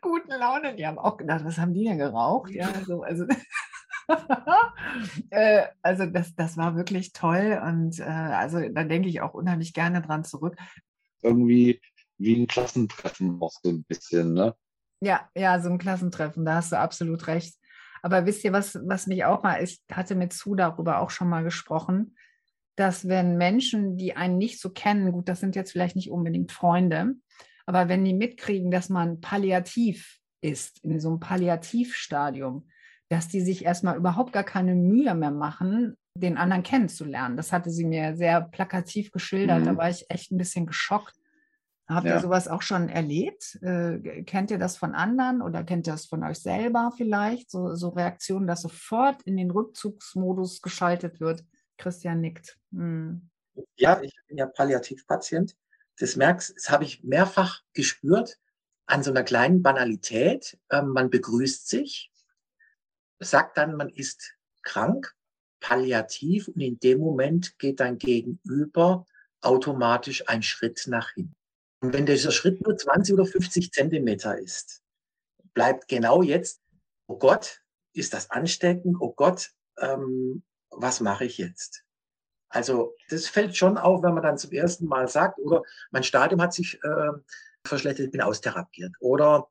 guten 0.00 0.30
Laune. 0.30 0.74
Die 0.74 0.86
haben 0.86 0.98
auch 0.98 1.16
gedacht, 1.16 1.44
was 1.44 1.58
haben 1.58 1.74
die 1.74 1.84
denn 1.84 1.98
geraucht? 1.98 2.50
Ja, 2.50 2.68
so, 2.86 3.02
also 3.02 3.24
äh, 5.30 5.66
also 5.82 6.06
das, 6.06 6.34
das 6.34 6.56
war 6.56 6.76
wirklich 6.76 7.12
toll 7.12 7.60
und 7.64 7.98
äh, 8.00 8.04
also 8.04 8.60
da 8.68 8.84
denke 8.84 9.08
ich 9.08 9.20
auch 9.20 9.34
unheimlich 9.34 9.72
gerne 9.72 10.02
dran 10.02 10.24
zurück. 10.24 10.56
Irgendwie 11.22 11.80
wie 12.18 12.40
ein 12.40 12.46
Klassentreffen 12.46 13.40
auch 13.40 13.52
so 13.62 13.70
ein 13.70 13.84
bisschen, 13.84 14.34
ne? 14.34 14.54
Ja, 15.00 15.28
ja, 15.34 15.58
so 15.60 15.70
ein 15.70 15.78
Klassentreffen, 15.78 16.44
da 16.44 16.56
hast 16.56 16.72
du 16.72 16.78
absolut 16.78 17.26
recht. 17.26 17.56
Aber 18.02 18.26
wisst 18.26 18.44
ihr, 18.44 18.52
was, 18.52 18.78
was 18.86 19.06
mich 19.06 19.24
auch 19.24 19.42
mal, 19.42 19.62
ich 19.62 19.80
hatte 19.90 20.14
mit 20.14 20.32
Sue 20.32 20.56
darüber 20.56 21.00
auch 21.00 21.10
schon 21.10 21.28
mal 21.28 21.42
gesprochen, 21.42 22.16
dass 22.76 23.08
wenn 23.08 23.36
Menschen, 23.36 23.96
die 23.96 24.16
einen 24.16 24.38
nicht 24.38 24.60
so 24.60 24.70
kennen, 24.70 25.12
gut, 25.12 25.28
das 25.28 25.40
sind 25.40 25.56
jetzt 25.56 25.72
vielleicht 25.72 25.96
nicht 25.96 26.10
unbedingt 26.10 26.52
Freunde, 26.52 27.14
aber 27.66 27.88
wenn 27.88 28.04
die 28.04 28.14
mitkriegen, 28.14 28.70
dass 28.70 28.88
man 28.88 29.20
palliativ 29.20 30.18
ist, 30.40 30.82
in 30.82 30.98
so 31.00 31.08
einem 31.08 31.20
Palliativstadium, 31.20 32.68
dass 33.10 33.26
die 33.26 33.40
sich 33.40 33.64
erstmal 33.64 33.96
überhaupt 33.96 34.32
gar 34.32 34.44
keine 34.44 34.76
Mühe 34.76 35.14
mehr 35.16 35.32
machen, 35.32 35.96
den 36.14 36.38
anderen 36.38 36.62
kennenzulernen. 36.62 37.36
Das 37.36 37.52
hatte 37.52 37.70
sie 37.70 37.84
mir 37.84 38.16
sehr 38.16 38.40
plakativ 38.40 39.10
geschildert. 39.10 39.60
Mhm. 39.60 39.64
Da 39.64 39.76
war 39.76 39.90
ich 39.90 40.06
echt 40.08 40.30
ein 40.30 40.38
bisschen 40.38 40.64
geschockt. 40.64 41.16
Habt 41.88 42.06
ja. 42.06 42.14
ihr 42.14 42.20
sowas 42.20 42.46
auch 42.46 42.62
schon 42.62 42.88
erlebt? 42.88 43.58
Äh, 43.62 44.22
kennt 44.22 44.52
ihr 44.52 44.58
das 44.58 44.76
von 44.76 44.94
anderen 44.94 45.42
oder 45.42 45.64
kennt 45.64 45.88
ihr 45.88 45.92
das 45.92 46.06
von 46.06 46.22
euch 46.22 46.38
selber 46.38 46.92
vielleicht? 46.96 47.50
So, 47.50 47.74
so 47.74 47.88
Reaktionen, 47.88 48.46
dass 48.46 48.62
sofort 48.62 49.22
in 49.22 49.36
den 49.36 49.50
Rückzugsmodus 49.50 50.62
geschaltet 50.62 51.18
wird. 51.18 51.44
Christian 51.78 52.20
nickt. 52.20 52.58
Mhm. 52.70 53.28
Ja, 53.76 54.00
ich 54.02 54.14
bin 54.28 54.38
ja 54.38 54.46
Palliativpatient. 54.46 55.56
Das 55.98 56.14
merkst, 56.14 56.54
das 56.56 56.70
habe 56.70 56.84
ich 56.84 57.02
mehrfach 57.02 57.62
gespürt 57.72 58.38
an 58.86 59.02
so 59.02 59.10
einer 59.10 59.24
kleinen 59.24 59.62
Banalität. 59.62 60.58
Ähm, 60.70 60.90
man 60.90 61.10
begrüßt 61.10 61.66
sich 61.66 62.09
sagt 63.20 63.56
dann, 63.56 63.76
man 63.76 63.88
ist 63.90 64.34
krank, 64.62 65.14
palliativ 65.60 66.48
und 66.48 66.60
in 66.60 66.78
dem 66.80 66.98
Moment 66.98 67.58
geht 67.58 67.80
dein 67.80 67.98
Gegenüber 67.98 69.06
automatisch 69.42 70.28
einen 70.28 70.42
Schritt 70.42 70.84
nach 70.86 71.12
hinten. 71.12 71.36
Und 71.82 71.92
wenn 71.94 72.06
dieser 72.06 72.30
Schritt 72.30 72.60
nur 72.66 72.76
20 72.76 73.14
oder 73.14 73.26
50 73.26 73.72
Zentimeter 73.72 74.38
ist, 74.38 74.82
bleibt 75.54 75.88
genau 75.88 76.22
jetzt, 76.22 76.60
oh 77.06 77.18
Gott, 77.18 77.62
ist 77.94 78.14
das 78.14 78.30
ansteckend? 78.30 78.96
Oh 79.00 79.12
Gott, 79.12 79.50
ähm, 79.78 80.42
was 80.70 81.00
mache 81.00 81.24
ich 81.24 81.38
jetzt? 81.38 81.84
Also 82.48 82.96
das 83.08 83.28
fällt 83.28 83.56
schon 83.56 83.78
auf, 83.78 84.02
wenn 84.02 84.14
man 84.14 84.22
dann 84.22 84.38
zum 84.38 84.52
ersten 84.52 84.86
Mal 84.86 85.08
sagt, 85.08 85.38
oder 85.38 85.62
mein 85.90 86.02
Stadium 86.02 86.42
hat 86.42 86.52
sich 86.52 86.82
äh, 86.82 87.12
verschlechtert, 87.66 88.06
ich 88.06 88.12
bin 88.12 88.20
austherapiert. 88.20 88.94
Oder 89.00 89.48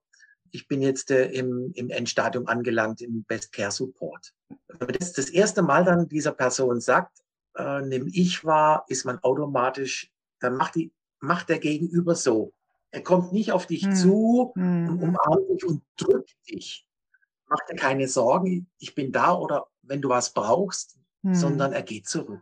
ich 0.52 0.68
bin 0.68 0.82
jetzt 0.82 1.12
äh, 1.12 1.26
im, 1.32 1.72
im 1.74 1.90
Endstadium 1.90 2.48
angelangt 2.48 3.02
im 3.02 3.24
Best 3.24 3.52
Care 3.52 3.72
Support. 3.72 4.34
Wenn 4.68 4.88
man 4.88 4.96
das 4.98 5.14
das 5.14 5.30
erste 5.30 5.62
Mal 5.62 5.84
dann 5.84 6.08
dieser 6.08 6.32
Person 6.32 6.80
sagt, 6.82 7.20
äh, 7.56 7.82
nimm 7.82 8.10
ich 8.14 8.46
wahr, 8.46 8.86
ist 8.88 9.06
man 9.06 9.20
automatisch, 9.20 10.12
dann 10.40 10.56
macht, 10.56 10.76
die, 10.76 10.92
macht 11.20 11.50
der 11.50 11.60
Gegenüber 11.60 12.16
so. 12.16 12.54
Er 12.92 13.04
kommt 13.04 13.34
nicht 13.34 13.52
auf 13.52 13.68
dich 13.68 13.84
hm. 13.84 13.96
zu 13.96 14.52
hm. 14.56 14.90
und 14.90 15.04
umarmt 15.04 15.50
dich 15.50 15.66
und 15.66 15.84
drückt 15.98 16.36
dich. 16.50 16.88
Mach 17.48 17.60
dir 17.70 17.76
keine 17.76 18.08
Sorgen, 18.08 18.68
ich 18.78 18.96
bin 18.96 19.12
da 19.12 19.34
oder 19.34 19.68
wenn 19.82 20.02
du 20.02 20.10
was 20.10 20.34
brauchst, 20.34 20.98
hm. 21.24 21.36
sondern 21.36 21.74
er 21.74 21.84
geht 21.84 22.08
zurück. 22.08 22.42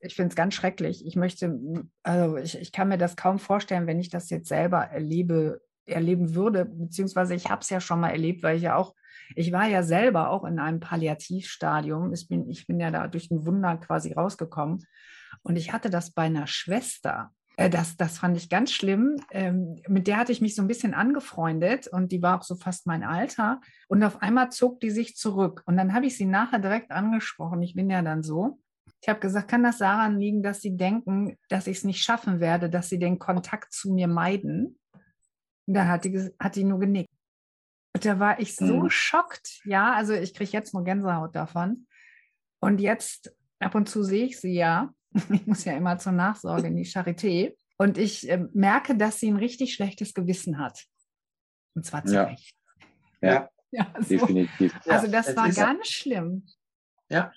Ich 0.00 0.16
finde 0.16 0.30
es 0.30 0.36
ganz 0.36 0.54
schrecklich. 0.54 1.06
Ich 1.06 1.14
möchte, 1.14 1.60
also 2.02 2.36
ich, 2.38 2.58
ich 2.58 2.72
kann 2.72 2.88
mir 2.88 2.98
das 2.98 3.16
kaum 3.16 3.38
vorstellen, 3.38 3.86
wenn 3.86 4.00
ich 4.00 4.08
das 4.08 4.30
jetzt 4.30 4.48
selber 4.48 4.78
erlebe, 4.78 5.60
erleben 5.86 6.34
würde, 6.34 6.64
beziehungsweise 6.64 7.34
ich 7.34 7.50
habe 7.50 7.60
es 7.62 7.70
ja 7.70 7.80
schon 7.80 8.00
mal 8.00 8.10
erlebt, 8.10 8.42
weil 8.42 8.56
ich 8.56 8.62
ja 8.62 8.76
auch, 8.76 8.94
ich 9.34 9.52
war 9.52 9.66
ja 9.66 9.82
selber 9.82 10.30
auch 10.30 10.44
in 10.44 10.58
einem 10.58 10.80
Palliativstadium. 10.80 12.12
Ich 12.12 12.28
bin, 12.28 12.48
ich 12.48 12.66
bin 12.66 12.80
ja 12.80 12.90
da 12.90 13.08
durch 13.08 13.30
ein 13.30 13.46
Wunder 13.46 13.76
quasi 13.76 14.12
rausgekommen. 14.12 14.84
Und 15.42 15.56
ich 15.56 15.72
hatte 15.72 15.90
das 15.90 16.12
bei 16.12 16.22
einer 16.22 16.46
Schwester. 16.46 17.30
Äh, 17.56 17.70
das, 17.70 17.96
das 17.96 18.18
fand 18.18 18.36
ich 18.36 18.48
ganz 18.48 18.72
schlimm. 18.72 19.16
Ähm, 19.30 19.80
mit 19.88 20.06
der 20.06 20.18
hatte 20.18 20.32
ich 20.32 20.40
mich 20.40 20.54
so 20.54 20.62
ein 20.62 20.68
bisschen 20.68 20.94
angefreundet 20.94 21.86
und 21.88 22.12
die 22.12 22.22
war 22.22 22.38
auch 22.38 22.42
so 22.42 22.56
fast 22.56 22.86
mein 22.86 23.02
Alter. 23.02 23.60
Und 23.88 24.02
auf 24.02 24.22
einmal 24.22 24.50
zog 24.50 24.80
die 24.80 24.90
sich 24.90 25.16
zurück. 25.16 25.62
Und 25.66 25.76
dann 25.76 25.94
habe 25.94 26.06
ich 26.06 26.16
sie 26.16 26.26
nachher 26.26 26.58
direkt 26.58 26.90
angesprochen. 26.90 27.62
Ich 27.62 27.74
bin 27.74 27.90
ja 27.90 28.02
dann 28.02 28.22
so. 28.22 28.58
Ich 29.00 29.08
habe 29.08 29.20
gesagt, 29.20 29.48
kann 29.48 29.62
das 29.62 29.78
daran 29.78 30.18
liegen, 30.18 30.42
dass 30.42 30.62
sie 30.62 30.76
denken, 30.76 31.36
dass 31.48 31.66
ich 31.66 31.78
es 31.78 31.84
nicht 31.84 32.02
schaffen 32.02 32.40
werde, 32.40 32.70
dass 32.70 32.88
sie 32.88 32.98
den 32.98 33.18
Kontakt 33.18 33.72
zu 33.72 33.92
mir 33.92 34.08
meiden? 34.08 34.78
Da 35.66 35.86
hat 35.86 36.04
die, 36.04 36.30
hat 36.38 36.56
die 36.56 36.64
nur 36.64 36.80
genickt. 36.80 37.10
Und 37.94 38.04
da 38.04 38.18
war 38.18 38.40
ich 38.40 38.56
so 38.56 38.82
mhm. 38.82 38.90
schockt. 38.90 39.60
Ja, 39.64 39.94
also 39.94 40.12
ich 40.12 40.34
kriege 40.34 40.50
jetzt 40.50 40.74
nur 40.74 40.84
Gänsehaut 40.84 41.34
davon. 41.34 41.86
Und 42.60 42.80
jetzt 42.80 43.34
ab 43.60 43.74
und 43.74 43.88
zu 43.88 44.02
sehe 44.02 44.26
ich 44.26 44.40
sie 44.40 44.54
ja. 44.54 44.92
Ich 45.30 45.46
muss 45.46 45.64
ja 45.64 45.74
immer 45.74 45.98
zur 45.98 46.12
Nachsorge 46.12 46.66
in 46.66 46.76
die 46.76 46.86
Charité. 46.86 47.54
Und 47.76 47.98
ich 47.98 48.28
äh, 48.28 48.46
merke, 48.52 48.96
dass 48.96 49.20
sie 49.20 49.30
ein 49.30 49.36
richtig 49.36 49.74
schlechtes 49.74 50.14
Gewissen 50.14 50.58
hat. 50.58 50.84
Und 51.74 51.84
zwar 51.84 52.04
zu 52.04 52.14
ja. 52.14 52.24
Recht. 52.24 52.54
Ja, 53.20 53.48
ja 53.70 53.92
so. 53.98 54.08
definitiv. 54.08 54.74
Also 54.86 55.08
das 55.08 55.28
ja, 55.28 55.36
war 55.36 55.50
ganz 55.50 55.88
schlimm. 55.88 56.46
Ja, 57.08 57.32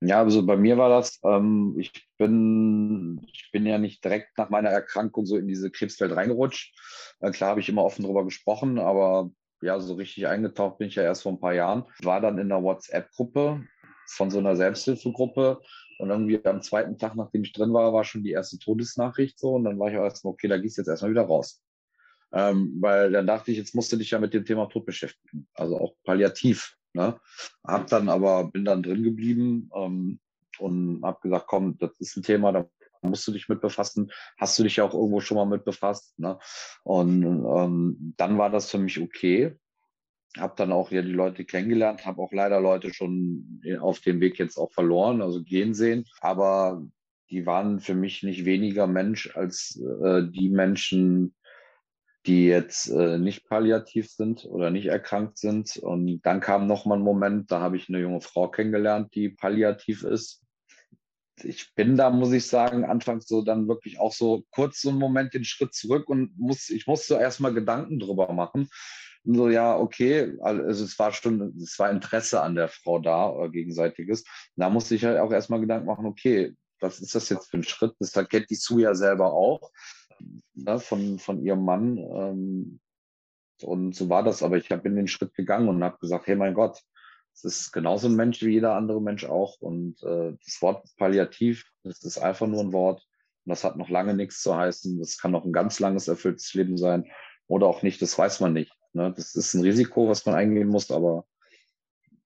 ja, 0.00 0.20
also 0.20 0.46
bei 0.46 0.56
mir 0.56 0.78
war 0.78 0.88
das, 0.88 1.18
ähm, 1.24 1.74
ich 1.78 2.08
bin, 2.18 3.20
ich 3.32 3.50
bin 3.52 3.66
ja 3.66 3.78
nicht 3.78 4.04
direkt 4.04 4.38
nach 4.38 4.48
meiner 4.48 4.70
Erkrankung 4.70 5.26
so 5.26 5.36
in 5.36 5.48
diese 5.48 5.70
Krebswelt 5.70 6.14
reingerutscht. 6.14 6.74
Äh, 7.20 7.32
klar 7.32 7.50
habe 7.50 7.60
ich 7.60 7.68
immer 7.68 7.84
offen 7.84 8.02
darüber 8.02 8.24
gesprochen, 8.24 8.78
aber 8.78 9.30
ja, 9.60 9.80
so 9.80 9.94
richtig 9.94 10.28
eingetaucht 10.28 10.78
bin 10.78 10.88
ich 10.88 10.94
ja 10.94 11.02
erst 11.02 11.22
vor 11.22 11.32
ein 11.32 11.40
paar 11.40 11.54
Jahren. 11.54 11.84
War 12.02 12.20
dann 12.20 12.38
in 12.38 12.52
einer 12.52 12.62
WhatsApp-Gruppe 12.62 13.66
von 14.06 14.30
so 14.30 14.38
einer 14.38 14.56
Selbsthilfegruppe. 14.56 15.60
Und 15.98 16.10
irgendwie 16.10 16.44
am 16.44 16.62
zweiten 16.62 16.96
Tag, 16.96 17.16
nachdem 17.16 17.42
ich 17.42 17.52
drin 17.52 17.72
war, 17.72 17.92
war 17.92 18.04
schon 18.04 18.22
die 18.22 18.30
erste 18.30 18.58
Todesnachricht 18.58 19.38
so. 19.38 19.54
Und 19.54 19.64
dann 19.64 19.80
war 19.80 19.90
ich 19.90 19.98
auch 19.98 20.04
erstmal, 20.04 20.32
okay, 20.32 20.46
da 20.46 20.58
gehst 20.58 20.78
du 20.78 20.82
jetzt 20.82 20.88
erstmal 20.88 21.10
wieder 21.10 21.24
raus. 21.24 21.60
Ähm, 22.32 22.76
weil 22.80 23.10
dann 23.10 23.26
dachte 23.26 23.50
ich, 23.50 23.58
jetzt 23.58 23.74
musst 23.74 23.90
du 23.90 23.96
dich 23.96 24.12
ja 24.12 24.20
mit 24.20 24.32
dem 24.32 24.44
Thema 24.44 24.66
Tod 24.66 24.86
beschäftigen. 24.86 25.48
Also 25.54 25.78
auch 25.78 25.94
palliativ. 26.04 26.77
Ne? 26.92 27.18
Hab 27.64 27.86
dann 27.88 28.08
aber, 28.08 28.50
bin 28.50 28.64
dann 28.64 28.82
drin 28.82 29.02
geblieben 29.02 29.70
ähm, 29.74 30.20
und 30.58 31.00
hab 31.02 31.20
gesagt, 31.20 31.46
komm, 31.46 31.78
das 31.78 31.98
ist 32.00 32.16
ein 32.16 32.22
Thema, 32.22 32.52
da 32.52 32.68
musst 33.02 33.26
du 33.28 33.32
dich 33.32 33.48
mit 33.48 33.60
befassen. 33.60 34.10
Hast 34.38 34.58
du 34.58 34.62
dich 34.62 34.76
ja 34.76 34.84
auch 34.84 34.94
irgendwo 34.94 35.20
schon 35.20 35.36
mal 35.36 35.46
mit 35.46 35.64
befasst. 35.64 36.18
Ne? 36.18 36.38
Und 36.82 37.22
ähm, 37.24 38.14
dann 38.16 38.38
war 38.38 38.50
das 38.50 38.70
für 38.70 38.78
mich 38.78 39.00
okay. 39.00 39.56
Habe 40.36 40.54
dann 40.56 40.72
auch 40.72 40.90
ja 40.90 41.02
die 41.02 41.12
Leute 41.12 41.44
kennengelernt, 41.44 42.04
habe 42.04 42.20
auch 42.20 42.32
leider 42.32 42.60
Leute 42.60 42.92
schon 42.92 43.62
auf 43.80 44.00
dem 44.00 44.20
Weg 44.20 44.38
jetzt 44.38 44.58
auch 44.58 44.72
verloren, 44.72 45.22
also 45.22 45.42
gehen 45.42 45.74
sehen. 45.74 46.04
Aber 46.20 46.82
die 47.30 47.46
waren 47.46 47.80
für 47.80 47.94
mich 47.94 48.22
nicht 48.22 48.44
weniger 48.44 48.86
Mensch 48.86 49.34
als 49.36 49.80
äh, 50.04 50.24
die 50.28 50.48
Menschen, 50.48 51.34
die 52.28 52.46
jetzt 52.46 52.88
äh, 52.88 53.18
nicht 53.18 53.48
palliativ 53.48 54.08
sind 54.08 54.44
oder 54.44 54.70
nicht 54.70 54.86
erkrankt 54.86 55.38
sind. 55.38 55.76
Und 55.78 56.20
dann 56.22 56.40
kam 56.40 56.66
noch 56.66 56.84
mal 56.84 56.96
ein 56.96 57.02
Moment, 57.02 57.50
da 57.50 57.60
habe 57.60 57.76
ich 57.76 57.88
eine 57.88 57.98
junge 57.98 58.20
Frau 58.20 58.48
kennengelernt, 58.48 59.14
die 59.14 59.30
palliativ 59.30 60.04
ist 60.04 60.42
ich 61.44 61.74
bin 61.74 61.96
da, 61.96 62.10
muss 62.10 62.32
ich 62.32 62.46
sagen, 62.46 62.84
anfangs 62.84 63.26
so 63.26 63.42
dann 63.42 63.68
wirklich 63.68 64.00
auch 64.00 64.12
so 64.12 64.44
kurz 64.50 64.80
so 64.80 64.90
einen 64.90 64.98
Moment 64.98 65.34
den 65.34 65.44
Schritt 65.44 65.74
zurück 65.74 66.08
und 66.08 66.38
muss, 66.38 66.70
ich 66.70 66.86
musste 66.86 67.14
erstmal 67.14 67.54
Gedanken 67.54 67.98
drüber 67.98 68.32
machen. 68.32 68.68
Und 69.24 69.34
so, 69.34 69.48
ja, 69.48 69.76
okay, 69.76 70.36
also 70.40 70.84
es 70.84 70.98
war 70.98 71.12
schon, 71.12 71.54
es 71.60 71.78
war 71.78 71.90
Interesse 71.90 72.40
an 72.40 72.54
der 72.54 72.68
Frau 72.68 72.98
da, 72.98 73.28
oder 73.30 73.48
gegenseitiges. 73.50 74.24
Da 74.56 74.70
musste 74.70 74.94
ich 74.94 75.04
halt 75.04 75.18
auch 75.18 75.32
erstmal 75.32 75.60
Gedanken 75.60 75.86
machen, 75.86 76.06
okay, 76.06 76.54
was 76.80 77.00
ist 77.00 77.14
das 77.14 77.28
jetzt 77.28 77.50
für 77.50 77.58
ein 77.58 77.64
Schritt? 77.64 77.94
Das 77.98 78.12
kennt 78.28 78.50
die 78.50 78.54
Sue 78.54 78.82
ja 78.82 78.94
selber 78.94 79.32
auch, 79.32 79.70
ne, 80.54 80.78
von, 80.78 81.18
von 81.18 81.42
ihrem 81.42 81.64
Mann. 81.64 81.98
Ähm, 81.98 82.80
und 83.62 83.94
so 83.94 84.08
war 84.08 84.22
das, 84.22 84.42
aber 84.42 84.56
ich 84.56 84.68
bin 84.68 84.96
den 84.96 85.08
Schritt 85.08 85.34
gegangen 85.34 85.68
und 85.68 85.82
habe 85.82 85.98
gesagt, 85.98 86.26
hey 86.26 86.36
mein 86.36 86.54
Gott, 86.54 86.80
es 87.34 87.44
ist 87.44 87.72
genauso 87.72 88.08
ein 88.08 88.16
Mensch 88.16 88.42
wie 88.42 88.52
jeder 88.52 88.74
andere 88.74 89.00
Mensch 89.00 89.24
auch. 89.24 89.60
Und 89.60 90.02
äh, 90.02 90.32
das 90.44 90.60
Wort 90.60 90.88
palliativ, 90.96 91.70
das 91.84 92.02
ist 92.02 92.18
einfach 92.18 92.46
nur 92.46 92.60
ein 92.60 92.72
Wort. 92.72 93.06
Und 93.44 93.50
das 93.50 93.64
hat 93.64 93.76
noch 93.76 93.88
lange 93.88 94.14
nichts 94.14 94.42
zu 94.42 94.56
heißen. 94.56 94.98
Das 94.98 95.18
kann 95.18 95.30
noch 95.30 95.44
ein 95.44 95.52
ganz 95.52 95.80
langes, 95.80 96.08
erfülltes 96.08 96.52
Leben 96.54 96.76
sein 96.76 97.10
oder 97.46 97.66
auch 97.66 97.82
nicht. 97.82 98.02
Das 98.02 98.18
weiß 98.18 98.40
man 98.40 98.52
nicht. 98.52 98.72
Ne? 98.92 99.12
Das 99.16 99.34
ist 99.34 99.54
ein 99.54 99.62
Risiko, 99.62 100.08
was 100.08 100.26
man 100.26 100.34
eingehen 100.34 100.68
muss, 100.68 100.90
aber 100.90 101.26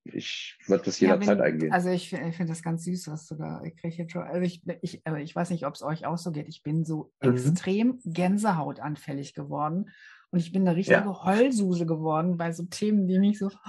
ich 0.05 0.59
würde 0.67 0.85
das 0.85 1.01
jederzeit 1.01 1.39
ja, 1.39 1.45
eingehen. 1.45 1.73
Also 1.73 1.91
ich, 1.91 2.13
ich 2.13 2.37
finde 2.37 2.53
das 2.53 2.63
ganz 2.63 2.85
süß, 2.85 3.09
was 3.09 3.27
du 3.29 3.37
da 3.37 3.63
kriegst. 3.81 4.17
Also 4.17 4.41
ich, 4.41 4.63
ich, 4.81 5.03
ich 5.07 5.37
weiß 5.37 5.51
nicht, 5.51 5.67
ob 5.67 5.75
es 5.75 5.83
euch 5.83 6.07
auch 6.07 6.19
so 6.19 6.33
geht. 6.33 6.49
Ich 6.49 6.63
bin 6.63 6.85
so 6.85 7.13
mhm. 7.23 7.31
extrem 7.31 8.01
Gänsehautanfällig 8.05 9.35
geworden. 9.35 9.91
Und 10.31 10.39
ich 10.39 10.53
bin 10.53 10.67
eine 10.67 10.77
richtige 10.77 11.01
ja. 11.01 11.25
Heulsuse 11.25 11.87
geworden 11.87 12.37
bei 12.37 12.53
so 12.53 12.65
Themen, 12.65 13.07
die 13.07 13.19
mich 13.19 13.39
so 13.39 13.51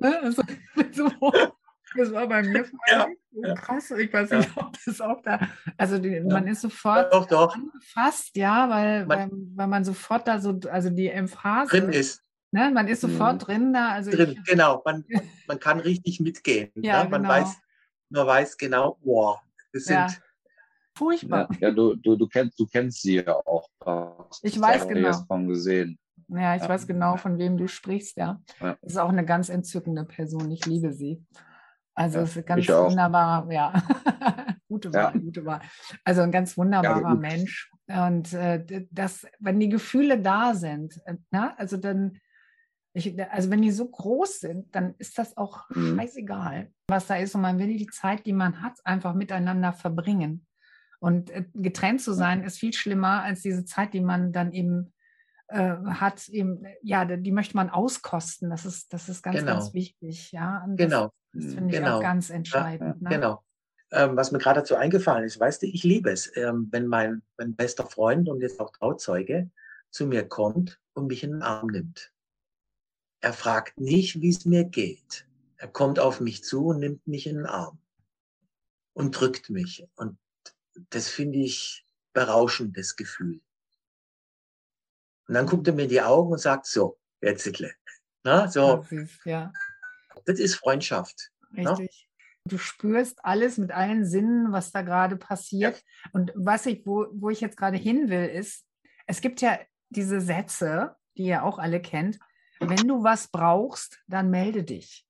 Ne? 0.00 0.18
Also, 0.22 0.42
so, 0.92 1.10
das 1.96 2.12
war 2.12 2.26
bei 2.26 2.42
mir 2.42 2.64
ja, 2.90 3.06
so 3.30 3.54
krass. 3.54 3.90
Ich 3.92 4.12
weiß 4.12 4.30
nicht, 4.30 4.50
ob 4.56 4.72
das 4.84 5.00
auch 5.00 5.20
da. 5.22 5.40
Also 5.76 5.98
die, 5.98 6.20
man 6.20 6.46
ist 6.46 6.62
sofort 6.62 7.12
doch, 7.12 7.26
doch. 7.26 7.54
angefasst, 7.54 8.34
ja, 8.34 8.68
weil, 8.70 9.06
man, 9.06 9.18
weil, 9.18 9.38
weil, 9.54 9.66
man 9.66 9.84
sofort 9.84 10.26
da 10.26 10.40
so, 10.40 10.58
also 10.70 10.90
die 10.90 11.08
Emphase 11.08 11.80
drin 11.80 11.92
ist. 11.92 12.24
Ne? 12.52 12.70
Man 12.70 12.88
ist 12.88 13.00
sofort 13.00 13.34
mhm. 13.34 13.38
drin 13.38 13.72
da. 13.72 13.90
Also 13.90 14.10
drin, 14.10 14.32
ich, 14.32 14.44
genau. 14.44 14.82
Man, 14.84 15.04
man 15.46 15.60
kann 15.60 15.80
richtig 15.80 16.20
mitgehen. 16.20 16.70
Ja, 16.76 17.04
ne? 17.04 17.10
Man 17.10 17.22
genau. 17.22 17.34
weiß, 17.34 17.56
man 18.08 18.26
weiß 18.26 18.56
genau, 18.56 18.98
wow, 19.02 19.38
das 19.72 19.84
sind. 19.84 19.96
Ja. 19.96 20.08
Furchtbar. 20.96 21.48
Ja, 21.52 21.68
ja, 21.68 21.70
du, 21.70 21.94
du, 21.94 22.16
du, 22.16 22.26
kennst, 22.26 22.58
du 22.58 22.66
kennst 22.66 23.02
sie 23.02 23.16
ja 23.16 23.34
auch. 23.34 23.68
Ich 24.42 24.60
weiß 24.60 24.88
genau. 24.88 25.12
Von 25.26 25.48
gesehen. 25.48 25.98
Ja, 26.28 26.54
ich 26.54 26.62
ja. 26.62 26.68
weiß 26.68 26.86
genau, 26.86 27.16
von 27.16 27.38
wem 27.38 27.56
du 27.56 27.66
sprichst, 27.66 28.16
ja. 28.16 28.40
ja. 28.60 28.76
Ist 28.82 28.98
auch 28.98 29.08
eine 29.08 29.24
ganz 29.24 29.48
entzückende 29.48 30.04
Person. 30.04 30.50
Ich 30.50 30.66
liebe 30.66 30.92
sie. 30.92 31.24
Also 31.94 32.18
ja, 32.18 32.24
ist 32.24 32.46
ganz 32.46 32.68
wunderbar, 32.68 33.50
ja. 33.50 33.72
gute 34.68 34.92
Wahl, 34.92 35.14
ja. 35.14 35.20
gute 35.20 35.44
Wahl. 35.44 35.60
Also 36.04 36.22
ein 36.22 36.32
ganz 36.32 36.56
wunderbarer 36.56 37.14
Mensch. 37.16 37.70
Und 37.88 38.32
äh, 38.32 38.86
das, 38.90 39.26
wenn 39.40 39.58
die 39.58 39.68
Gefühle 39.68 40.20
da 40.20 40.54
sind, 40.54 41.00
äh, 41.04 41.16
na, 41.30 41.54
also 41.56 41.76
dann, 41.76 42.18
ich, 42.92 43.14
also 43.30 43.50
wenn 43.50 43.62
die 43.62 43.70
so 43.70 43.88
groß 43.88 44.40
sind, 44.40 44.74
dann 44.74 44.94
ist 44.98 45.18
das 45.18 45.36
auch 45.36 45.68
mhm. 45.70 45.96
scheißegal, 45.96 46.72
was 46.88 47.06
da 47.06 47.16
ist. 47.16 47.34
Und 47.34 47.42
man 47.42 47.58
will 47.58 47.76
die 47.76 47.86
Zeit, 47.86 48.26
die 48.26 48.32
man 48.32 48.62
hat, 48.62 48.78
einfach 48.84 49.14
miteinander 49.14 49.72
verbringen. 49.72 50.46
Und 50.98 51.30
äh, 51.30 51.44
getrennt 51.54 52.02
zu 52.02 52.12
sein, 52.12 52.42
ist 52.42 52.58
viel 52.58 52.72
schlimmer 52.72 53.22
als 53.22 53.42
diese 53.42 53.64
Zeit, 53.64 53.94
die 53.94 54.00
man 54.00 54.32
dann 54.32 54.52
eben 54.52 54.92
äh, 55.50 55.76
hat 55.84 56.28
eben, 56.28 56.64
ja, 56.82 57.04
die 57.04 57.32
möchte 57.32 57.56
man 57.56 57.70
auskosten. 57.70 58.50
Das 58.50 58.64
ist, 58.64 58.92
das 58.92 59.08
ist 59.08 59.22
ganz, 59.22 59.38
genau. 59.38 59.52
ganz 59.54 59.74
wichtig. 59.74 60.32
Ja, 60.32 60.64
das, 60.68 60.76
genau. 60.76 61.12
Das 61.32 61.54
finde 61.54 61.74
ich 61.74 61.80
genau. 61.80 61.96
auch 61.96 62.02
ganz 62.02 62.30
entscheidend. 62.30 62.96
Ja, 63.00 63.08
ne? 63.08 63.16
Genau. 63.16 63.44
Ähm, 63.92 64.16
was 64.16 64.30
mir 64.30 64.38
gerade 64.38 64.60
dazu 64.60 64.76
eingefallen 64.76 65.24
ist, 65.24 65.40
weißt 65.40 65.62
du, 65.62 65.66
ich 65.66 65.82
liebe 65.82 66.10
es, 66.10 66.30
ähm, 66.36 66.68
wenn 66.70 66.86
mein, 66.86 67.22
mein 67.36 67.56
bester 67.56 67.86
Freund 67.86 68.28
und 68.28 68.40
jetzt 68.40 68.60
auch 68.60 68.70
Trauzeuge 68.70 69.50
zu 69.90 70.06
mir 70.06 70.28
kommt 70.28 70.80
und 70.92 71.08
mich 71.08 71.24
in 71.24 71.32
den 71.32 71.42
Arm 71.42 71.68
nimmt. 71.68 72.12
Er 73.20 73.32
fragt 73.32 73.78
nicht, 73.78 74.20
wie 74.20 74.30
es 74.30 74.44
mir 74.44 74.64
geht. 74.64 75.26
Er 75.56 75.68
kommt 75.68 75.98
auf 75.98 76.20
mich 76.20 76.42
zu 76.42 76.66
und 76.66 76.80
nimmt 76.80 77.06
mich 77.06 77.26
in 77.26 77.36
den 77.36 77.46
Arm 77.46 77.78
und 78.94 79.12
drückt 79.12 79.50
mich. 79.50 79.86
Und 79.96 80.18
das 80.88 81.08
finde 81.08 81.38
ich 81.38 81.84
berauschendes 82.12 82.96
Gefühl. 82.96 83.40
Und 85.28 85.34
dann 85.34 85.46
guckt 85.46 85.68
er 85.68 85.74
mir 85.74 85.84
in 85.84 85.90
die 85.90 86.02
Augen 86.02 86.32
und 86.32 86.38
sagt 86.38 86.66
so, 86.66 86.98
jetzt 87.20 87.50
Na, 88.24 88.48
so. 88.48 88.84
ja. 89.24 89.52
Das 90.24 90.38
ist 90.38 90.54
Freundschaft. 90.56 91.30
Ne? 91.50 91.70
Richtig. 91.70 92.08
Na? 92.08 92.10
Du 92.46 92.58
spürst 92.58 93.22
alles 93.22 93.58
mit 93.58 93.70
allen 93.70 94.06
Sinnen, 94.06 94.50
was 94.50 94.72
da 94.72 94.80
gerade 94.80 95.16
passiert. 95.16 95.76
Ja. 95.76 96.10
Und 96.12 96.32
was 96.34 96.64
ich, 96.66 96.86
wo, 96.86 97.06
wo 97.12 97.28
ich 97.28 97.40
jetzt 97.40 97.56
gerade 97.56 97.76
hin 97.76 98.08
will, 98.08 98.26
ist, 98.26 98.64
es 99.06 99.20
gibt 99.20 99.40
ja 99.40 99.58
diese 99.90 100.20
Sätze, 100.20 100.96
die 101.16 101.24
ihr 101.24 101.44
auch 101.44 101.58
alle 101.58 101.82
kennt. 101.82 102.18
Wenn 102.60 102.86
du 102.86 103.02
was 103.02 103.28
brauchst, 103.28 104.00
dann 104.06 104.30
melde 104.30 104.62
dich. 104.62 105.06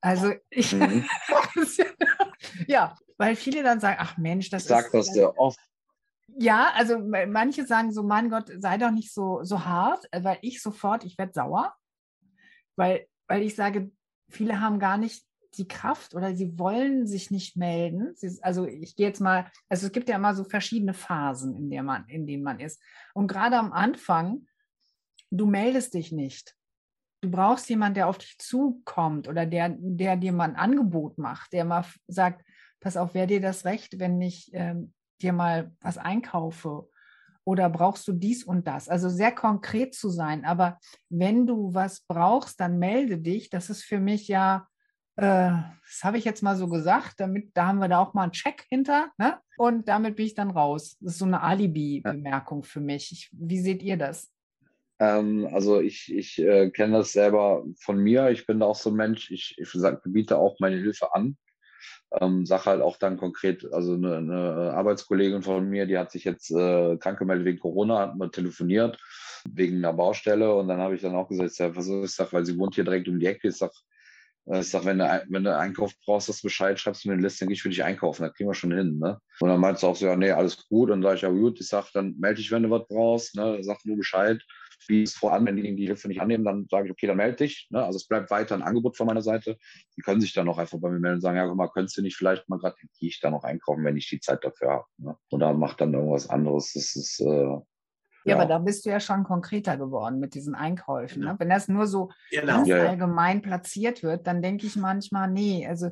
Also 0.00 0.32
ich, 0.50 0.72
mhm. 0.72 1.04
ja, 2.66 2.96
weil 3.18 3.36
viele 3.36 3.62
dann 3.62 3.78
sagen, 3.78 3.98
ach 4.00 4.16
Mensch, 4.16 4.50
das 4.50 4.64
sag 4.64 4.86
ist. 4.86 4.92
Sag 4.92 4.92
das 4.92 5.06
sehr 5.08 5.38
oft. 5.38 5.60
Ja, 6.38 6.72
also 6.74 6.98
manche 6.98 7.66
sagen 7.66 7.92
so, 7.92 8.02
mein 8.02 8.30
Gott, 8.30 8.50
sei 8.58 8.78
doch 8.78 8.90
nicht 8.90 9.12
so, 9.12 9.44
so 9.44 9.64
hart, 9.64 10.06
weil 10.12 10.38
ich 10.40 10.62
sofort, 10.62 11.04
ich 11.04 11.18
werde 11.18 11.34
sauer, 11.34 11.74
weil, 12.74 13.06
weil 13.28 13.42
ich 13.42 13.54
sage, 13.54 13.92
viele 14.28 14.60
haben 14.60 14.78
gar 14.78 14.96
nicht 14.96 15.24
die 15.58 15.68
Kraft 15.68 16.14
oder 16.14 16.34
sie 16.34 16.58
wollen 16.58 17.06
sich 17.06 17.30
nicht 17.30 17.56
melden. 17.56 18.14
Sie, 18.16 18.38
also 18.42 18.66
ich 18.66 18.96
gehe 18.96 19.06
jetzt 19.06 19.20
mal, 19.20 19.50
also 19.68 19.86
es 19.86 19.92
gibt 19.92 20.08
ja 20.08 20.16
immer 20.16 20.34
so 20.34 20.44
verschiedene 20.44 20.94
Phasen, 20.94 21.54
in, 21.54 21.70
der 21.70 21.82
man, 21.82 22.08
in 22.08 22.26
denen 22.26 22.42
man 22.42 22.58
ist. 22.58 22.82
Und 23.14 23.28
gerade 23.28 23.58
am 23.58 23.72
Anfang, 23.72 24.46
du 25.30 25.46
meldest 25.46 25.94
dich 25.94 26.10
nicht. 26.10 26.56
Du 27.22 27.30
brauchst 27.30 27.68
jemanden, 27.70 27.94
der 27.94 28.08
auf 28.08 28.18
dich 28.18 28.36
zukommt 28.38 29.28
oder 29.28 29.46
der, 29.46 29.76
der 29.78 30.16
dir 30.16 30.32
mal 30.32 30.48
ein 30.48 30.56
Angebot 30.56 31.18
macht, 31.18 31.52
der 31.52 31.64
mal 31.64 31.84
sagt, 32.08 32.44
pass 32.80 32.96
auf, 32.96 33.14
wer 33.14 33.28
dir 33.28 33.40
das 33.40 33.64
recht, 33.64 34.00
wenn 34.00 34.20
ich 34.20 34.50
ähm, 34.52 34.92
dir 35.22 35.32
mal 35.32 35.70
was 35.80 35.98
einkaufe 35.98 36.88
oder 37.44 37.70
brauchst 37.70 38.08
du 38.08 38.12
dies 38.12 38.42
und 38.42 38.66
das? 38.66 38.88
Also 38.88 39.08
sehr 39.08 39.32
konkret 39.32 39.94
zu 39.94 40.08
sein. 40.08 40.44
Aber 40.44 40.78
wenn 41.10 41.46
du 41.46 41.72
was 41.72 42.00
brauchst, 42.00 42.58
dann 42.58 42.80
melde 42.80 43.18
dich. 43.18 43.50
Das 43.50 43.70
ist 43.70 43.84
für 43.84 44.00
mich 44.00 44.26
ja, 44.26 44.66
äh, 45.14 45.22
das 45.52 46.00
habe 46.02 46.18
ich 46.18 46.24
jetzt 46.24 46.42
mal 46.42 46.56
so 46.56 46.68
gesagt, 46.68 47.20
damit, 47.20 47.50
da 47.54 47.66
haben 47.66 47.78
wir 47.78 47.88
da 47.88 48.00
auch 48.00 48.14
mal 48.14 48.24
einen 48.24 48.32
Check 48.32 48.66
hinter. 48.68 49.12
Ne? 49.16 49.38
Und 49.56 49.88
damit 49.88 50.16
bin 50.16 50.26
ich 50.26 50.34
dann 50.34 50.50
raus. 50.50 50.96
Das 51.00 51.12
ist 51.12 51.18
so 51.20 51.24
eine 51.24 51.40
Alibi-Bemerkung 51.40 52.64
für 52.64 52.80
mich. 52.80 53.12
Ich, 53.12 53.30
wie 53.32 53.60
seht 53.60 53.82
ihr 53.82 53.96
das? 53.96 54.32
Ähm, 55.02 55.48
also 55.52 55.80
ich, 55.80 56.14
ich 56.14 56.38
äh, 56.38 56.70
kenne 56.70 56.98
das 56.98 57.12
selber 57.12 57.64
von 57.80 57.98
mir. 57.98 58.30
Ich 58.30 58.46
bin 58.46 58.60
da 58.60 58.66
auch 58.66 58.76
so 58.76 58.90
ein 58.90 58.96
Mensch, 58.96 59.32
ich, 59.32 59.56
ich 59.58 59.68
biete 60.04 60.38
auch 60.38 60.60
meine 60.60 60.76
Hilfe 60.76 61.12
an. 61.12 61.36
Ähm, 62.20 62.46
sag 62.46 62.66
halt 62.66 62.82
auch 62.82 62.98
dann 62.98 63.16
konkret, 63.16 63.66
also 63.72 63.94
eine, 63.94 64.18
eine, 64.18 64.74
Arbeitskollegin 64.74 65.42
von 65.42 65.68
mir, 65.68 65.86
die 65.86 65.98
hat 65.98 66.12
sich 66.12 66.24
jetzt 66.24 66.50
äh, 66.52 66.96
krank 66.98 67.18
gemeldet 67.18 67.46
wegen 67.46 67.58
Corona, 67.58 67.98
hat 67.98 68.16
mal 68.16 68.30
telefoniert 68.30 68.98
wegen 69.50 69.78
einer 69.78 69.94
Baustelle 69.94 70.54
und 70.54 70.68
dann 70.68 70.78
habe 70.78 70.94
ich 70.94 71.02
dann 71.02 71.16
auch 71.16 71.28
gesagt, 71.28 71.58
ja, 71.58 71.74
was 71.74 71.88
ich 71.88 72.10
sag, 72.12 72.32
weil 72.32 72.44
sie 72.44 72.56
wohnt 72.58 72.76
hier 72.76 72.84
direkt 72.84 73.08
um 73.08 73.18
die 73.18 73.26
Ecke, 73.26 73.48
ich 73.48 73.56
sag, 73.56 73.72
äh, 74.46 74.60
ich 74.60 74.70
sag, 74.70 74.84
wenn 74.84 74.98
du, 74.98 75.24
wenn 75.30 75.42
du 75.42 75.56
Einkauf 75.56 75.94
brauchst, 76.04 76.28
das 76.28 76.42
Bescheid, 76.42 76.78
schreibst 76.78 77.04
du 77.04 77.08
mir 77.08 77.14
eine 77.14 77.22
Liste, 77.22 77.40
dann 77.40 77.48
gehe 77.48 77.54
ich 77.54 77.62
für 77.62 77.70
dich 77.70 77.82
einkaufen, 77.82 78.22
da 78.22 78.28
kriegen 78.28 78.48
wir 78.48 78.54
schon 78.54 78.76
hin. 78.76 78.98
Ne? 78.98 79.18
Und 79.40 79.48
dann 79.48 79.60
meinst 79.60 79.82
du 79.82 79.88
auch 79.88 79.96
so, 79.96 80.06
ja, 80.06 80.14
nee, 80.14 80.30
alles 80.30 80.68
gut. 80.68 80.90
Und 80.90 81.00
dann 81.00 81.02
sage 81.02 81.16
ich, 81.16 81.22
ja 81.22 81.30
gut, 81.30 81.60
ich 81.60 81.66
sag, 81.66 81.90
dann 81.92 82.14
melde 82.18 82.36
dich, 82.36 82.52
wenn 82.52 82.62
du 82.62 82.70
was 82.70 82.86
brauchst, 82.86 83.34
ne? 83.34 83.58
sag 83.62 83.84
nur 83.84 83.96
Bescheid. 83.96 84.40
Wie 84.88 85.02
es 85.02 85.14
voran, 85.14 85.46
wenn 85.46 85.56
die 85.56 85.74
die 85.74 85.86
Hilfe 85.86 86.08
nicht 86.08 86.20
annehmen, 86.20 86.44
dann 86.44 86.66
sage 86.70 86.86
ich, 86.86 86.92
okay, 86.92 87.06
dann 87.06 87.16
melde 87.16 87.36
dich. 87.36 87.68
Ne? 87.70 87.84
Also 87.84 87.96
es 87.96 88.06
bleibt 88.06 88.30
weiter 88.30 88.54
ein 88.54 88.62
Angebot 88.62 88.96
von 88.96 89.06
meiner 89.06 89.22
Seite. 89.22 89.58
Die 89.96 90.02
können 90.02 90.20
sich 90.20 90.32
dann 90.32 90.46
noch 90.46 90.58
einfach 90.58 90.78
bei 90.78 90.90
mir 90.90 90.98
melden 90.98 91.16
und 91.16 91.20
sagen, 91.22 91.36
ja, 91.36 91.46
guck 91.46 91.56
mal, 91.56 91.68
könntest 91.68 91.96
du 91.96 92.02
nicht 92.02 92.16
vielleicht 92.16 92.48
mal 92.48 92.58
gerade, 92.58 92.76
gehe 92.98 93.08
ich 93.08 93.20
da 93.20 93.30
noch 93.30 93.44
einkaufen, 93.44 93.84
wenn 93.84 93.96
ich 93.96 94.08
die 94.08 94.20
Zeit 94.20 94.44
dafür 94.44 94.70
habe. 94.70 94.84
Ne? 94.98 95.16
Oder 95.30 95.52
macht 95.54 95.80
dann 95.80 95.94
irgendwas 95.94 96.28
anderes. 96.28 96.72
Das 96.74 96.96
ist 96.96 97.20
äh, 97.20 97.58
ja, 98.24 98.36
aber 98.36 98.46
da 98.46 98.58
bist 98.58 98.86
du 98.86 98.90
ja 98.90 99.00
schon 99.00 99.24
konkreter 99.24 99.76
geworden 99.76 100.20
mit 100.20 100.34
diesen 100.34 100.54
Einkäufen. 100.54 101.24
Ne? 101.24 101.34
Wenn 101.38 101.48
das 101.48 101.68
nur 101.68 101.86
so 101.86 102.10
genau. 102.30 102.58
ganz 102.58 102.68
ja, 102.68 102.76
allgemein 102.76 103.42
platziert 103.42 104.02
wird, 104.02 104.26
dann 104.26 104.42
denke 104.42 104.66
ich 104.66 104.76
manchmal, 104.76 105.30
nee, 105.30 105.66
also 105.66 105.90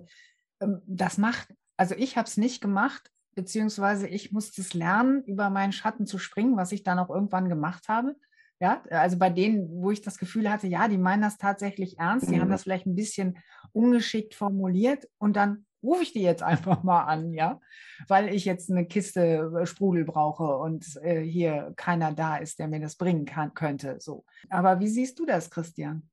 ähm, 0.61 0.80
das 0.86 1.18
macht, 1.18 1.49
also 1.76 1.95
ich 1.97 2.16
habe 2.16 2.28
es 2.28 2.36
nicht 2.36 2.61
gemacht, 2.61 3.11
beziehungsweise 3.34 4.07
ich 4.07 4.32
musste 4.32 4.61
es 4.61 4.74
lernen, 4.74 5.24
über 5.24 5.51
meinen 5.51 5.72
Schatten 5.72 6.07
zu 6.07 6.18
springen, 6.18 6.57
was 6.57 6.72
ich 6.72 6.82
dann 6.82 6.99
auch 6.99 7.11
irgendwann 7.11 7.49
gemacht 7.49 7.88
habe. 7.88 8.16
Ja, 8.61 8.83
also 8.91 9.17
bei 9.17 9.31
denen, 9.31 9.71
wo 9.71 9.91
ich 9.91 10.03
das 10.03 10.19
Gefühl 10.19 10.51
hatte, 10.51 10.67
ja, 10.67 10.87
die 10.87 10.99
meinen 10.99 11.23
das 11.23 11.39
tatsächlich 11.39 11.99
ernst, 11.99 12.29
die 12.29 12.37
mhm. 12.37 12.43
haben 12.43 12.51
das 12.51 12.65
vielleicht 12.65 12.87
ein 12.87 12.95
bisschen 12.95 13.39
ungeschickt 13.73 14.35
formuliert 14.35 15.09
und 15.17 15.35
dann 15.35 15.65
rufe 15.83 16.03
ich 16.03 16.13
die 16.13 16.21
jetzt 16.21 16.43
einfach 16.43 16.83
mal 16.83 17.05
an, 17.05 17.33
ja, 17.33 17.59
weil 18.07 18.35
ich 18.35 18.45
jetzt 18.45 18.71
eine 18.71 18.87
Kiste 18.87 19.51
äh, 19.61 19.67
Sprudel 19.67 20.05
brauche 20.05 20.57
und 20.59 20.85
äh, 21.03 21.23
hier 21.23 21.73
keiner 21.77 22.13
da 22.13 22.37
ist, 22.37 22.59
der 22.59 22.69
mir 22.69 22.81
das 22.81 22.97
bringen 22.97 23.25
kann, 23.25 23.55
könnte. 23.55 23.97
So. 23.99 24.25
Aber 24.51 24.79
wie 24.79 24.89
siehst 24.89 25.19
du 25.19 25.25
das, 25.25 25.51
Christian? 25.51 26.09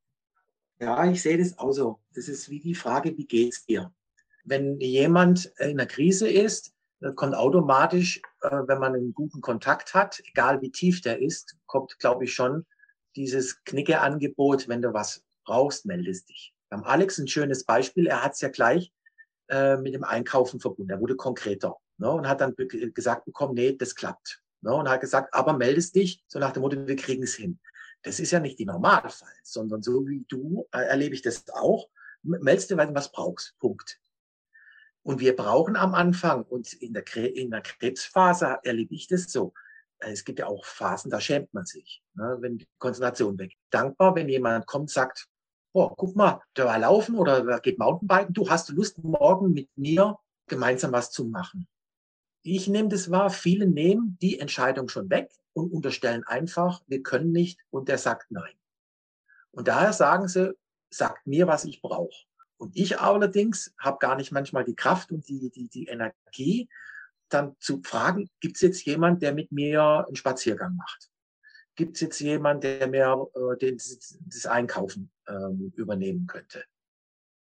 Ja, 0.80 1.10
ich 1.10 1.22
sehe 1.22 1.38
das 1.38 1.58
auch 1.58 1.72
so. 1.72 2.00
Das 2.14 2.30
ist 2.30 2.50
wie 2.50 2.60
die 2.60 2.76
Frage, 2.76 3.18
wie 3.18 3.26
geht 3.26 3.54
es 3.54 3.66
dir? 3.66 3.92
Wenn 4.46 4.80
jemand 4.80 5.52
in 5.58 5.72
einer 5.72 5.86
Krise 5.86 6.30
ist, 6.30 6.74
kommt 7.16 7.36
automatisch, 7.36 8.22
äh, 8.42 8.50
wenn 8.50 8.80
man 8.80 8.96
einen 8.96 9.14
guten 9.14 9.42
Kontakt 9.42 9.94
hat, 9.94 10.22
egal 10.26 10.62
wie 10.62 10.72
tief 10.72 11.02
der 11.02 11.22
ist, 11.22 11.56
kommt, 11.66 12.00
glaube 12.00 12.26
ich, 12.26 12.34
schon 12.34 12.66
dieses 13.16 13.64
Knicke-Angebot, 13.64 14.68
wenn 14.68 14.82
du 14.82 14.94
was 14.94 15.24
brauchst, 15.46 15.86
meldest 15.86 16.30
dich. 16.30 16.54
Wir 16.70 16.78
haben 16.78 16.86
Alex 16.86 17.18
ein 17.18 17.28
schönes 17.28 17.64
Beispiel. 17.64 18.08
Er 18.08 18.24
hat 18.24 18.34
es 18.34 18.42
ja 18.42 18.50
gleich 18.50 18.92
äh, 19.48 19.78
mit 19.78 19.94
dem 19.94 20.04
Einkaufen 20.04 20.60
verbunden. 20.60 20.92
Er 20.92 21.00
wurde 21.00 21.16
konkreter 21.16 21.78
ne, 21.98 22.12
und 22.12 22.28
hat 22.28 22.42
dann 22.42 22.56
gesagt 22.94 23.26
bekommen, 23.26 23.54
nee, 23.56 23.76
das 23.76 23.96
klappt. 23.96 24.42
Ne, 24.62 24.74
und 24.74 24.90
hat 24.90 25.02
gesagt, 25.02 25.34
aber 25.34 25.54
meldest 25.54 25.96
dich, 25.96 26.24
so 26.28 26.40
nach 26.40 26.52
dem 26.52 26.62
Motto, 26.62 26.88
wir 26.88 26.96
kriegen 26.96 27.24
es 27.24 27.36
hin. 27.36 27.60
Das 28.04 28.20
ist 28.20 28.32
ja 28.32 28.40
nicht 28.40 28.60
die 28.60 28.66
Normalfall, 28.66 29.34
sondern 29.44 29.82
so 29.82 30.08
wie 30.08 30.26
du 30.28 30.68
äh, 30.72 30.80
erlebe 30.80 31.16
ich 31.16 31.22
das 31.22 31.50
auch. 31.50 31.90
Meldest 32.24 32.72
du, 32.72 32.78
wenn 32.78 32.90
du 32.90 32.96
was 32.96 33.12
brauchst. 33.12 33.58
Punkt. 33.60 34.00
Und 35.08 35.22
wir 35.22 35.38
brauchen 35.38 35.78
am 35.78 35.94
Anfang, 35.94 36.44
und 36.44 36.74
in 36.74 36.94
der, 36.94 37.06
in 37.16 37.50
der 37.50 37.62
Krebsphase 37.62 38.60
erlebe 38.64 38.94
ich 38.94 39.08
das 39.08 39.32
so, 39.32 39.54
äh, 40.00 40.12
es 40.12 40.26
gibt 40.26 40.40
ja 40.40 40.48
auch 40.48 40.66
Phasen, 40.66 41.10
da 41.10 41.22
schämt 41.22 41.54
man 41.54 41.66
sich, 41.66 42.04
ne, 42.16 42.36
wenn 42.42 42.58
die 42.58 42.68
Konzentration 42.78 43.40
weg. 43.40 43.54
Dankbar, 43.70 44.16
wenn 44.16 44.28
jemand 44.28 44.68
kommt, 44.68 44.90
sagt, 44.90 45.30
boah, 45.72 45.96
guck 45.96 46.18
mal, 46.18 46.42
der 46.58 46.66
war 46.66 46.78
laufen 46.78 47.16
oder 47.16 47.42
der 47.42 47.62
geht 47.62 47.80
Mountainbiken, 47.80 48.34
du 48.34 48.50
hast 48.50 48.68
Lust, 48.68 49.02
morgen 49.02 49.54
mit 49.54 49.70
mir 49.78 50.20
gemeinsam 50.46 50.92
was 50.92 51.10
zu 51.10 51.24
machen. 51.24 51.70
Ich 52.44 52.68
nehme 52.68 52.90
das 52.90 53.10
wahr, 53.10 53.30
viele 53.30 53.66
nehmen 53.66 54.18
die 54.22 54.40
Entscheidung 54.42 54.90
schon 54.90 55.10
weg 55.10 55.32
und 55.54 55.72
unterstellen 55.72 56.26
einfach, 56.26 56.82
wir 56.88 57.02
können 57.02 57.32
nicht 57.32 57.62
und 57.70 57.88
der 57.88 57.98
sagt 57.98 58.30
nein. 58.30 58.60
Und 59.52 59.70
daher 59.70 59.94
sagen 59.94 60.28
sie, 60.28 60.54
sagt 60.90 61.26
mir, 61.28 61.48
was 61.48 61.64
ich 61.64 61.82
brauche. 61.82 62.28
Und 62.58 62.76
ich 62.76 63.00
allerdings 63.00 63.74
habe 63.80 64.00
gar 64.00 64.16
nicht 64.16 64.32
manchmal 64.32 64.64
die 64.64 64.76
Kraft 64.76 65.12
und 65.12 65.28
die, 65.28 65.50
die, 65.52 65.68
die 65.68 65.86
Energie, 65.86 66.70
dann 67.30 67.56
zu 67.60 67.82
fragen, 67.84 68.30
gibt 68.40 68.56
es 68.56 68.62
jetzt 68.62 68.86
jemand, 68.86 69.22
der 69.22 69.34
mit 69.34 69.52
mir 69.52 70.06
einen 70.08 70.16
Spaziergang 70.16 70.76
macht? 70.76 71.10
gibt 71.78 71.96
es 71.96 72.02
jetzt 72.02 72.20
jemanden, 72.20 72.62
der 72.62 72.88
mir 72.88 73.28
äh, 73.36 73.58
den, 73.58 73.78
das 73.78 74.46
Einkaufen 74.46 75.10
ähm, 75.30 75.72
übernehmen 75.78 76.28
könnte. 76.28 76.66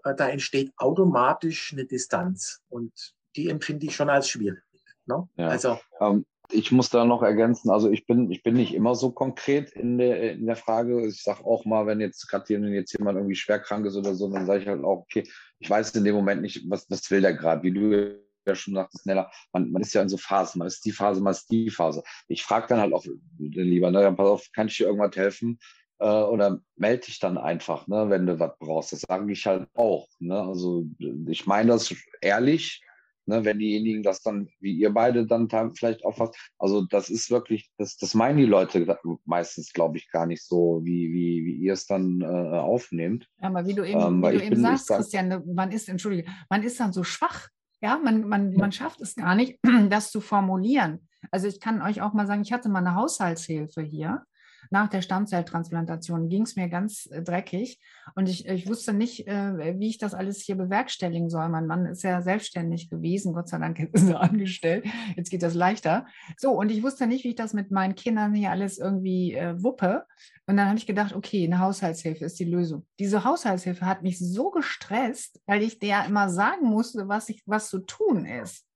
Äh, 0.05 0.15
da 0.15 0.29
entsteht 0.29 0.73
automatisch 0.77 1.73
eine 1.73 1.87
Distanz 1.87 2.61
und 2.69 3.15
die 3.37 3.49
empfinde 3.49 3.87
ich 3.87 3.97
schon 3.97 4.11
als 4.11 4.29
schwierig. 4.29 4.63
Ne? 5.07 5.27
Ja. 5.37 5.49
Also, 5.49 5.79
ähm, 6.01 6.27
ich 6.51 6.73
muss 6.73 6.91
da 6.91 7.05
noch 7.05 7.23
ergänzen, 7.23 7.71
also 7.71 7.91
ich 7.91 8.07
bin, 8.07 8.31
ich 8.31 8.43
bin 8.43 8.55
nicht 8.55 8.75
immer 8.75 8.95
so 8.95 9.11
konkret 9.11 9.71
in 9.73 9.99
der, 9.99 10.33
in 10.33 10.47
der 10.47 10.57
Frage. 10.57 11.07
Ich 11.07 11.23
sage 11.23 11.45
auch 11.45 11.65
mal, 11.65 11.87
wenn 11.87 12.01
jetzt 12.01 12.29
gerade 12.29 12.55
jetzt 12.55 12.93
jemand 12.93 13.17
irgendwie 13.17 13.35
schwer 13.35 13.59
krank 13.59 13.87
ist 13.87 13.97
oder 13.97 14.15
so, 14.15 14.31
dann 14.31 14.47
sage 14.47 14.63
ich 14.63 14.69
halt 14.69 14.85
auch, 14.85 15.03
okay, 15.03 15.25
ich 15.59 15.69
weiß 15.69 15.95
in 15.97 16.05
dem 16.05 16.15
Moment 16.15 16.43
nicht, 16.43 16.69
was, 16.69 16.89
was 16.91 17.11
will 17.11 17.21
der 17.21 17.35
gerade, 17.35 17.63
wie 17.63 17.73
du 17.73 18.19
ja 18.47 18.55
schon 18.55 18.75
sagte, 18.75 18.99
schneller, 19.03 19.31
man, 19.53 19.71
man 19.73 19.83
ist 19.83 19.95
ja 19.95 20.03
in 20.03 20.09
so 20.09 20.17
Phasen, 20.17 20.61
man 20.61 20.69
ist 20.69 20.85
die 20.85 20.93
Phase, 20.93 21.21
man 21.21 21.33
ist 21.33 21.51
die 21.51 21.71
Phase. 21.71 22.03
Ich 22.29 22.43
frage 22.45 22.69
dann 22.69 22.81
halt 22.81 22.93
auch 22.93 23.05
lieber, 23.39 23.91
ne, 23.91 24.13
pass 24.13 24.27
auf, 24.27 24.47
kann 24.55 24.69
ich 24.69 24.77
dir 24.77 24.87
irgendwas 24.87 25.17
helfen? 25.17 25.59
Äh, 25.99 26.07
oder 26.07 26.61
melde 26.77 27.07
dich 27.07 27.19
dann 27.19 27.39
einfach, 27.39 27.87
ne, 27.87 28.09
wenn 28.09 28.27
du 28.27 28.39
was 28.39 28.53
brauchst. 28.59 28.93
Das 28.93 29.01
sage 29.01 29.33
ich 29.33 29.47
halt 29.47 29.69
auch. 29.75 30.07
Ne? 30.19 30.41
Also 30.41 30.85
ich 31.27 31.47
meine 31.47 31.73
das 31.73 31.95
ehrlich, 32.21 32.83
ne, 33.27 33.45
wenn 33.45 33.59
diejenigen 33.59 34.03
das 34.03 34.22
dann, 34.22 34.49
wie 34.61 34.72
ihr 34.72 34.91
beide 34.91 35.27
dann 35.27 35.49
vielleicht 35.74 36.05
auffasst. 36.05 36.35
Also 36.59 36.83
das 36.83 37.11
ist 37.11 37.31
wirklich, 37.31 37.70
das, 37.77 37.97
das 37.97 38.14
meinen 38.14 38.39
die 38.39 38.47
Leute 38.47 38.99
meistens, 39.24 39.72
glaube 39.72 39.99
ich, 39.99 40.11
gar 40.11 40.27
nicht 40.27 40.45
so, 40.45 40.81
wie, 40.85 41.12
wie, 41.12 41.45
wie 41.45 41.57
ihr 41.57 41.72
es 41.72 41.87
dann 41.87 42.20
äh, 42.20 42.27
aufnehmt. 42.27 43.29
Ja, 43.41 43.49
aber 43.49 43.66
wie 43.66 43.74
du 43.74 43.85
eben, 43.85 44.01
ähm, 44.01 44.22
wie 44.22 44.39
du 44.39 44.45
eben 44.45 44.51
bin, 44.51 44.62
sagst, 44.62 44.89
Christian, 44.89 45.43
man 45.55 45.72
ist, 45.72 45.89
entschuldige, 45.89 46.31
man 46.49 46.62
ist 46.62 46.81
dann 46.81 46.93
so 46.93 47.05
schwach. 47.05 47.49
Ja, 47.83 47.99
man, 47.99 48.27
man, 48.27 48.55
man 48.55 48.72
schafft 48.72 49.01
es 49.03 49.14
gar 49.14 49.35
nicht, 49.35 49.59
das 49.91 50.11
zu 50.11 50.20
formulieren. 50.20 51.09
Also 51.31 51.47
ich 51.47 51.61
kann 51.61 51.83
euch 51.83 52.01
auch 52.03 52.14
mal 52.14 52.27
sagen, 52.27 52.43
ich 52.43 52.53
hatte 52.53 52.68
mal 52.68 52.79
eine 52.79 52.95
Haushaltshilfe 52.95 53.83
hier 53.83 54.22
nach 54.71 54.89
der 54.89 55.03
Stammzelltransplantation 55.03 56.29
ging 56.29 56.43
es 56.43 56.57
mir 56.57 56.69
ganz 56.69 57.09
äh, 57.11 57.23
dreckig 57.23 57.81
und 58.14 58.29
ich, 58.29 58.47
ich 58.47 58.69
wusste 58.69 58.93
nicht, 58.93 59.27
äh, 59.27 59.79
wie 59.79 59.89
ich 59.89 59.99
das 59.99 60.14
alles 60.14 60.41
hier 60.41 60.57
bewerkstelligen 60.57 61.29
soll. 61.31 61.49
Mein 61.49 61.67
Mann 61.67 61.87
ist 61.87 62.03
ja 62.03 62.23
selbstständig 62.23 62.91
gewesen, 62.91 63.33
Gott 63.33 63.49
sei 63.49 63.59
Dank 63.59 63.79
ist 63.93 64.09
er 64.09 64.21
angestellt. 64.21 64.87
Jetzt 65.17 65.31
geht 65.31 65.43
das 65.43 65.55
leichter. 65.55 66.07
So, 66.37 66.53
und 66.53 66.71
ich 66.71 66.83
wusste 66.83 67.07
nicht, 67.07 67.25
wie 67.25 67.31
ich 67.31 67.35
das 67.35 67.53
mit 67.53 67.71
meinen 67.71 67.95
Kindern 67.95 68.35
hier 68.35 68.51
alles 68.51 68.79
irgendwie 68.79 69.35
äh, 69.35 69.62
wuppe. 69.62 70.05
Und 70.47 70.57
dann 70.57 70.69
habe 70.69 70.79
ich 70.79 70.87
gedacht, 70.87 71.14
okay, 71.14 71.45
eine 71.45 71.59
Haushaltshilfe 71.59 72.25
ist 72.25 72.39
die 72.39 72.45
Lösung. 72.45 72.87
Diese 72.99 73.25
Haushaltshilfe 73.25 73.85
hat 73.85 74.03
mich 74.03 74.19
so 74.19 74.51
gestresst, 74.51 75.41
weil 75.47 75.62
ich 75.62 75.79
der 75.79 76.07
immer 76.07 76.29
sagen 76.29 76.67
musste, 76.67 77.09
was, 77.09 77.29
ich, 77.29 77.43
was 77.47 77.69
zu 77.69 77.81
tun 77.81 78.27
ist 78.27 78.67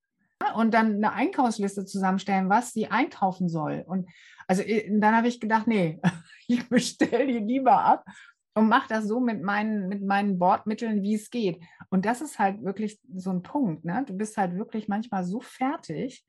und 0.54 0.72
dann 0.74 0.96
eine 0.96 1.12
Einkaufsliste 1.12 1.84
zusammenstellen, 1.84 2.48
was 2.48 2.72
sie 2.72 2.88
einkaufen 2.88 3.48
soll. 3.48 3.84
Und 3.86 4.08
also 4.50 4.62
äh, 4.62 4.90
dann 4.90 5.14
habe 5.14 5.28
ich 5.28 5.38
gedacht, 5.38 5.68
nee, 5.68 6.00
ich 6.48 6.68
bestelle 6.68 7.24
die 7.24 7.38
lieber 7.38 7.84
ab 7.84 8.04
und 8.54 8.68
mache 8.68 8.88
das 8.88 9.06
so 9.06 9.20
mit 9.20 9.42
meinen, 9.42 9.86
mit 9.88 10.02
meinen 10.02 10.40
Bordmitteln, 10.40 11.02
wie 11.02 11.14
es 11.14 11.30
geht. 11.30 11.62
Und 11.88 12.04
das 12.04 12.20
ist 12.20 12.40
halt 12.40 12.64
wirklich 12.64 13.00
so 13.14 13.30
ein 13.30 13.42
Punkt. 13.42 13.84
Ne? 13.84 14.04
Du 14.08 14.14
bist 14.14 14.36
halt 14.36 14.56
wirklich 14.56 14.88
manchmal 14.88 15.22
so 15.22 15.40
fertig. 15.40 16.24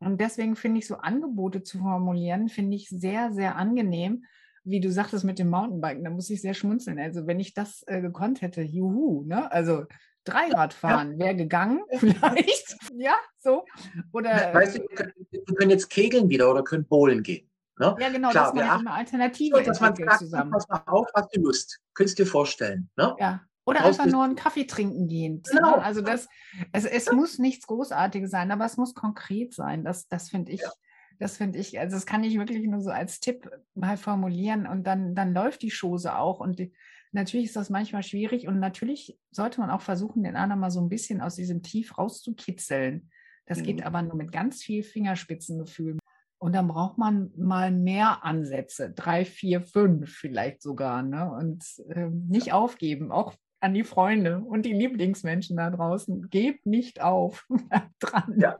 Und 0.00 0.20
deswegen 0.20 0.56
finde 0.56 0.80
ich 0.80 0.88
so 0.88 0.96
Angebote 0.96 1.62
zu 1.62 1.78
formulieren, 1.78 2.48
finde 2.48 2.74
ich 2.74 2.88
sehr, 2.88 3.32
sehr 3.32 3.54
angenehm. 3.54 4.24
Wie 4.64 4.80
du 4.80 4.90
sagtest 4.90 5.24
mit 5.24 5.38
dem 5.38 5.48
Mountainbiken, 5.48 6.02
da 6.02 6.10
muss 6.10 6.28
ich 6.28 6.42
sehr 6.42 6.54
schmunzeln. 6.54 6.98
Also 6.98 7.28
wenn 7.28 7.38
ich 7.38 7.54
das 7.54 7.84
äh, 7.86 8.00
gekonnt 8.00 8.42
hätte, 8.42 8.62
juhu, 8.62 9.22
ne? 9.24 9.50
Also 9.52 9.84
Dreiradfahren 10.26 11.12
ja. 11.12 11.26
wäre 11.26 11.36
gegangen, 11.36 11.82
vielleicht. 11.98 12.76
ja, 12.96 13.14
so. 13.38 13.64
Oder, 14.12 14.52
weißt 14.52 14.78
du, 14.78 14.82
wir 15.30 15.54
können 15.54 15.70
jetzt 15.70 15.88
kegeln 15.88 16.28
wieder 16.28 16.50
oder 16.50 16.62
können 16.62 16.86
bowlen 16.86 17.22
gehen. 17.22 17.48
Ne? 17.78 17.94
Ja, 17.98 18.08
genau, 18.08 18.30
Klar, 18.30 18.44
dass 18.46 18.54
man 18.54 18.66
ja 18.66 18.76
immer 18.78 18.94
Alternativen 18.94 19.64
dass 19.64 19.80
man 19.80 19.94
sagt, 19.94 20.18
zusammen. 20.18 20.50
Pass 20.50 20.68
mal 20.68 20.82
auf, 20.86 21.06
hast 21.14 21.34
du 21.36 21.40
Lust. 21.40 21.78
Könntest 21.94 22.18
du 22.18 22.24
dir 22.24 22.30
vorstellen. 22.30 22.88
Ne? 22.96 23.14
Ja. 23.18 23.42
Oder 23.66 23.80
Raus 23.80 23.98
einfach 23.98 24.12
nur 24.12 24.24
einen 24.24 24.36
Kaffee 24.36 24.64
trinken 24.64 25.08
gehen. 25.08 25.42
Genau. 25.50 25.74
Also 25.74 26.00
das, 26.00 26.28
es, 26.72 26.84
es 26.84 27.10
muss 27.10 27.38
nichts 27.38 27.66
Großartiges 27.66 28.30
sein, 28.30 28.50
aber 28.52 28.64
es 28.64 28.76
muss 28.76 28.94
konkret 28.94 29.52
sein. 29.52 29.84
Das, 29.84 30.06
das 30.08 30.30
finde 30.30 30.52
ich, 30.52 30.60
ja. 30.60 30.70
das 31.18 31.36
finde 31.36 31.58
ich, 31.58 31.78
also 31.78 31.96
das 31.96 32.06
kann 32.06 32.22
ich 32.22 32.38
wirklich 32.38 32.64
nur 32.64 32.80
so 32.80 32.90
als 32.90 33.18
Tipp 33.18 33.50
mal 33.74 33.96
formulieren 33.96 34.66
und 34.66 34.84
dann, 34.84 35.16
dann 35.16 35.34
läuft 35.34 35.62
die 35.62 35.72
Chose 35.72 36.16
auch. 36.16 36.38
Und 36.38 36.60
die, 36.60 36.72
natürlich 37.12 37.46
ist 37.46 37.56
das 37.56 37.70
manchmal 37.70 38.02
schwierig 38.02 38.46
und 38.46 38.58
natürlich 38.58 39.18
sollte 39.30 39.60
man 39.60 39.70
auch 39.70 39.80
versuchen, 39.80 40.24
den 40.24 40.36
anderen 40.36 40.60
mal 40.60 40.70
so 40.70 40.80
ein 40.80 40.88
bisschen 40.88 41.20
aus 41.20 41.36
diesem 41.36 41.62
Tief 41.62 41.96
rauszukitzeln. 41.98 43.10
Das 43.46 43.58
mhm. 43.58 43.62
geht 43.64 43.82
aber 43.84 44.02
nur 44.02 44.16
mit 44.16 44.32
ganz 44.32 44.62
viel 44.62 44.82
Fingerspitzengefühl. 44.82 45.98
Und 46.38 46.54
dann 46.54 46.68
braucht 46.68 46.98
man 46.98 47.30
mal 47.36 47.70
mehr 47.70 48.24
Ansätze, 48.24 48.90
drei, 48.90 49.24
vier, 49.24 49.62
fünf 49.62 50.10
vielleicht 50.10 50.62
sogar. 50.62 51.02
Ne? 51.02 51.32
Und 51.32 51.64
äh, 51.88 52.08
nicht 52.10 52.52
aufgeben, 52.52 53.10
auch 53.10 53.34
an 53.60 53.72
die 53.72 53.84
Freunde 53.84 54.40
und 54.40 54.66
die 54.66 54.74
Lieblingsmenschen 54.74 55.56
da 55.56 55.70
draußen. 55.70 56.28
Gebt 56.28 56.66
nicht 56.66 57.00
auf. 57.00 57.46
dran. 58.00 58.34
Ja. 58.38 58.56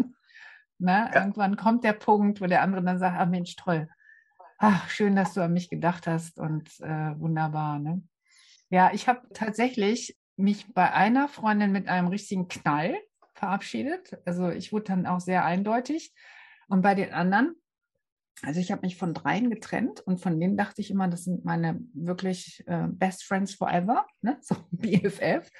Na, 0.79 1.11
ja. 1.13 1.21
Irgendwann 1.21 1.57
kommt 1.57 1.85
der 1.85 1.93
Punkt, 1.93 2.41
wo 2.41 2.47
der 2.47 2.63
andere 2.63 2.83
dann 2.83 2.99
sagt, 2.99 3.19
ah 3.19 3.27
Mensch, 3.27 3.57
toll. 3.57 3.89
Ach, 4.59 4.89
schön, 4.89 5.17
dass 5.17 5.35
du 5.35 5.43
an 5.43 5.53
mich 5.53 5.69
gedacht 5.69 6.07
hast 6.07 6.39
und 6.39 6.81
äh, 6.81 7.19
wunderbar. 7.21 7.79
Ne? 7.79 8.03
Ja, 8.71 8.93
ich 8.93 9.09
habe 9.09 9.21
tatsächlich 9.33 10.17
mich 10.37 10.73
bei 10.75 10.93
einer 10.93 11.29
Freundin 11.29 11.73
mit 11.73 11.89
einem 11.89 12.09
richtigen 12.09 12.49
Knall 12.49 12.97
verabschiedet. 13.35 14.19
Also 14.25 14.49
ich 14.51 14.73
wurde 14.73 14.85
dann 14.85 15.07
auch 15.07 15.21
sehr 15.21 15.45
eindeutig. 15.45 16.13
Und 16.69 16.83
bei 16.83 16.95
den 16.95 17.13
anderen 17.13 17.55
Also 18.43 18.61
ich 18.61 18.71
habe 18.71 18.83
mich 18.83 18.97
von 18.97 19.15
dreien 19.15 19.49
getrennt 19.51 20.01
und 20.01 20.21
von 20.21 20.39
denen 20.39 20.57
dachte 20.57 20.83
ich 20.83 20.91
immer, 20.91 21.09
das 21.09 21.25
sind 21.25 21.45
meine 21.45 21.81
wirklich 21.95 22.63
äh, 22.67 22.87
Best 22.89 23.25
Friends 23.25 23.55
Forever, 23.55 24.07
ne? 24.21 24.37
so 24.43 24.57
BFF. 24.71 25.51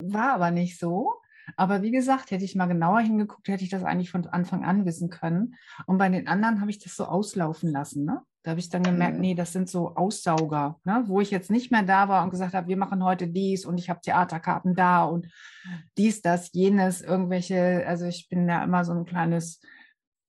War 0.00 0.32
aber 0.34 0.50
nicht 0.50 0.78
so. 0.78 1.12
Aber 1.56 1.82
wie 1.82 1.90
gesagt, 1.90 2.30
hätte 2.30 2.44
ich 2.44 2.54
mal 2.54 2.66
genauer 2.66 3.00
hingeguckt, 3.00 3.48
hätte 3.48 3.64
ich 3.64 3.70
das 3.70 3.84
eigentlich 3.84 4.10
von 4.10 4.26
Anfang 4.26 4.64
an 4.64 4.86
wissen 4.86 5.10
können. 5.10 5.56
Und 5.86 5.98
bei 5.98 6.08
den 6.08 6.28
anderen 6.28 6.60
habe 6.60 6.70
ich 6.70 6.78
das 6.78 6.96
so 6.96 7.04
auslaufen 7.04 7.70
lassen. 7.70 8.04
Ne? 8.04 8.22
Da 8.42 8.50
habe 8.50 8.60
ich 8.60 8.68
dann 8.68 8.82
gemerkt, 8.82 9.20
nee, 9.20 9.34
das 9.34 9.52
sind 9.52 9.70
so 9.70 9.94
Aussauger, 9.94 10.80
ne? 10.84 11.04
wo 11.06 11.20
ich 11.20 11.30
jetzt 11.30 11.50
nicht 11.50 11.70
mehr 11.70 11.84
da 11.84 12.08
war 12.08 12.24
und 12.24 12.30
gesagt 12.30 12.54
habe, 12.54 12.66
wir 12.66 12.76
machen 12.76 13.04
heute 13.04 13.28
dies 13.28 13.64
und 13.64 13.78
ich 13.78 13.88
habe 13.88 14.00
Theaterkarten 14.00 14.74
da 14.74 15.04
und 15.04 15.28
dies, 15.96 16.22
das, 16.22 16.50
jenes, 16.52 17.02
irgendwelche, 17.02 17.86
also 17.86 18.06
ich 18.06 18.28
bin 18.28 18.48
ja 18.48 18.64
immer 18.64 18.84
so 18.84 18.92
ein 18.92 19.04
kleines 19.04 19.60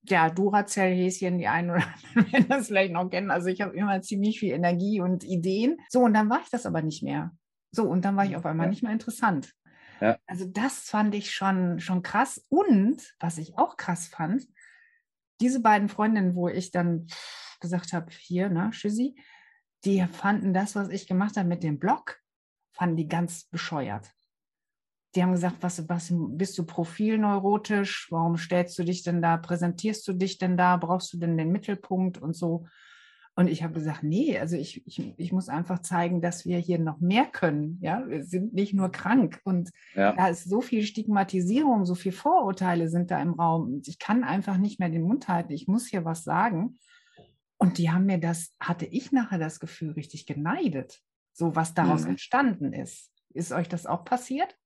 ja, 0.04 0.30
Duracell-Häschen, 0.30 1.38
die 1.38 1.48
einen 1.48 1.72
oder 1.72 1.84
anderen 2.16 2.32
werden 2.32 2.50
das 2.50 2.68
vielleicht 2.68 2.94
noch 2.94 3.10
kennen. 3.10 3.32
Also 3.32 3.48
ich 3.48 3.62
habe 3.62 3.76
immer 3.76 4.02
ziemlich 4.02 4.40
viel 4.40 4.54
Energie 4.54 5.02
und 5.02 5.24
Ideen. 5.24 5.78
So, 5.90 6.02
und 6.02 6.14
dann 6.14 6.30
war 6.30 6.42
ich 6.42 6.50
das 6.50 6.66
aber 6.66 6.82
nicht 6.82 7.04
mehr. 7.04 7.32
So, 7.72 7.84
und 7.84 8.06
dann 8.06 8.16
war 8.16 8.26
ich 8.26 8.36
auf 8.36 8.46
einmal 8.46 8.68
ja. 8.68 8.72
nicht 8.72 8.84
mehr 8.84 8.92
interessant. 8.92 9.54
Ja. 10.02 10.18
Also 10.28 10.46
das 10.46 10.90
fand 10.90 11.16
ich 11.16 11.32
schon, 11.32 11.80
schon 11.80 12.04
krass. 12.04 12.46
Und 12.50 13.02
was 13.20 13.38
ich 13.38 13.58
auch 13.58 13.78
krass 13.78 14.08
fand, 14.08 14.46
diese 15.42 15.62
beiden 15.62 15.90
Freundinnen, 15.90 16.36
wo 16.36 16.48
ich 16.48 16.72
dann 16.72 17.08
gesagt 17.64 17.94
habe, 17.94 18.12
hier, 18.12 18.50
ne, 18.50 18.70
Tschüssi, 18.72 19.16
die 19.84 20.06
fanden 20.12 20.54
das, 20.54 20.76
was 20.76 20.90
ich 20.90 21.08
gemacht 21.08 21.38
habe 21.38 21.50
mit 21.50 21.64
dem 21.64 21.80
Blog, 21.80 22.20
fanden 22.74 22.98
die 22.98 23.08
ganz 23.08 23.46
bescheuert. 23.46 24.12
Die 25.16 25.24
haben 25.24 25.32
gesagt, 25.32 25.58
was, 25.62 25.88
was 25.90 26.12
bist 26.12 26.58
du 26.58 26.66
profilneurotisch? 26.66 28.08
Warum 28.12 28.38
stellst 28.38 28.78
du 28.78 28.84
dich 28.84 29.04
denn 29.04 29.22
da, 29.22 29.38
präsentierst 29.38 30.08
du 30.08 30.14
dich 30.14 30.38
denn 30.38 30.58
da? 30.58 30.78
Brauchst 30.78 31.14
du 31.14 31.18
denn 31.18 31.38
den 31.38 31.52
Mittelpunkt 31.52 32.20
und 32.20 32.36
so? 32.36 32.66
Und 33.36 33.48
ich 33.48 33.64
habe 33.64 33.74
gesagt, 33.74 34.04
nee, 34.04 34.38
also 34.38 34.56
ich, 34.56 34.86
ich, 34.86 35.14
ich 35.18 35.32
muss 35.32 35.50
einfach 35.50 35.80
zeigen, 35.80 36.22
dass 36.22 36.46
wir 36.46 36.60
hier 36.60 36.78
noch 36.78 37.00
mehr 37.00 37.26
können. 37.26 37.80
Ja, 37.82 38.08
wir 38.08 38.24
sind 38.24 38.54
nicht 38.54 38.76
nur 38.76 38.92
krank. 38.92 39.40
Und 39.44 39.72
ja. 39.96 40.14
da 40.14 40.28
ist 40.28 40.48
so 40.48 40.62
viel 40.62 40.84
Stigmatisierung, 40.84 41.86
so 41.86 41.96
viel 41.96 42.12
Vorurteile 42.12 42.90
sind 42.90 43.10
da 43.10 43.20
im 43.20 43.34
Raum. 43.34 43.74
Und 43.74 43.88
ich 43.88 43.98
kann 43.98 44.24
einfach 44.24 44.58
nicht 44.58 44.80
mehr 44.80 44.90
den 44.90 45.02
Mund 45.02 45.28
halten. 45.28 45.52
Ich 45.52 45.68
muss 45.68 45.88
hier 45.88 46.06
was 46.06 46.24
sagen. 46.24 46.78
Und 47.64 47.78
die 47.78 47.92
haben 47.92 48.06
mir 48.06 48.18
das, 48.18 48.52
hatte 48.60 48.86
ich 48.86 49.14
nachher 49.14 49.40
das 49.40 49.62
Gefühl, 49.62 49.92
richtig 49.92 50.26
geneidet. 50.26 51.02
So 51.32 51.56
was 51.56 51.74
daraus 51.74 52.04
mhm. 52.04 52.10
entstanden 52.10 52.74
ist. 52.74 53.10
Ist 53.34 53.54
euch 53.54 53.70
das 53.70 53.86
auch 53.86 54.04
passiert? 54.04 54.58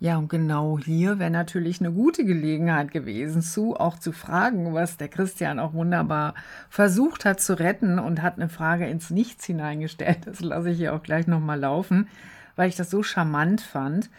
Ja, 0.00 0.16
und 0.16 0.28
genau 0.28 0.76
hier 0.78 1.20
wäre 1.20 1.30
natürlich 1.30 1.78
eine 1.80 1.92
gute 1.92 2.24
Gelegenheit 2.24 2.90
gewesen, 2.90 3.40
zu 3.40 3.76
auch 3.76 3.98
zu 4.00 4.10
fragen, 4.10 4.74
was 4.74 4.96
der 4.96 5.08
Christian 5.08 5.60
auch 5.60 5.74
wunderbar 5.74 6.34
versucht 6.70 7.24
hat 7.24 7.40
zu 7.40 7.56
retten 7.56 8.00
und 8.00 8.20
hat 8.20 8.34
eine 8.34 8.48
Frage 8.48 8.88
ins 8.88 9.10
Nichts 9.10 9.44
hineingestellt. 9.44 10.26
Das 10.26 10.40
lasse 10.40 10.70
ich 10.70 10.78
hier 10.78 10.94
auch 10.94 11.04
gleich 11.04 11.28
nochmal 11.28 11.60
laufen, 11.60 12.08
weil 12.56 12.68
ich 12.68 12.76
das 12.76 12.90
so 12.90 13.04
charmant 13.04 13.60
fand. 13.60 14.10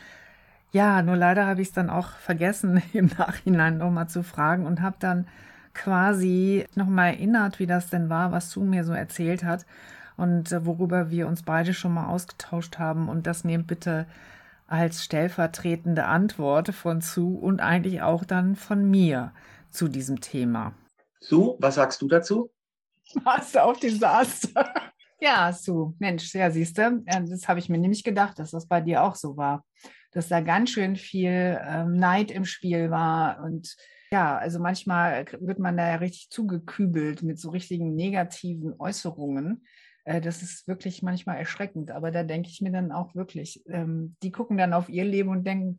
Ja, 0.72 1.02
nur 1.02 1.18
leider 1.18 1.48
habe 1.48 1.62
ich 1.62 1.68
es 1.68 1.74
dann 1.74 1.90
auch 1.90 2.12
vergessen, 2.12 2.82
im 2.94 3.10
Nachhinein 3.18 3.78
nochmal 3.78 4.08
zu 4.08 4.24
fragen 4.24 4.66
und 4.66 4.82
habe 4.82 4.96
dann 5.00 5.28
quasi 5.74 6.66
nochmal 6.76 7.14
erinnert, 7.14 7.60
wie 7.60 7.68
das 7.68 7.90
denn 7.90 8.10
war, 8.10 8.32
was 8.32 8.52
Sue 8.52 8.66
mir 8.66 8.84
so 8.84 8.94
erzählt 8.94 9.44
hat 9.44 9.66
und 10.18 10.52
äh, 10.52 10.66
worüber 10.66 11.10
wir 11.10 11.28
uns 11.28 11.44
beide 11.44 11.74
schon 11.74 11.94
mal 11.94 12.08
ausgetauscht 12.08 12.78
haben. 12.80 13.10
Und 13.10 13.28
das 13.28 13.44
nehmt 13.44 13.68
bitte 13.68 14.06
als 14.68 15.04
stellvertretende 15.04 16.06
Antwort 16.06 16.70
von 16.74 17.02
Sue 17.02 17.38
und 17.38 17.60
eigentlich 17.60 18.02
auch 18.02 18.24
dann 18.24 18.56
von 18.56 18.90
mir 18.90 19.34
zu 19.70 19.88
diesem 19.88 20.22
Thema. 20.22 20.74
Sue, 21.20 21.56
was 21.60 21.76
sagst 21.76 22.02
du 22.02 22.08
dazu? 22.08 22.52
Hast 23.26 23.56
du 23.56 23.64
auf 23.64 23.80
Desaster. 23.80 24.74
Ja, 25.20 25.54
Sue, 25.54 25.94
Mensch, 26.00 26.34
ja, 26.34 26.50
siehst 26.50 26.78
du, 26.78 27.04
das 27.06 27.48
habe 27.48 27.60
ich 27.60 27.70
mir 27.70 27.78
nämlich 27.78 28.04
gedacht, 28.04 28.40
dass 28.40 28.52
das 28.52 28.68
bei 28.68 28.82
dir 28.82 29.04
auch 29.04 29.16
so 29.16 29.38
war. 29.38 29.64
Dass 30.12 30.28
da 30.28 30.42
ganz 30.42 30.72
schön 30.72 30.96
viel 30.96 31.60
ähm, 31.64 31.96
Neid 31.96 32.32
im 32.32 32.44
Spiel 32.44 32.90
war 32.90 33.44
und 33.44 33.76
ja, 34.12 34.38
also 34.38 34.60
manchmal 34.60 35.26
wird 35.40 35.60
man 35.60 35.78
da 35.78 35.88
ja 35.88 35.96
richtig 35.96 36.30
zugekübelt 36.30 37.24
mit 37.24 37.40
so 37.40 37.50
richtigen 37.50 37.96
negativen 37.96 38.74
Äußerungen. 38.78 39.66
Äh, 40.04 40.20
das 40.22 40.42
ist 40.42 40.68
wirklich 40.68 41.02
manchmal 41.02 41.38
erschreckend. 41.38 41.92
Aber 41.92 42.12
da 42.12 42.24
denke 42.24 42.50
ich 42.50 42.62
mir 42.62 42.72
dann 42.72 42.92
auch 42.92 43.16
wirklich, 43.16 43.64
ähm, 43.68 44.16
die 44.22 44.32
gucken 44.32 44.58
dann 44.58 44.74
auf 44.74 44.90
ihr 44.90 45.06
Leben 45.06 45.30
und 45.30 45.46
denken, 45.46 45.78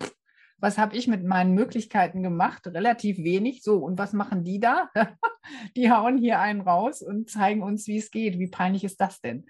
was 0.59 0.78
habe 0.78 0.97
ich 0.97 1.09
mit 1.09 1.24
meinen 1.24 1.55
Möglichkeiten 1.55 2.22
gemacht? 2.22 2.66
Relativ 2.68 3.18
wenig. 3.18 3.62
So, 3.62 3.78
und 3.78 3.99
was 3.99 4.12
machen 4.12 4.45
die 4.45 4.61
da? 4.61 4.89
die 5.76 5.91
hauen 5.91 6.16
hier 6.16 6.41
einen 6.41 6.61
raus 6.61 7.03
und 7.03 7.28
zeigen 7.28 7.62
uns, 7.62 7.87
wie 7.87 7.99
es 7.99 8.11
geht. 8.11 8.39
Wie 8.39 8.49
peinlich 8.49 8.85
ist 8.85 9.01
das 9.01 9.20
denn? 9.20 9.45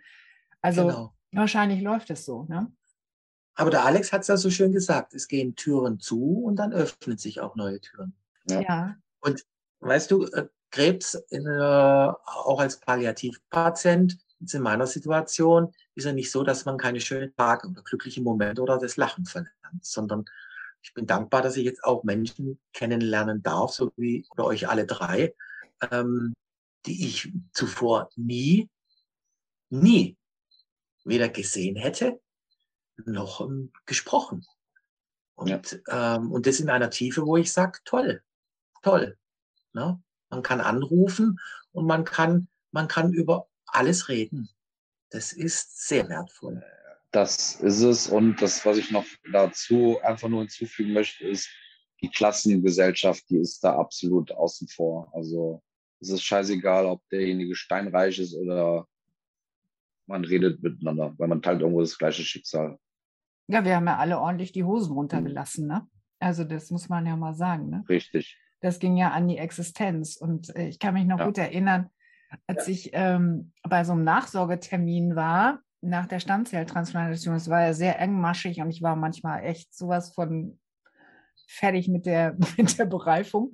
Also 0.63 0.87
genau. 0.87 1.15
wahrscheinlich 1.33 1.83
läuft 1.83 2.11
es 2.11 2.25
so. 2.25 2.45
Ne? 2.45 2.73
Aber 3.55 3.71
der 3.71 3.85
Alex 3.85 4.13
hat 4.13 4.23
es 4.23 4.29
ja 4.29 4.37
so 4.37 4.51
schön 4.51 4.73
gesagt, 4.73 5.13
es 5.15 5.29
gehen 5.29 5.55
Türen 5.55 6.01
zu 6.01 6.39
und 6.39 6.57
dann 6.57 6.73
öffnen 6.73 7.19
sich 7.19 7.41
auch 7.41 7.57
neue 7.57 7.81
Türen. 7.81 8.15
Ja. 8.49 8.61
ja. 8.61 8.97
Und 9.21 9.45
weißt 9.81 10.11
du, 10.11 10.25
äh, 10.27 10.49
Krebs 10.71 11.15
in, 11.31 11.47
äh, 11.47 11.61
auch 11.61 12.61
als 12.61 12.81
Palliativpatient 12.81 14.19
Jetzt 14.43 14.55
in 14.55 14.63
meiner 14.63 14.89
Situation 14.89 15.73
ist 15.95 16.05
ja 16.05 16.13
nicht 16.13 16.33
so, 16.33 16.43
dass 16.43 16.65
man 16.65 16.77
keine 16.77 17.01
schönen 17.01 17.33
Tage 17.37 17.69
oder 17.69 17.81
glückliche 17.83 18.21
Momente 18.21 18.61
oder 18.61 18.77
das 18.77 18.97
Lachen 18.97 19.25
verlernt, 19.25 19.53
sondern 19.83 20.25
ich 20.83 20.93
bin 20.95 21.07
dankbar, 21.07 21.43
dass 21.43 21.57
ich 21.57 21.65
jetzt 21.65 21.85
auch 21.85 22.03
Menschen 22.03 22.59
kennenlernen 22.73 23.45
darf, 23.45 23.71
so 23.71 23.93
wie 23.97 24.27
oder 24.33 24.47
euch 24.47 24.69
alle 24.69 24.85
drei, 24.85 25.33
ähm, 25.93 26.35
die 26.87 27.07
ich 27.07 27.33
zuvor 27.53 28.11
nie, 28.17 28.69
nie 29.71 30.17
weder 31.05 31.29
gesehen 31.29 31.77
hätte 31.77 32.21
noch 33.05 33.43
ähm, 33.43 33.73
gesprochen. 33.87 34.45
Und, 35.37 35.81
ja. 35.87 36.17
ähm, 36.17 36.33
und 36.33 36.49
das 36.49 36.59
in 36.59 36.69
einer 36.69 36.91
Tiefe, 36.91 37.25
wo 37.25 37.37
ich 37.37 37.53
sage, 37.53 37.79
toll, 37.85 38.25
toll. 38.83 39.17
Ne? 39.73 40.03
Man 40.31 40.43
kann 40.43 40.61
anrufen 40.61 41.39
und 41.73 41.87
man 41.87 42.05
kann, 42.05 42.49
man 42.71 42.89
kann 42.89 43.13
über 43.13 43.49
alles 43.67 44.09
reden. 44.09 44.49
Das 45.11 45.33
ist 45.33 45.87
sehr 45.87 46.09
wertvoll. 46.09 46.63
Das 47.11 47.57
ist 47.57 47.83
es. 47.83 48.09
Und 48.09 48.41
das, 48.41 48.65
was 48.65 48.79
ich 48.79 48.91
noch 48.91 49.05
dazu 49.31 50.01
einfach 50.03 50.29
nur 50.29 50.41
hinzufügen 50.41 50.93
möchte, 50.93 51.27
ist, 51.27 51.49
die 52.03 52.11
Klassengesellschaft, 52.11 53.29
die 53.31 53.39
ist 53.39 53.63
da 53.63 53.77
absolut 53.77 54.33
außen 54.33 54.67
vor. 54.69 55.11
Also 55.15 55.63
es 56.01 56.11
ist 56.11 56.23
scheißegal, 56.23 56.87
ob 56.87 57.09
derjenige 57.11 57.55
steinreich 57.55 58.19
ist 58.19 58.35
oder 58.35 58.89
man 60.07 60.25
redet 60.25 60.61
miteinander, 60.63 61.15
weil 61.17 61.29
man 61.29 61.43
teilt 61.43 61.61
irgendwo 61.61 61.81
das 61.81 61.97
gleiche 61.97 62.23
Schicksal. 62.23 62.77
Ja, 63.47 63.65
wir 63.65 63.77
haben 63.77 63.87
ja 63.87 63.99
alle 63.99 64.19
ordentlich 64.19 64.51
die 64.53 64.65
Hosen 64.65 64.93
runtergelassen, 64.93 65.69
ne? 65.69 65.87
Also 66.19 66.45
das 66.45 66.71
muss 66.71 66.89
man 66.89 67.07
ja 67.07 67.17
mal 67.17 67.35
sagen, 67.35 67.71
ne? 67.71 67.85
Richtig. 67.89 68.37
Das 68.63 68.79
ging 68.79 68.97
ja 68.97 69.11
an 69.11 69.29
die 69.29 69.39
Existenz. 69.39 70.17
Und 70.17 70.55
äh, 70.57 70.69
ich 70.69 70.79
kann 70.79 70.95
mich 70.95 71.05
noch 71.05 71.19
ja. 71.19 71.27
gut 71.27 71.37
erinnern, 71.37 71.91
als 72.47 72.67
ja. 72.67 72.73
ich 72.73 72.91
ähm, 72.95 73.53
bei 73.63 73.85
so 73.85 73.93
einem 73.93 74.05
Nachsorgetermin 74.05 75.15
war, 75.15 75.61
nach 75.83 76.07
der 76.07 76.21
Stammzelltransplantation, 76.21 77.35
es 77.35 77.51
war 77.51 77.63
ja 77.63 77.73
sehr 77.75 77.99
engmaschig 77.99 78.61
und 78.61 78.71
ich 78.71 78.83
war 78.83 78.95
manchmal 78.95 79.43
echt 79.43 79.75
sowas 79.75 80.15
von 80.15 80.59
fertig 81.49 81.89
mit 81.89 82.07
der, 82.07 82.37
mit 82.57 82.79
der 82.79 82.87
Bereifung. 82.87 83.53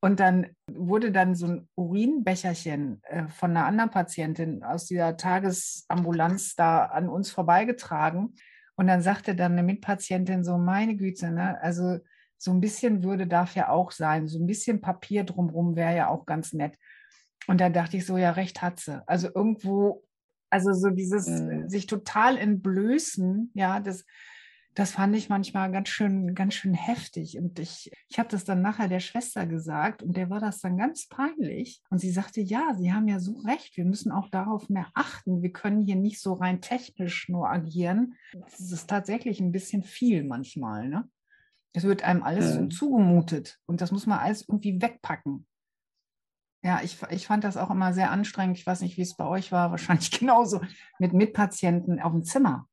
Und 0.00 0.20
dann 0.20 0.48
wurde 0.70 1.12
dann 1.12 1.34
so 1.34 1.46
ein 1.46 1.68
Urinbecherchen 1.76 3.00
äh, 3.04 3.28
von 3.28 3.50
einer 3.50 3.66
anderen 3.66 3.90
Patientin 3.90 4.62
aus 4.62 4.86
dieser 4.86 5.16
Tagesambulanz 5.16 6.56
da 6.56 6.84
an 6.84 7.08
uns 7.08 7.30
vorbeigetragen. 7.30 8.34
Und 8.76 8.86
dann 8.86 9.02
sagte 9.02 9.34
dann 9.34 9.52
eine 9.52 9.62
Mitpatientin 9.62 10.44
so, 10.44 10.58
meine 10.58 10.96
Güte, 10.96 11.30
ne, 11.30 11.60
also 11.62 11.98
so 12.38 12.52
ein 12.52 12.60
bisschen 12.60 13.02
Würde 13.02 13.26
darf 13.26 13.54
ja 13.54 13.68
auch 13.68 13.90
sein, 13.90 14.28
so 14.28 14.38
ein 14.38 14.46
bisschen 14.46 14.80
Papier 14.80 15.24
drumherum 15.24 15.76
wäre 15.76 15.96
ja 15.96 16.08
auch 16.08 16.24
ganz 16.24 16.52
nett. 16.52 16.76
Und 17.46 17.60
da 17.60 17.68
dachte 17.68 17.96
ich 17.96 18.06
so, 18.06 18.16
ja, 18.16 18.30
recht 18.30 18.62
hat 18.62 18.78
sie. 18.78 19.02
Also 19.06 19.28
irgendwo, 19.34 20.04
also 20.50 20.72
so 20.72 20.90
dieses 20.90 21.26
mhm. 21.26 21.68
sich 21.68 21.86
total 21.86 22.36
entblößen, 22.36 23.50
ja, 23.54 23.80
das, 23.80 24.04
das 24.74 24.92
fand 24.92 25.16
ich 25.16 25.28
manchmal 25.28 25.72
ganz 25.72 25.88
schön, 25.88 26.34
ganz 26.36 26.54
schön 26.54 26.74
heftig. 26.74 27.36
Und 27.38 27.58
ich, 27.58 27.90
ich 28.08 28.18
habe 28.18 28.28
das 28.28 28.44
dann 28.44 28.62
nachher 28.62 28.86
der 28.86 29.00
Schwester 29.00 29.46
gesagt 29.46 30.02
und 30.04 30.16
der 30.16 30.30
war 30.30 30.38
das 30.38 30.60
dann 30.60 30.76
ganz 30.76 31.08
peinlich. 31.08 31.82
Und 31.90 31.98
sie 31.98 32.12
sagte, 32.12 32.40
ja, 32.40 32.74
Sie 32.78 32.92
haben 32.92 33.08
ja 33.08 33.18
so 33.18 33.38
recht, 33.40 33.76
wir 33.76 33.84
müssen 33.84 34.12
auch 34.12 34.28
darauf 34.28 34.68
mehr 34.68 34.86
achten. 34.94 35.42
Wir 35.42 35.52
können 35.52 35.80
hier 35.80 35.96
nicht 35.96 36.20
so 36.20 36.34
rein 36.34 36.60
technisch 36.60 37.28
nur 37.28 37.48
agieren. 37.50 38.14
Das 38.32 38.60
ist 38.60 38.88
tatsächlich 38.88 39.40
ein 39.40 39.52
bisschen 39.52 39.82
viel 39.82 40.22
manchmal, 40.22 40.88
ne? 40.88 41.08
Es 41.78 41.84
wird 41.84 42.02
einem 42.02 42.24
alles 42.24 42.54
so 42.54 42.66
zugemutet 42.66 43.60
und 43.66 43.80
das 43.80 43.92
muss 43.92 44.04
man 44.04 44.18
alles 44.18 44.48
irgendwie 44.48 44.82
wegpacken. 44.82 45.46
Ja, 46.64 46.80
ich, 46.82 46.98
ich 47.10 47.28
fand 47.28 47.44
das 47.44 47.56
auch 47.56 47.70
immer 47.70 47.94
sehr 47.94 48.10
anstrengend. 48.10 48.58
Ich 48.58 48.66
weiß 48.66 48.80
nicht, 48.80 48.96
wie 48.96 49.02
es 49.02 49.14
bei 49.14 49.24
euch 49.24 49.52
war, 49.52 49.70
wahrscheinlich 49.70 50.10
genauso 50.10 50.60
mit 50.98 51.12
Mitpatienten 51.12 52.00
auf 52.00 52.10
dem 52.10 52.24
Zimmer. 52.24 52.66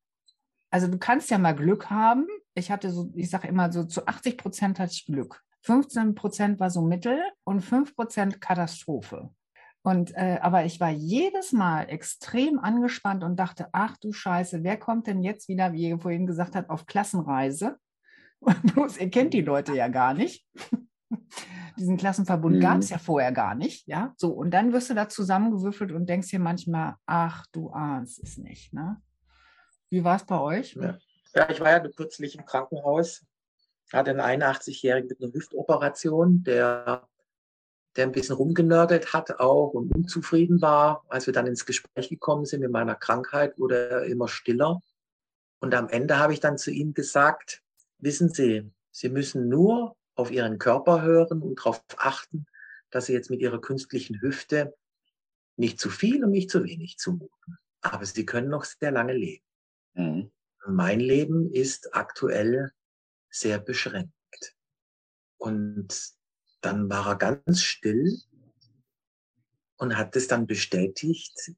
Also 0.72 0.88
du 0.88 0.98
kannst 0.98 1.30
ja 1.30 1.38
mal 1.38 1.54
Glück 1.54 1.88
haben. 1.88 2.26
Ich 2.54 2.72
hatte 2.72 2.90
so, 2.90 3.12
ich 3.14 3.30
sage 3.30 3.46
immer 3.46 3.70
so, 3.70 3.84
zu 3.84 4.08
80 4.08 4.38
Prozent 4.38 4.80
hatte 4.80 4.92
ich 4.92 5.06
Glück. 5.06 5.40
15 5.62 6.16
Prozent 6.16 6.58
war 6.58 6.70
so 6.70 6.82
Mittel 6.82 7.22
und 7.44 7.60
5 7.60 7.94
Prozent 7.94 8.40
Katastrophe. 8.40 9.30
Und 9.84 10.16
äh, 10.16 10.40
aber 10.42 10.64
ich 10.64 10.80
war 10.80 10.90
jedes 10.90 11.52
Mal 11.52 11.84
extrem 11.84 12.58
angespannt 12.58 13.22
und 13.22 13.36
dachte, 13.36 13.68
ach 13.70 13.96
du 13.98 14.12
Scheiße, 14.12 14.64
wer 14.64 14.76
kommt 14.76 15.06
denn 15.06 15.22
jetzt 15.22 15.48
wieder, 15.48 15.72
wie 15.72 15.90
ihr 15.90 16.00
vorhin 16.00 16.26
gesagt 16.26 16.56
habt, 16.56 16.70
auf 16.70 16.86
Klassenreise? 16.86 17.78
Bloß 18.74 18.98
ihr 18.98 19.10
kennt 19.10 19.34
die 19.34 19.42
Leute 19.42 19.74
ja 19.74 19.88
gar 19.88 20.14
nicht. 20.14 20.46
Diesen 21.78 21.98
Klassenverbund 21.98 22.56
mhm. 22.56 22.60
gab 22.60 22.78
es 22.78 22.90
ja 22.90 22.98
vorher 22.98 23.32
gar 23.32 23.54
nicht, 23.54 23.86
ja. 23.86 24.14
So, 24.16 24.30
und 24.32 24.50
dann 24.50 24.72
wirst 24.72 24.88
du 24.88 24.94
da 24.94 25.08
zusammengewürfelt 25.08 25.92
und 25.92 26.08
denkst 26.08 26.28
dir 26.28 26.38
manchmal, 26.38 26.94
ach, 27.04 27.44
du 27.52 27.70
ahnst 27.70 28.22
es 28.22 28.38
nicht, 28.38 28.72
ne? 28.72 29.00
Wie 29.90 30.02
war 30.02 30.16
es 30.16 30.24
bei 30.24 30.40
euch? 30.40 30.74
Ja. 30.74 30.98
ja, 31.34 31.50
ich 31.50 31.60
war 31.60 31.70
ja 31.70 31.80
kürzlich 31.80 32.36
im 32.36 32.44
Krankenhaus, 32.44 33.24
hatte 33.92 34.10
einen 34.10 34.42
81-Jährigen 34.42 35.08
mit 35.08 35.22
einer 35.22 35.32
Hüftoperation, 35.32 36.42
der, 36.42 37.06
der 37.94 38.06
ein 38.06 38.12
bisschen 38.12 38.36
rumgenörgelt 38.36 39.12
hat 39.12 39.38
auch 39.38 39.74
und 39.74 39.94
unzufrieden 39.94 40.60
war. 40.60 41.04
Als 41.08 41.26
wir 41.26 41.34
dann 41.34 41.46
ins 41.46 41.66
Gespräch 41.66 42.08
gekommen 42.08 42.46
sind 42.46 42.60
mit 42.60 42.70
meiner 42.70 42.96
Krankheit, 42.96 43.58
wurde 43.58 43.90
er 43.90 44.04
immer 44.04 44.28
stiller. 44.28 44.80
Und 45.60 45.74
am 45.74 45.88
Ende 45.88 46.18
habe 46.18 46.32
ich 46.32 46.40
dann 46.40 46.58
zu 46.58 46.70
ihm 46.70 46.94
gesagt, 46.94 47.62
wissen 47.98 48.28
Sie, 48.28 48.70
Sie 48.90 49.08
müssen 49.08 49.48
nur 49.48 49.96
auf 50.14 50.30
Ihren 50.30 50.58
Körper 50.58 51.02
hören 51.02 51.42
und 51.42 51.58
darauf 51.58 51.84
achten, 51.96 52.46
dass 52.90 53.06
Sie 53.06 53.12
jetzt 53.12 53.30
mit 53.30 53.40
Ihrer 53.40 53.60
künstlichen 53.60 54.20
Hüfte 54.20 54.74
nicht 55.56 55.80
zu 55.80 55.90
viel 55.90 56.24
und 56.24 56.30
nicht 56.30 56.50
zu 56.50 56.64
wenig 56.64 56.98
zumuten. 56.98 57.58
Aber 57.80 58.04
Sie 58.04 58.26
können 58.26 58.48
noch 58.48 58.64
sehr 58.64 58.90
lange 58.90 59.12
leben. 59.12 59.44
Mhm. 59.94 60.30
Mein 60.66 61.00
Leben 61.00 61.52
ist 61.52 61.94
aktuell 61.94 62.72
sehr 63.30 63.58
beschränkt. 63.58 64.12
Und 65.36 66.16
dann 66.60 66.88
war 66.90 67.06
er 67.06 67.16
ganz 67.16 67.62
still 67.62 68.20
und 69.76 69.96
hat 69.96 70.16
es 70.16 70.26
dann 70.26 70.46
bestätigt, 70.46 71.52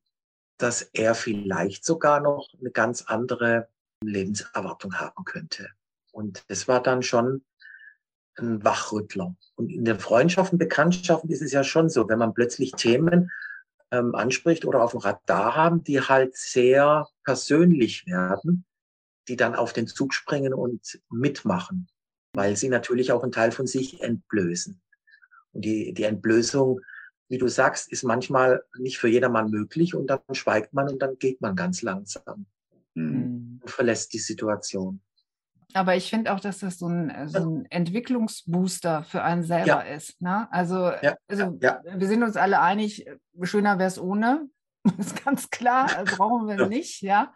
dass 0.58 0.82
er 0.82 1.14
vielleicht 1.14 1.84
sogar 1.84 2.20
noch 2.20 2.52
eine 2.58 2.70
ganz 2.70 3.02
andere 3.02 3.68
Lebenserwartung 4.02 4.94
haben 4.94 5.24
könnte. 5.24 5.70
Und 6.18 6.42
das 6.48 6.66
war 6.66 6.82
dann 6.82 7.04
schon 7.04 7.44
ein 8.38 8.64
Wachrüttler. 8.64 9.36
Und 9.54 9.70
in 9.70 9.84
den 9.84 10.00
Freundschaften, 10.00 10.58
Bekanntschaften 10.58 11.30
ist 11.30 11.42
es 11.42 11.52
ja 11.52 11.62
schon 11.62 11.88
so, 11.88 12.08
wenn 12.08 12.18
man 12.18 12.34
plötzlich 12.34 12.72
Themen 12.72 13.30
ähm, 13.92 14.16
anspricht 14.16 14.64
oder 14.64 14.82
auf 14.82 14.90
dem 14.90 14.98
Radar 14.98 15.54
haben, 15.54 15.84
die 15.84 16.00
halt 16.00 16.36
sehr 16.36 17.06
persönlich 17.22 18.04
werden, 18.06 18.64
die 19.28 19.36
dann 19.36 19.54
auf 19.54 19.72
den 19.72 19.86
Zug 19.86 20.12
springen 20.12 20.52
und 20.52 21.00
mitmachen, 21.08 21.86
weil 22.32 22.56
sie 22.56 22.68
natürlich 22.68 23.12
auch 23.12 23.22
einen 23.22 23.30
Teil 23.30 23.52
von 23.52 23.68
sich 23.68 24.02
entblößen. 24.02 24.80
Und 25.52 25.64
die, 25.64 25.94
die 25.94 26.02
Entblößung, 26.02 26.80
wie 27.28 27.38
du 27.38 27.46
sagst, 27.46 27.92
ist 27.92 28.02
manchmal 28.02 28.64
nicht 28.76 28.98
für 28.98 29.08
jedermann 29.08 29.50
möglich 29.52 29.94
und 29.94 30.08
dann 30.08 30.18
schweigt 30.32 30.72
man 30.72 30.88
und 30.88 31.00
dann 31.00 31.16
geht 31.16 31.40
man 31.40 31.54
ganz 31.54 31.82
langsam 31.82 32.46
mhm. 32.94 33.60
und 33.62 33.70
verlässt 33.70 34.12
die 34.14 34.18
Situation. 34.18 35.00
Aber 35.74 35.96
ich 35.96 36.08
finde 36.08 36.32
auch, 36.32 36.40
dass 36.40 36.60
das 36.60 36.78
so 36.78 36.88
ein, 36.88 37.10
äh, 37.10 37.28
so 37.28 37.38
ein 37.38 37.66
Entwicklungsbooster 37.70 39.04
für 39.04 39.22
einen 39.22 39.42
selber 39.42 39.86
ja. 39.86 39.94
ist. 39.94 40.20
Ne? 40.20 40.50
Also, 40.50 40.90
ja. 41.02 41.16
also 41.28 41.58
ja. 41.60 41.80
wir 41.84 42.06
sind 42.06 42.22
uns 42.22 42.36
alle 42.36 42.60
einig, 42.60 43.06
schöner 43.42 43.78
wäre 43.78 43.88
es 43.88 44.00
ohne. 44.00 44.48
Das 44.96 45.08
ist 45.08 45.24
ganz 45.24 45.50
klar, 45.50 45.94
also 45.98 46.16
brauchen 46.16 46.46
wir 46.48 46.66
nicht, 46.66 47.02
ja. 47.02 47.34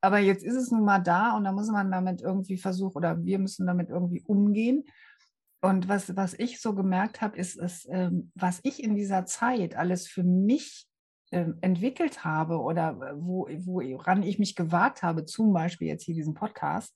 Aber 0.00 0.20
jetzt 0.20 0.42
ist 0.42 0.54
es 0.54 0.70
nun 0.70 0.84
mal 0.84 1.00
da 1.00 1.36
und 1.36 1.44
da 1.44 1.52
muss 1.52 1.68
man 1.68 1.90
damit 1.90 2.22
irgendwie 2.22 2.56
versuchen 2.56 2.96
oder 2.96 3.22
wir 3.24 3.38
müssen 3.38 3.66
damit 3.66 3.90
irgendwie 3.90 4.22
umgehen. 4.22 4.84
Und 5.60 5.88
was, 5.88 6.16
was 6.16 6.34
ich 6.34 6.60
so 6.62 6.74
gemerkt 6.74 7.20
habe, 7.20 7.36
ist, 7.36 7.58
ist 7.58 7.86
ähm, 7.90 8.30
was 8.34 8.60
ich 8.62 8.82
in 8.82 8.94
dieser 8.94 9.26
Zeit 9.26 9.76
alles 9.76 10.06
für 10.06 10.22
mich 10.22 10.86
ähm, 11.32 11.58
entwickelt 11.60 12.24
habe 12.24 12.58
oder 12.60 12.96
wo, 13.16 13.48
woran 13.48 14.22
ich 14.22 14.38
mich 14.38 14.54
gewagt 14.54 15.02
habe, 15.02 15.24
zum 15.24 15.52
Beispiel 15.52 15.88
jetzt 15.88 16.04
hier 16.04 16.14
diesen 16.14 16.34
Podcast, 16.34 16.94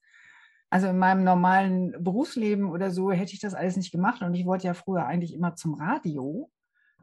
also 0.73 0.87
in 0.87 0.97
meinem 0.97 1.23
normalen 1.23 2.03
Berufsleben 2.03 2.71
oder 2.71 2.91
so 2.91 3.13
hätte 3.13 3.35
ich 3.35 3.41
das 3.41 3.53
alles 3.53 3.77
nicht 3.77 3.93
gemacht 3.93 4.23
und 4.23 4.33
ich 4.33 4.47
wollte 4.47 4.67
ja 4.67 4.73
früher 4.73 5.05
eigentlich 5.05 5.35
immer 5.35 5.55
zum 5.55 5.75
Radio. 5.75 6.51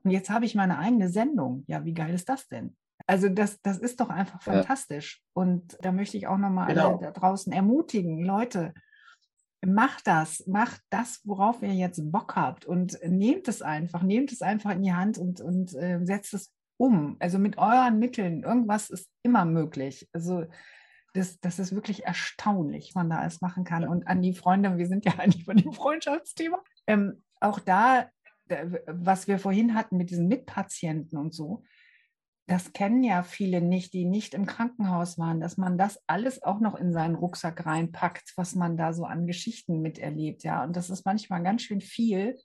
Und 0.03 0.09
jetzt 0.09 0.31
habe 0.31 0.45
ich 0.45 0.55
meine 0.55 0.79
eigene 0.79 1.07
Sendung. 1.09 1.65
Ja, 1.67 1.85
wie 1.85 1.93
geil 1.93 2.15
ist 2.15 2.29
das 2.29 2.47
denn? 2.47 2.75
Also 3.05 3.29
das, 3.29 3.61
das 3.61 3.77
ist 3.77 3.99
doch 3.99 4.09
einfach 4.09 4.43
ja. 4.47 4.53
fantastisch. 4.53 5.21
Und 5.33 5.77
da 5.81 5.91
möchte 5.91 6.17
ich 6.17 6.25
auch 6.25 6.39
nochmal 6.39 6.65
genau. 6.65 6.97
alle 6.97 6.99
da 6.99 7.11
draußen 7.11 7.53
ermutigen, 7.53 8.23
Leute, 8.23 8.73
macht 9.63 10.07
das, 10.07 10.47
macht 10.47 10.81
das, 10.89 11.21
worauf 11.23 11.61
ihr 11.61 11.75
jetzt 11.75 12.01
Bock 12.11 12.35
habt 12.35 12.65
und 12.65 12.97
nehmt 13.03 13.47
es 13.47 13.61
einfach, 13.61 14.01
nehmt 14.01 14.31
es 14.31 14.41
einfach 14.41 14.71
in 14.71 14.81
die 14.81 14.93
Hand 14.93 15.19
und, 15.19 15.41
und 15.41 15.75
äh, 15.75 15.99
setzt 16.01 16.33
es 16.33 16.51
um. 16.77 17.17
Also 17.19 17.37
mit 17.37 17.59
euren 17.59 17.99
Mitteln, 17.99 18.41
irgendwas 18.41 18.89
ist 18.89 19.11
immer 19.21 19.45
möglich. 19.45 20.09
Also 20.11 20.45
das, 21.13 21.39
das 21.39 21.59
ist 21.59 21.73
wirklich 21.73 22.05
erstaunlich, 22.05 22.89
was 22.89 22.95
man 22.95 23.09
da 23.09 23.17
alles 23.19 23.41
machen 23.41 23.63
kann. 23.63 23.87
Und 23.87 24.07
an 24.07 24.21
die 24.21 24.33
Freunde, 24.33 24.77
wir 24.77 24.87
sind 24.87 25.05
ja 25.05 25.13
eigentlich 25.17 25.45
bei 25.45 25.53
dem 25.53 25.73
Freundschaftsthema, 25.73 26.61
ähm, 26.87 27.23
auch 27.39 27.59
da, 27.59 28.09
was 28.87 29.27
wir 29.27 29.39
vorhin 29.39 29.75
hatten 29.75 29.97
mit 29.97 30.09
diesen 30.09 30.27
Mitpatienten 30.27 31.17
und 31.17 31.33
so, 31.33 31.63
das 32.49 32.73
kennen 32.73 33.03
ja 33.03 33.21
viele 33.21 33.61
nicht, 33.61 33.93
die 33.93 34.05
nicht 34.05 34.33
im 34.33 34.47
Krankenhaus 34.47 35.19
waren, 35.19 35.39
dass 35.39 35.57
man 35.57 35.77
das 35.77 36.01
alles 36.07 36.41
auch 36.41 36.59
noch 36.59 36.75
in 36.75 36.91
seinen 36.91 37.13
Rucksack 37.13 37.65
reinpackt, 37.65 38.33
was 38.37 38.55
man 38.55 38.75
da 38.75 38.91
so 38.91 39.05
an 39.05 39.27
Geschichten 39.27 39.81
miterlebt, 39.81 40.43
ja. 40.43 40.63
Und 40.63 40.75
das 40.75 40.89
ist 40.89 41.05
manchmal 41.05 41.43
ganz 41.43 41.61
schön 41.61 41.79
viel, 41.79 42.37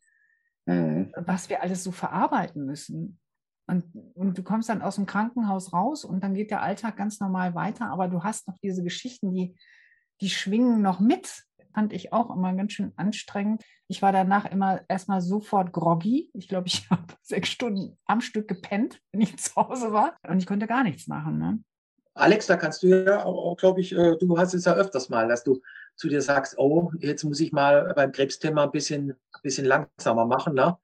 mhm. 0.67 1.11
was 1.17 1.49
wir 1.49 1.63
alles 1.63 1.83
so 1.83 1.91
verarbeiten 1.91 2.67
müssen. 2.67 3.19
Und, 3.67 3.85
und 4.15 4.37
du 4.37 4.43
kommst 4.43 4.69
dann 4.69 4.83
aus 4.83 4.97
dem 4.97 5.07
Krankenhaus 5.07 5.73
raus 5.73 6.05
und 6.05 6.23
dann 6.23 6.35
geht 6.35 6.51
der 6.51 6.63
Alltag 6.63 6.97
ganz 6.97 7.21
normal 7.21 7.55
weiter, 7.55 7.87
aber 7.91 8.09
du 8.09 8.23
hast 8.23 8.47
noch 8.47 8.59
diese 8.63 8.83
Geschichten, 8.83 9.33
die, 9.33 9.57
die 10.21 10.31
schwingen 10.31 10.83
noch 10.83 11.01
mit. 11.01 11.45
Fand 11.73 11.93
ich 11.93 12.13
auch 12.13 12.31
immer 12.31 12.55
ganz 12.55 12.73
schön 12.73 12.93
anstrengend. 12.97 13.65
Ich 13.89 14.01
war 14.01 14.13
danach 14.13 14.45
immer 14.45 14.83
erstmal 14.89 15.21
sofort 15.21 15.73
groggy. 15.73 16.31
Ich 16.35 16.49
glaube, 16.49 16.69
ich 16.69 16.89
habe 16.91 17.15
sechs 17.23 17.49
Stunden 17.49 17.99
am 18.07 18.21
Stück 18.21 18.49
gepennt, 18.49 19.01
wenn 19.13 19.23
ich 19.23 19.37
zu 19.39 19.57
Hause 19.57 19.93
war. 19.93 20.17
Und 20.29 20.39
ich 20.39 20.47
konnte 20.47 20.67
gar 20.67 20.85
nichts 20.85 21.09
machen. 21.09 21.39
Ne? 21.39 21.59
Alex, 22.15 22.47
da 22.47 22.57
kannst 22.57 22.83
du 22.83 22.89
ja 22.89 23.25
auch, 23.25 23.57
glaube 23.57 23.81
ich, 23.81 23.93
äh, 23.93 24.17
du 24.19 24.39
hast 24.39 24.55
es 24.55 24.67
ja 24.67 24.75
öfters 24.75 25.09
mal, 25.09 25.27
dass 25.27 25.43
du 25.43 25.61
zu 25.97 26.09
dir 26.09 26.23
sagst, 26.23 26.57
oh, 26.59 26.93
jetzt 27.01 27.25
muss 27.25 27.41
ich 27.41 27.51
mal 27.51 27.93
beim 27.95 28.13
Krebsthema 28.13 28.65
ein 28.65 28.71
bisschen, 28.71 29.11
ein 29.11 29.43
bisschen 29.43 29.65
langsamer 29.65 30.27
machen. 30.27 30.55
Ne? 30.55 30.77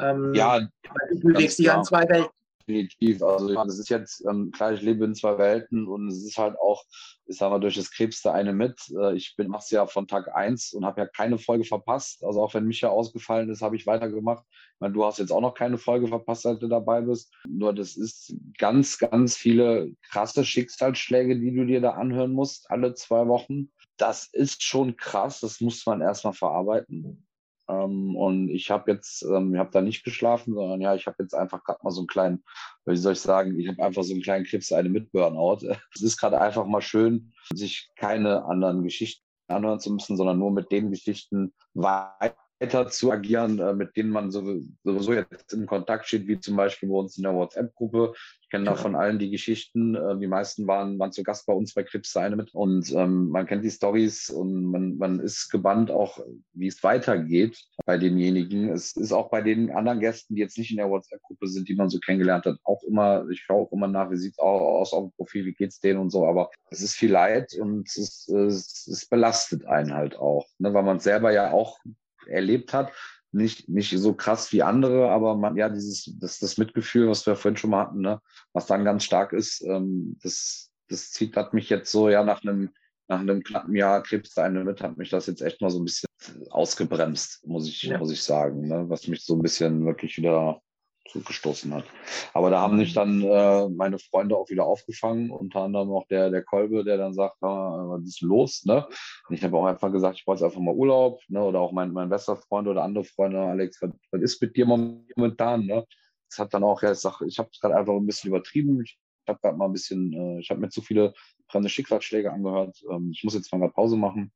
Ähm, 0.00 0.34
ja, 0.34 0.60
du 0.60 1.28
legst 1.28 1.58
dich 1.58 1.70
an 1.70 1.84
zwei 1.84 2.08
Welten. 2.08 2.30
Definitiv. 2.66 3.22
Also 3.22 3.52
das 3.54 3.78
ist 3.78 3.88
jetzt, 3.88 4.24
ähm, 4.24 4.50
klar, 4.52 4.72
ich 4.72 4.82
lebe 4.82 5.04
in 5.04 5.14
zwei 5.14 5.36
Welten 5.38 5.86
und 5.88 6.08
es 6.08 6.24
ist 6.24 6.38
halt 6.38 6.56
auch, 6.58 6.84
ich 7.26 7.36
sag 7.36 7.50
mal, 7.50 7.58
durch 7.58 7.74
das 7.74 7.90
Krebs 7.90 8.22
der 8.22 8.34
eine 8.34 8.52
mit. 8.52 8.78
Äh, 8.96 9.14
ich 9.14 9.34
bin 9.36 9.48
mach's 9.48 9.70
ja 9.70 9.86
von 9.86 10.06
Tag 10.06 10.34
eins 10.34 10.72
und 10.72 10.84
habe 10.84 11.00
ja 11.00 11.06
keine 11.06 11.38
Folge 11.38 11.64
verpasst. 11.64 12.24
Also 12.24 12.42
auch 12.42 12.54
wenn 12.54 12.66
Micha 12.66 12.88
ausgefallen 12.88 13.50
ist, 13.50 13.62
habe 13.62 13.76
ich 13.76 13.86
weitergemacht. 13.86 14.44
Ich 14.48 14.80
meine, 14.80 14.94
du 14.94 15.04
hast 15.04 15.18
jetzt 15.18 15.32
auch 15.32 15.40
noch 15.40 15.54
keine 15.54 15.78
Folge 15.78 16.06
verpasst, 16.06 16.42
seit 16.42 16.62
du 16.62 16.68
dabei 16.68 17.00
bist. 17.00 17.32
Nur 17.48 17.74
das 17.74 17.96
ist 17.96 18.34
ganz, 18.58 18.98
ganz 18.98 19.36
viele 19.36 19.92
krasse 20.10 20.44
Schicksalsschläge, 20.44 21.38
die 21.38 21.54
du 21.54 21.66
dir 21.66 21.80
da 21.80 21.92
anhören 21.92 22.32
musst, 22.32 22.70
alle 22.70 22.94
zwei 22.94 23.26
Wochen. 23.26 23.70
Das 23.96 24.28
ist 24.32 24.62
schon 24.62 24.96
krass, 24.96 25.40
das 25.40 25.60
muss 25.60 25.84
man 25.86 26.00
erstmal 26.00 26.32
verarbeiten. 26.32 27.26
Ähm, 27.72 28.16
und 28.16 28.48
ich 28.48 28.70
habe 28.70 28.90
jetzt, 28.92 29.22
ähm, 29.22 29.54
ich 29.54 29.58
habe 29.58 29.70
da 29.70 29.80
nicht 29.80 30.04
geschlafen, 30.04 30.54
sondern 30.54 30.80
ja, 30.80 30.94
ich 30.94 31.06
habe 31.06 31.16
jetzt 31.20 31.34
einfach 31.34 31.64
gerade 31.64 31.80
mal 31.82 31.90
so 31.90 32.00
einen 32.00 32.06
kleinen, 32.06 32.44
wie 32.84 32.96
soll 32.96 33.12
ich 33.12 33.20
sagen, 33.20 33.58
ich 33.58 33.68
habe 33.68 33.82
einfach 33.82 34.02
so 34.02 34.12
einen 34.12 34.22
kleinen 34.22 34.44
Krebs, 34.44 34.72
eine 34.72 34.88
mit 34.88 35.12
Burnout. 35.12 35.60
Es 35.94 36.02
ist 36.02 36.18
gerade 36.18 36.40
einfach 36.40 36.66
mal 36.66 36.82
schön, 36.82 37.32
sich 37.52 37.90
keine 37.96 38.44
anderen 38.44 38.82
Geschichten 38.82 39.24
anhören 39.48 39.80
zu 39.80 39.92
müssen, 39.92 40.16
sondern 40.16 40.38
nur 40.38 40.50
mit 40.50 40.72
den 40.72 40.90
Geschichten 40.90 41.52
weiter 41.74 42.41
weiter 42.62 42.88
zu 42.88 43.10
agieren, 43.10 43.58
äh, 43.58 43.74
mit 43.74 43.96
denen 43.96 44.10
man 44.10 44.30
sowieso 44.30 45.12
jetzt 45.12 45.52
in 45.52 45.66
Kontakt 45.66 46.06
steht, 46.06 46.28
wie 46.28 46.38
zum 46.38 46.56
Beispiel 46.56 46.88
bei 46.88 46.94
uns 46.94 47.16
in 47.16 47.24
der 47.24 47.34
WhatsApp-Gruppe. 47.34 48.14
Ich 48.40 48.50
kenne 48.50 48.66
da 48.66 48.76
von 48.76 48.94
allen 48.94 49.18
die 49.18 49.30
Geschichten. 49.30 49.94
Äh, 49.94 50.18
die 50.18 50.28
meisten 50.28 50.66
waren, 50.66 50.98
waren 50.98 51.12
zu 51.12 51.22
Gast 51.24 51.46
bei 51.46 51.52
uns 51.52 51.74
bei 51.74 51.82
Krebs 51.82 52.16
eine 52.16 52.36
mit. 52.36 52.54
Und 52.54 52.92
ähm, 52.92 53.30
man 53.30 53.46
kennt 53.46 53.64
die 53.64 53.70
Stories 53.70 54.30
und 54.30 54.70
man, 54.70 54.96
man 54.96 55.18
ist 55.18 55.50
gebannt 55.50 55.90
auch, 55.90 56.20
wie 56.52 56.68
es 56.68 56.82
weitergeht 56.82 57.58
bei 57.84 57.98
denjenigen. 57.98 58.68
Es 58.68 58.96
ist 58.96 59.12
auch 59.12 59.30
bei 59.30 59.42
den 59.42 59.70
anderen 59.70 60.00
Gästen, 60.00 60.36
die 60.36 60.40
jetzt 60.42 60.58
nicht 60.58 60.70
in 60.70 60.76
der 60.76 60.90
WhatsApp-Gruppe 60.90 61.48
sind, 61.48 61.68
die 61.68 61.74
man 61.74 61.88
so 61.88 61.98
kennengelernt 61.98 62.46
hat, 62.46 62.58
auch 62.62 62.82
immer, 62.84 63.28
ich 63.28 63.40
schaue 63.40 63.66
auch 63.66 63.72
immer 63.72 63.88
nach, 63.88 64.10
wie 64.10 64.16
sieht 64.16 64.34
es 64.34 64.38
aus 64.38 64.92
auf 64.92 65.04
dem 65.10 65.12
Profil, 65.16 65.46
wie 65.46 65.54
geht 65.54 65.70
es 65.70 65.80
denen 65.80 65.98
und 65.98 66.10
so. 66.10 66.26
Aber 66.26 66.50
es 66.70 66.80
ist 66.80 66.94
viel 66.94 67.10
Leid 67.10 67.54
und 67.58 67.88
es, 67.88 67.96
ist, 67.96 68.28
es, 68.28 68.86
es 68.86 69.06
belastet 69.06 69.64
einen 69.66 69.92
halt 69.92 70.16
auch, 70.16 70.46
ne, 70.58 70.72
weil 70.72 70.84
man 70.84 71.00
selber 71.00 71.32
ja 71.32 71.50
auch 71.50 71.78
erlebt 72.26 72.72
hat. 72.72 72.92
Nicht, 73.34 73.68
nicht 73.68 73.96
so 73.98 74.12
krass 74.12 74.52
wie 74.52 74.62
andere, 74.62 75.10
aber 75.10 75.36
man, 75.36 75.56
ja, 75.56 75.70
dieses, 75.70 76.12
das, 76.20 76.38
das 76.38 76.58
Mitgefühl, 76.58 77.08
was 77.08 77.26
wir 77.26 77.34
vorhin 77.34 77.56
schon 77.56 77.70
mal 77.70 77.86
hatten, 77.86 78.02
ne, 78.02 78.20
was 78.52 78.66
dann 78.66 78.84
ganz 78.84 79.04
stark 79.04 79.32
ist, 79.32 79.62
ähm, 79.62 80.18
das, 80.22 80.70
das 80.88 81.10
zieht 81.12 81.34
hat 81.36 81.54
mich 81.54 81.70
jetzt 81.70 81.90
so, 81.90 82.10
ja, 82.10 82.24
nach 82.24 82.42
einem, 82.42 82.70
nach 83.08 83.20
einem 83.20 83.42
knappen 83.42 83.74
Jahr 83.74 84.02
Krebs 84.02 84.36
mit, 84.36 84.82
hat 84.82 84.98
mich 84.98 85.08
das 85.08 85.26
jetzt 85.28 85.40
echt 85.40 85.62
mal 85.62 85.70
so 85.70 85.80
ein 85.80 85.86
bisschen 85.86 86.08
ausgebremst, 86.50 87.46
muss 87.46 87.66
ich, 87.66 87.82
ja. 87.84 87.96
muss 87.96 88.12
ich 88.12 88.22
sagen, 88.22 88.68
ne, 88.68 88.84
was 88.88 89.08
mich 89.08 89.24
so 89.24 89.34
ein 89.34 89.42
bisschen 89.42 89.86
wirklich 89.86 90.18
wieder 90.18 90.60
zugestoßen 91.08 91.72
hat. 91.74 91.84
Aber 92.32 92.50
da 92.50 92.60
haben 92.60 92.78
sich 92.78 92.94
dann 92.94 93.22
äh, 93.22 93.68
meine 93.68 93.98
Freunde 93.98 94.36
auch 94.36 94.48
wieder 94.50 94.64
aufgefangen, 94.64 95.30
unter 95.30 95.62
anderem 95.62 95.90
auch 95.90 96.06
der, 96.06 96.30
der 96.30 96.42
Kolbe, 96.42 96.84
der 96.84 96.96
dann 96.96 97.14
sagt, 97.14 97.42
ah, 97.42 97.84
was 97.88 98.04
ist 98.04 98.20
los? 98.20 98.64
Ne? 98.64 98.86
Und 99.28 99.34
ich 99.34 99.42
habe 99.42 99.56
auch 99.56 99.66
einfach 99.66 99.92
gesagt, 99.92 100.18
ich 100.18 100.24
brauche 100.24 100.36
jetzt 100.36 100.44
einfach 100.44 100.60
mal 100.60 100.74
Urlaub, 100.74 101.20
ne? 101.28 101.42
oder 101.42 101.60
auch 101.60 101.72
mein, 101.72 101.92
mein 101.92 102.08
bester 102.08 102.36
Freund 102.36 102.68
oder 102.68 102.82
andere 102.82 103.04
Freunde, 103.04 103.40
Alex, 103.40 103.80
was, 103.82 103.90
was 104.10 104.22
ist 104.22 104.40
mit 104.40 104.56
dir 104.56 104.66
momentan? 104.66 105.66
Ne? 105.66 105.84
Das 106.28 106.38
hat 106.38 106.54
dann 106.54 106.64
auch, 106.64 106.82
ja, 106.82 106.92
ich, 106.92 106.98
ich 106.98 107.38
habe 107.38 107.50
es 107.52 107.60
gerade 107.60 107.76
einfach 107.76 107.94
ein 107.94 108.06
bisschen 108.06 108.28
übertrieben. 108.28 108.82
Ich 108.82 108.98
habe 109.28 109.38
gerade 109.40 109.56
mal 109.56 109.66
ein 109.66 109.72
bisschen, 109.72 110.12
äh, 110.12 110.40
ich 110.40 110.50
habe 110.50 110.60
mir 110.60 110.70
zu 110.70 110.80
viele 110.82 111.12
fremde 111.48 111.68
Schicksalsschläge 111.68 112.32
angehört. 112.32 112.82
Ähm, 112.90 113.10
ich 113.14 113.22
muss 113.22 113.34
jetzt 113.34 113.52
mal 113.52 113.62
eine 113.62 113.70
Pause 113.70 113.96
machen. 113.96 114.32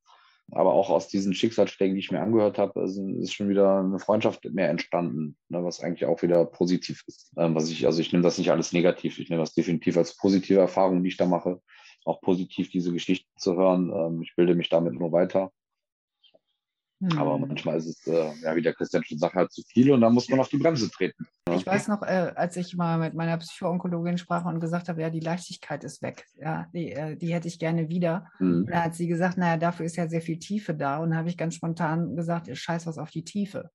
Aber 0.52 0.74
auch 0.74 0.90
aus 0.90 1.08
diesen 1.08 1.34
Schicksalsschlägen, 1.34 1.94
die 1.96 2.00
ich 2.00 2.12
mir 2.12 2.20
angehört 2.20 2.58
habe, 2.58 2.82
ist 2.82 3.34
schon 3.34 3.48
wieder 3.48 3.80
eine 3.80 3.98
Freundschaft 3.98 4.44
mehr 4.44 4.70
entstanden, 4.70 5.36
ne, 5.48 5.64
was 5.64 5.80
eigentlich 5.80 6.06
auch 6.06 6.22
wieder 6.22 6.44
positiv 6.44 7.02
ist. 7.08 7.32
Ähm, 7.36 7.54
was 7.54 7.68
ich, 7.70 7.84
also 7.86 8.00
ich 8.00 8.12
nehme 8.12 8.22
das 8.22 8.38
nicht 8.38 8.52
alles 8.52 8.72
negativ, 8.72 9.18
ich 9.18 9.28
nehme 9.28 9.42
das 9.42 9.54
definitiv 9.54 9.96
als 9.96 10.16
positive 10.16 10.60
Erfahrung, 10.60 11.02
die 11.02 11.08
ich 11.08 11.16
da 11.16 11.26
mache. 11.26 11.60
Auch 12.04 12.20
positiv, 12.20 12.70
diese 12.70 12.92
Geschichten 12.92 13.28
zu 13.36 13.56
hören. 13.56 13.90
Ähm, 13.90 14.22
ich 14.22 14.36
bilde 14.36 14.54
mich 14.54 14.68
damit 14.68 14.94
nur 14.94 15.10
weiter. 15.10 15.50
Mhm. 16.98 17.18
Aber 17.18 17.38
manchmal 17.38 17.76
ist 17.76 17.86
es, 17.86 18.06
äh, 18.06 18.32
ja, 18.42 18.56
wie 18.56 18.62
der 18.62 18.72
Christian 18.72 19.04
schon 19.04 19.18
sagt, 19.18 19.34
halt 19.34 19.52
zu 19.52 19.62
viel 19.68 19.92
und 19.92 20.00
dann 20.00 20.14
muss 20.14 20.28
man 20.28 20.40
auf 20.40 20.48
die 20.48 20.56
Bremse 20.56 20.90
treten. 20.90 21.26
Ne? 21.48 21.56
Ich 21.56 21.66
weiß 21.66 21.88
noch, 21.88 22.02
äh, 22.02 22.32
als 22.34 22.56
ich 22.56 22.74
mal 22.74 22.98
mit 22.98 23.14
meiner 23.14 23.36
Psychoonkologin 23.36 24.16
sprach 24.16 24.46
und 24.46 24.60
gesagt 24.60 24.88
habe, 24.88 25.02
ja, 25.02 25.10
die 25.10 25.20
Leichtigkeit 25.20 25.84
ist 25.84 26.00
weg. 26.00 26.24
Ja, 26.36 26.66
die, 26.72 26.92
äh, 26.92 27.16
die 27.16 27.34
hätte 27.34 27.48
ich 27.48 27.58
gerne 27.58 27.88
wieder. 27.88 28.28
Mhm. 28.38 28.66
Da 28.66 28.84
hat 28.84 28.94
sie 28.94 29.08
gesagt, 29.08 29.36
naja, 29.36 29.58
dafür 29.58 29.84
ist 29.84 29.96
ja 29.96 30.08
sehr 30.08 30.22
viel 30.22 30.38
Tiefe 30.38 30.74
da. 30.74 30.98
Und 30.98 31.10
da 31.10 31.16
habe 31.16 31.28
ich 31.28 31.36
ganz 31.36 31.54
spontan 31.54 32.16
gesagt, 32.16 32.48
scheiß 32.56 32.86
was 32.86 32.98
auf 32.98 33.10
die 33.10 33.24
Tiefe. 33.24 33.70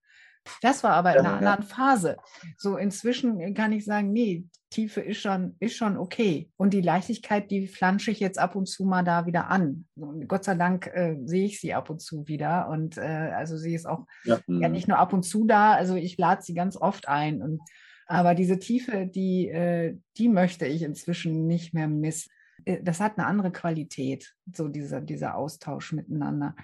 Das 0.62 0.84
war 0.84 0.94
aber 0.94 1.14
in 1.14 1.26
einer 1.26 1.38
anderen 1.38 1.64
Phase. 1.64 2.18
So 2.58 2.78
inzwischen 2.78 3.54
kann 3.54 3.74
ich 3.74 3.86
sagen, 3.86 4.12
nee, 4.12 4.46
Tiefe 4.72 5.02
ist 5.02 5.22
schon, 5.22 5.56
ist 5.60 5.76
schon 5.76 5.98
okay. 5.98 6.50
Und 6.58 6.74
die 6.74 6.82
Leichtigkeit, 6.82 7.52
die 7.52 7.68
flansche 7.68 8.10
ich 8.10 8.20
jetzt 8.20 8.40
ab 8.40 8.56
und 8.56 8.68
zu 8.68 8.86
mal 8.86 9.04
da 9.04 9.26
wieder 9.26 9.50
an. 9.50 9.86
Und 9.96 10.28
Gott 10.28 10.46
sei 10.46 10.56
Dank 10.56 10.88
äh, 10.88 11.18
sehe 11.26 11.46
ich 11.46 11.60
sie 11.60 11.74
ab 11.74 11.90
und 11.90 12.02
zu 12.02 12.28
wieder. 12.28 12.70
Und 12.70 12.98
äh, 12.98 13.02
also 13.02 13.58
sie 13.58 13.76
ist 13.76 13.86
auch 13.86 14.06
ja. 14.24 14.40
ja. 14.48 14.70
nicht 14.70 14.88
nur 14.88 14.98
ab 14.98 15.14
und 15.14 15.24
zu 15.24 15.46
da, 15.46 15.74
also 15.74 15.96
ich 15.96 16.18
lade 16.18 16.42
sie 16.42 16.54
ganz 16.54 16.78
oft 16.78 17.08
ein. 17.08 17.42
Und, 17.42 17.62
aber 18.08 18.34
diese 18.34 18.60
Tiefe, 18.60 19.08
die, 19.08 19.50
äh, 19.50 19.98
die 20.18 20.30
möchte 20.30 20.66
ich 20.66 20.84
inzwischen 20.84 21.48
nicht 21.48 21.74
mehr 21.74 21.90
missen. 21.90 22.32
Äh, 22.66 22.82
das 22.82 23.02
hat 23.02 23.18
eine 23.18 23.28
andere 23.28 23.52
Qualität, 23.52 24.34
so 24.54 24.70
dieser, 24.70 25.02
dieser 25.02 25.36
Austausch 25.36 25.92
miteinander. 25.92 26.56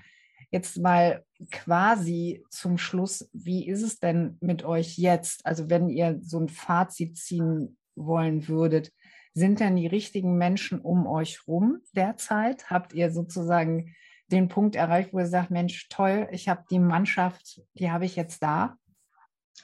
Jetzt 0.50 0.78
mal 0.78 1.26
quasi 1.52 2.44
zum 2.50 2.78
Schluss, 2.78 3.30
wie 3.34 3.68
ist 3.68 3.82
es 3.82 4.00
denn 4.00 4.38
mit 4.40 4.64
euch 4.64 4.98
jetzt? 4.98 5.46
Also 5.46 5.70
wenn 5.70 5.90
ihr 5.90 6.20
so 6.22 6.40
ein 6.40 6.50
Fazit 6.50 7.18
ziehen 7.18 7.78
wollen 7.96 8.48
würdet, 8.48 8.92
sind 9.34 9.60
denn 9.60 9.76
die 9.76 9.88
richtigen 9.88 10.38
Menschen 10.38 10.80
um 10.80 11.06
euch 11.06 11.48
rum 11.48 11.82
derzeit? 11.94 12.70
Habt 12.70 12.94
ihr 12.94 13.12
sozusagen 13.12 13.94
den 14.28 14.48
Punkt 14.48 14.76
erreicht, 14.76 15.14
wo 15.14 15.20
ihr 15.20 15.28
sagt, 15.28 15.52
Mensch, 15.52 15.88
toll, 15.90 16.28
ich 16.32 16.50
habe 16.50 16.66
die 16.70 16.80
Mannschaft, 16.80 17.62
die 17.74 17.92
habe 17.92 18.06
ich 18.06 18.16
jetzt 18.16 18.42
da? 18.42 18.78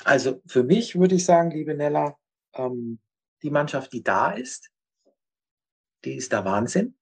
Also 0.04 0.42
für 0.46 0.64
mich 0.64 0.96
würde 0.98 1.16
ich 1.16 1.26
sagen, 1.26 1.52
liebe 1.52 1.76
Nella, 1.76 2.18
ähm, 2.54 3.00
die 3.42 3.50
Mannschaft, 3.50 3.94
die 3.94 4.04
da 4.04 4.32
ist, 4.32 4.70
die 6.06 6.16
ist 6.16 6.32
der 6.32 6.46
Wahnsinn. 6.46 6.96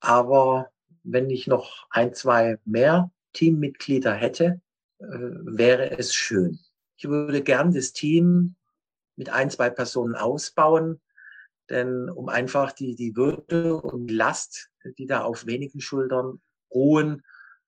Aber 0.00 0.70
wenn 1.04 1.30
ich 1.30 1.46
noch 1.46 1.86
ein, 1.90 2.14
zwei 2.14 2.58
mehr 2.64 3.10
Teammitglieder 3.34 4.14
hätte, 4.14 4.60
äh, 4.98 5.04
wäre 5.06 5.96
es 5.96 6.14
schön. 6.14 6.58
Ich 6.96 7.04
würde 7.04 7.42
gern 7.42 7.72
das 7.72 7.92
Team 7.92 8.56
mit 9.16 9.28
ein, 9.28 9.50
zwei 9.50 9.70
Personen 9.70 10.14
ausbauen, 10.14 11.00
denn 11.70 12.10
um 12.10 12.28
einfach 12.28 12.72
die, 12.72 12.94
die 12.94 13.16
Würde 13.16 13.76
und 13.76 14.10
Last, 14.10 14.70
die 14.98 15.06
da 15.06 15.22
auf 15.22 15.46
wenigen 15.46 15.80
Schultern 15.80 16.40
ruhen, 16.72 17.22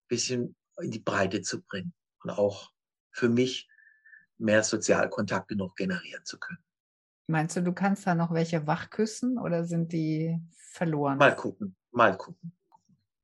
bisschen 0.08 0.56
in 0.80 0.90
die 0.90 0.98
Breite 0.98 1.42
zu 1.42 1.62
bringen 1.62 1.94
und 2.22 2.30
auch 2.30 2.72
für 3.10 3.28
mich 3.28 3.68
mehr 4.38 4.62
Sozialkontakte 4.62 5.56
noch 5.56 5.74
generieren 5.74 6.24
zu 6.24 6.38
können. 6.38 6.58
Meinst 7.28 7.56
du, 7.56 7.62
du 7.62 7.72
kannst 7.72 8.06
da 8.06 8.14
noch 8.14 8.32
welche 8.32 8.66
wachküssen 8.66 9.38
oder 9.38 9.64
sind 9.64 9.92
die 9.92 10.38
verloren? 10.54 11.18
Mal 11.18 11.34
gucken, 11.34 11.74
mal 11.90 12.16
gucken. 12.16 12.52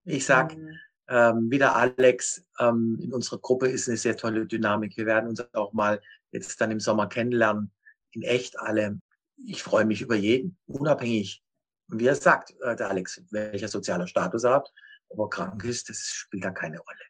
Ich 0.05 0.27
sag, 0.27 0.57
mhm. 0.57 0.79
ähm, 1.09 1.51
wieder 1.51 1.77
Alex, 1.77 2.45
ähm, 2.59 2.99
in 3.01 3.13
unserer 3.13 3.39
Gruppe 3.39 3.69
ist 3.69 3.89
eine 3.89 3.97
sehr 3.97 4.17
tolle 4.17 4.47
Dynamik. 4.47 4.97
Wir 4.97 5.07
werden 5.07 5.29
uns 5.29 5.43
auch 5.55 5.73
mal 5.73 6.01
jetzt 6.33 6.61
dann 6.61 6.71
im 6.71 6.81
Sommer 6.81 7.09
kennenlernen, 7.09 7.71
in 8.13 8.23
echt 8.23 8.59
alle. 8.59 8.99
Ich 9.37 9.63
freue 9.63 9.85
mich 9.85 10.03
über 10.03 10.17
jeden, 10.17 10.57
unabhängig, 10.67 11.43
wie 11.89 12.07
er 12.07 12.15
sagt, 12.15 12.55
äh, 12.63 12.77
der 12.77 12.91
Alex, 12.91 13.23
welcher 13.31 13.69
sozialer 13.69 14.07
Status 14.07 14.45
er 14.45 14.55
hat, 14.55 14.73
ob 15.09 15.21
er 15.21 15.29
krank 15.29 15.65
ist, 15.65 15.89
das 15.89 15.99
spielt 15.99 16.45
da 16.45 16.51
keine 16.51 16.79
Rolle. 16.79 17.01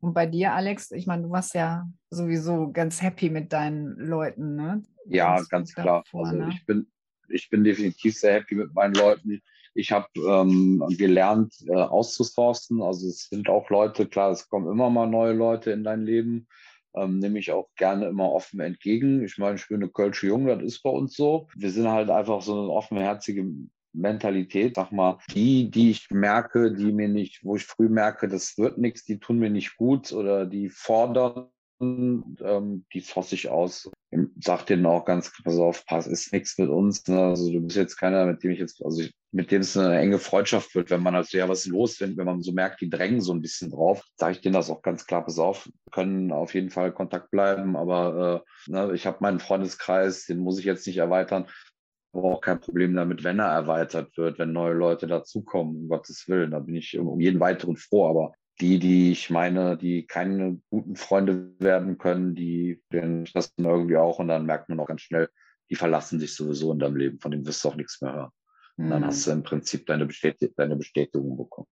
Und 0.00 0.14
bei 0.14 0.26
dir, 0.26 0.52
Alex, 0.52 0.92
ich 0.92 1.06
meine, 1.06 1.24
du 1.24 1.30
warst 1.30 1.54
ja 1.54 1.88
sowieso 2.10 2.70
ganz 2.70 3.02
happy 3.02 3.30
mit 3.30 3.52
deinen 3.52 3.96
Leuten, 3.96 4.54
ne? 4.54 4.82
Ja, 5.06 5.42
ganz 5.50 5.74
klar. 5.74 6.04
Davor, 6.04 6.26
also 6.26 6.38
ne? 6.38 6.50
ich 6.50 6.64
bin, 6.66 6.86
ich 7.28 7.50
bin 7.50 7.64
definitiv 7.64 8.16
sehr 8.16 8.34
happy 8.34 8.54
mit 8.54 8.72
meinen 8.74 8.94
Leuten. 8.94 9.42
Ich 9.78 9.92
habe 9.92 10.08
ähm, 10.16 10.82
gelernt, 10.98 11.54
äh, 11.68 11.74
auszusourcen. 11.74 12.82
Also 12.82 13.06
es 13.06 13.28
sind 13.28 13.48
auch 13.48 13.70
Leute, 13.70 14.08
klar, 14.08 14.32
es 14.32 14.48
kommen 14.48 14.68
immer 14.68 14.90
mal 14.90 15.06
neue 15.06 15.34
Leute 15.34 15.70
in 15.70 15.84
dein 15.84 16.02
Leben. 16.02 16.48
Ähm, 16.96 17.20
nehme 17.20 17.38
ich 17.38 17.52
auch 17.52 17.68
gerne 17.76 18.06
immer 18.06 18.32
offen 18.32 18.58
entgegen. 18.58 19.22
Ich 19.22 19.38
meine, 19.38 19.54
ich 19.54 19.68
bin 19.68 19.76
eine 19.76 19.88
Kölsche 19.88 20.26
Jung, 20.26 20.48
das 20.48 20.62
ist 20.64 20.82
bei 20.82 20.90
uns 20.90 21.14
so. 21.14 21.46
Wir 21.54 21.70
sind 21.70 21.86
halt 21.86 22.10
einfach 22.10 22.42
so 22.42 22.54
eine 22.54 22.70
offenherzige 22.70 23.46
Mentalität, 23.92 24.74
sag 24.74 24.90
mal, 24.90 25.18
die, 25.32 25.70
die 25.70 25.92
ich 25.92 26.10
merke, 26.10 26.72
die 26.74 26.92
mir 26.92 27.08
nicht, 27.08 27.44
wo 27.44 27.54
ich 27.54 27.64
früh 27.64 27.88
merke, 27.88 28.26
das 28.26 28.58
wird 28.58 28.78
nichts, 28.78 29.04
die 29.04 29.20
tun 29.20 29.38
mir 29.38 29.50
nicht 29.50 29.76
gut 29.76 30.12
oder 30.12 30.44
die 30.44 30.70
fordern 30.70 31.50
ähm, 31.80 32.84
die 32.92 32.98
ich 32.98 33.48
aus. 33.48 33.90
Sag 34.40 34.64
denen 34.66 34.86
auch 34.86 35.04
ganz, 35.04 35.32
pass 35.44 35.58
auf, 35.58 35.84
pass, 35.86 36.06
ist 36.06 36.32
nichts 36.32 36.56
mit 36.58 36.70
uns. 36.70 37.06
Ne? 37.06 37.20
Also 37.20 37.52
du 37.52 37.60
bist 37.60 37.76
jetzt 37.76 37.96
keiner, 37.96 38.26
mit 38.26 38.42
dem 38.42 38.50
ich 38.50 38.58
jetzt, 38.58 38.82
also 38.84 39.02
ich, 39.02 39.12
mit 39.32 39.50
dem 39.50 39.60
es 39.60 39.76
eine 39.76 39.98
enge 39.98 40.18
Freundschaft 40.18 40.74
wird, 40.74 40.90
wenn 40.90 41.02
man 41.02 41.14
halt 41.14 41.26
so, 41.26 41.36
ja, 41.36 41.48
was 41.48 41.66
los, 41.66 42.00
wenn, 42.00 42.16
wenn 42.16 42.24
man 42.24 42.40
so 42.40 42.52
merkt, 42.52 42.80
die 42.80 42.88
drängen 42.88 43.20
so 43.20 43.32
ein 43.32 43.42
bisschen 43.42 43.70
drauf, 43.70 44.02
sage 44.16 44.32
ich 44.32 44.40
denen 44.40 44.54
das 44.54 44.70
auch 44.70 44.82
ganz 44.82 45.06
klar, 45.06 45.24
pass 45.24 45.38
auf, 45.38 45.68
können 45.92 46.32
auf 46.32 46.54
jeden 46.54 46.70
Fall 46.70 46.92
Kontakt 46.92 47.30
bleiben, 47.30 47.76
aber 47.76 48.44
äh, 48.66 48.70
ne, 48.70 48.94
ich 48.94 49.06
habe 49.06 49.18
meinen 49.20 49.40
Freundeskreis, 49.40 50.24
den 50.24 50.38
muss 50.38 50.58
ich 50.58 50.64
jetzt 50.64 50.86
nicht 50.86 50.98
erweitern 50.98 51.46
aber 52.12 52.34
auch 52.34 52.40
kein 52.40 52.60
Problem 52.60 52.94
damit, 52.94 53.24
wenn 53.24 53.38
er 53.38 53.52
erweitert 53.52 54.16
wird, 54.16 54.38
wenn 54.38 54.52
neue 54.52 54.74
Leute 54.74 55.06
dazukommen, 55.06 55.76
um 55.76 55.88
Gottes 55.88 56.26
Willen. 56.28 56.50
Da 56.52 56.58
bin 56.58 56.74
ich 56.74 56.98
um 56.98 57.20
jeden 57.20 57.40
weiteren 57.40 57.76
froh. 57.76 58.08
Aber 58.08 58.32
die, 58.60 58.78
die 58.78 59.12
ich 59.12 59.30
meine, 59.30 59.76
die 59.76 60.06
keine 60.06 60.60
guten 60.70 60.96
Freunde 60.96 61.52
werden 61.58 61.98
können, 61.98 62.34
die 62.34 62.82
den 62.92 63.24
das 63.32 63.52
irgendwie 63.56 63.96
auch 63.96 64.18
und 64.18 64.28
dann 64.28 64.46
merkt 64.46 64.68
man 64.68 64.80
auch 64.80 64.88
ganz 64.88 65.02
schnell, 65.02 65.28
die 65.70 65.76
verlassen 65.76 66.18
sich 66.18 66.34
sowieso 66.34 66.72
in 66.72 66.78
deinem 66.78 66.96
Leben, 66.96 67.20
von 67.20 67.30
dem 67.30 67.46
wirst 67.46 67.64
du 67.64 67.68
auch 67.68 67.76
nichts 67.76 68.00
mehr 68.00 68.14
hören. 68.14 68.30
Und 68.78 68.90
dann 68.90 69.04
hast 69.04 69.26
du 69.26 69.32
im 69.32 69.42
Prinzip 69.42 69.86
deine, 69.86 70.06
Bestätig 70.06 70.54
deine 70.56 70.76
Bestätigung 70.76 71.36
bekommen. 71.36 71.66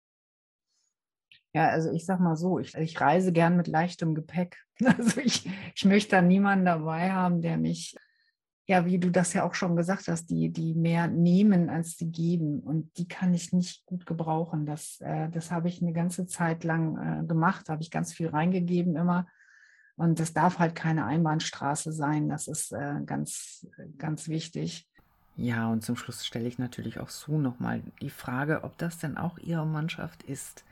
Ja, 1.53 1.68
also 1.68 1.93
ich 1.93 2.07
sag 2.07 2.18
mal 2.18 2.35
so, 2.35 2.59
ich, 2.59 2.74
ich 2.74 3.01
reise 3.01 3.30
gern 3.30 3.57
mit 3.57 3.68
leichtem 3.68 4.14
Gepäck. 4.14 4.59
Also 4.85 5.20
ich, 5.20 5.49
ich 5.76 5.85
möchte 5.85 6.16
da 6.16 6.22
niemanden 6.22 6.64
dabei 6.64 7.12
haben, 7.12 7.43
der 7.43 7.59
mich 7.59 7.95
ja, 8.66 8.86
wie 8.86 8.98
du 8.98 9.10
das 9.10 9.34
ja 9.34 9.44
auch 9.44 9.54
schon 9.54 9.76
gesagt 9.76 10.08
hast, 10.08 10.30
die, 10.30 10.50
die 10.50 10.74
mehr 10.74 11.06
nehmen 11.06 11.68
als 11.68 11.96
die 11.96 12.10
geben. 12.10 12.60
Und 12.60 12.96
die 12.96 13.06
kann 13.06 13.34
ich 13.34 13.52
nicht 13.52 13.84
gut 13.84 14.06
gebrauchen. 14.06 14.64
Das, 14.64 15.00
äh, 15.00 15.28
das 15.28 15.50
habe 15.50 15.68
ich 15.68 15.82
eine 15.82 15.92
ganze 15.92 16.26
Zeit 16.26 16.64
lang 16.64 16.96
äh, 16.96 17.26
gemacht, 17.26 17.68
habe 17.68 17.82
ich 17.82 17.90
ganz 17.90 18.12
viel 18.12 18.28
reingegeben 18.28 18.96
immer. 18.96 19.26
Und 19.96 20.18
das 20.18 20.32
darf 20.32 20.58
halt 20.58 20.74
keine 20.74 21.04
Einbahnstraße 21.04 21.92
sein. 21.92 22.28
Das 22.28 22.48
ist 22.48 22.72
äh, 22.72 23.00
ganz, 23.04 23.66
ganz 23.98 24.28
wichtig. 24.28 24.88
Ja, 25.36 25.68
und 25.70 25.82
zum 25.82 25.96
Schluss 25.96 26.24
stelle 26.24 26.48
ich 26.48 26.58
natürlich 26.58 27.00
auch 27.00 27.10
Sue 27.10 27.40
nochmal 27.40 27.82
die 28.00 28.10
Frage, 28.10 28.64
ob 28.64 28.78
das 28.78 28.98
denn 28.98 29.18
auch 29.18 29.38
ihre 29.38 29.66
Mannschaft 29.66 30.22
ist, 30.22 30.64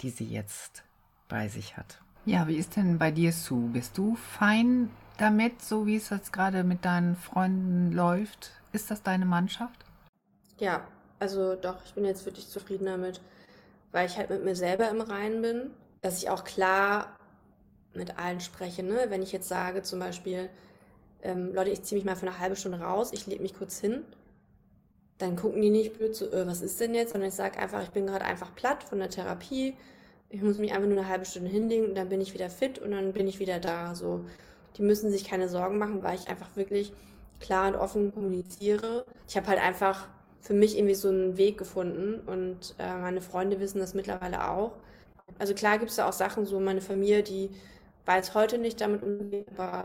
die 0.00 0.10
sie 0.10 0.26
jetzt 0.26 0.82
bei 1.28 1.48
sich 1.48 1.76
hat. 1.76 2.00
Ja, 2.24 2.48
wie 2.48 2.56
ist 2.56 2.76
denn 2.76 2.98
bei 2.98 3.10
dir, 3.10 3.32
Sue? 3.32 3.68
Bist 3.68 3.96
du 3.96 4.16
fein 4.16 4.90
damit, 5.18 5.62
so 5.62 5.86
wie 5.86 5.96
es 5.96 6.10
jetzt 6.10 6.32
gerade 6.32 6.64
mit 6.64 6.84
deinen 6.84 7.16
Freunden 7.16 7.92
läuft? 7.92 8.52
Ist 8.72 8.90
das 8.90 9.02
deine 9.02 9.26
Mannschaft? 9.26 9.84
Ja, 10.58 10.86
also 11.18 11.54
doch, 11.54 11.76
ich 11.84 11.94
bin 11.94 12.04
jetzt 12.04 12.24
wirklich 12.24 12.48
zufrieden 12.48 12.86
damit, 12.86 13.20
weil 13.92 14.06
ich 14.06 14.16
halt 14.16 14.30
mit 14.30 14.44
mir 14.44 14.56
selber 14.56 14.88
im 14.88 15.00
Reinen 15.00 15.42
bin, 15.42 15.70
dass 16.00 16.18
ich 16.18 16.30
auch 16.30 16.44
klar 16.44 17.16
mit 17.94 18.18
allen 18.18 18.40
spreche. 18.40 18.82
Ne? 18.82 19.06
Wenn 19.08 19.22
ich 19.22 19.32
jetzt 19.32 19.48
sage 19.48 19.82
zum 19.82 19.98
Beispiel, 19.98 20.48
ähm, 21.22 21.52
Leute, 21.52 21.70
ich 21.70 21.82
ziehe 21.82 21.98
mich 21.98 22.04
mal 22.04 22.16
für 22.16 22.26
eine 22.26 22.38
halbe 22.38 22.56
Stunde 22.56 22.80
raus, 22.80 23.10
ich 23.12 23.26
lege 23.26 23.42
mich 23.42 23.54
kurz 23.54 23.78
hin, 23.78 24.04
dann 25.18 25.34
gucken 25.34 25.60
die 25.60 25.70
nicht 25.70 25.98
blöd 25.98 26.14
so, 26.14 26.30
äh, 26.30 26.46
was 26.46 26.62
ist 26.62 26.80
denn 26.80 26.94
jetzt, 26.94 27.12
sondern 27.12 27.28
ich 27.28 27.34
sage 27.34 27.58
einfach, 27.58 27.82
ich 27.82 27.90
bin 27.90 28.06
gerade 28.06 28.24
einfach 28.24 28.54
platt 28.54 28.84
von 28.84 28.98
der 29.00 29.10
Therapie, 29.10 29.76
ich 30.30 30.42
muss 30.42 30.58
mich 30.58 30.72
einfach 30.72 30.88
nur 30.88 30.98
eine 30.98 31.08
halbe 31.08 31.24
Stunde 31.24 31.50
hinlegen 31.50 31.86
und 31.86 31.94
dann 31.96 32.08
bin 32.08 32.20
ich 32.20 32.34
wieder 32.34 32.50
fit 32.50 32.78
und 32.78 32.92
dann 32.92 33.12
bin 33.12 33.26
ich 33.26 33.40
wieder 33.40 33.58
da. 33.58 33.94
So 33.94 34.24
die 34.78 34.82
müssen 34.82 35.10
sich 35.10 35.24
keine 35.24 35.48
Sorgen 35.48 35.78
machen, 35.78 36.02
weil 36.02 36.16
ich 36.16 36.28
einfach 36.28 36.56
wirklich 36.56 36.92
klar 37.40 37.68
und 37.68 37.76
offen 37.76 38.12
kommuniziere. 38.14 39.04
Ich 39.28 39.36
habe 39.36 39.48
halt 39.48 39.60
einfach 39.60 40.08
für 40.40 40.54
mich 40.54 40.76
irgendwie 40.76 40.94
so 40.94 41.08
einen 41.08 41.36
Weg 41.36 41.58
gefunden 41.58 42.20
und 42.26 42.74
äh, 42.78 42.94
meine 42.96 43.20
Freunde 43.20 43.60
wissen 43.60 43.78
das 43.80 43.94
mittlerweile 43.94 44.48
auch. 44.50 44.72
Also 45.38 45.54
klar 45.54 45.78
gibt 45.78 45.90
es 45.90 45.96
da 45.96 46.08
auch 46.08 46.12
Sachen, 46.12 46.46
so 46.46 46.60
meine 46.60 46.80
Familie, 46.80 47.22
die 47.22 47.50
weiß 48.06 48.34
heute 48.34 48.58
nicht 48.58 48.80
damit 48.80 49.02
umgeht, 49.02 49.48
aber 49.56 49.84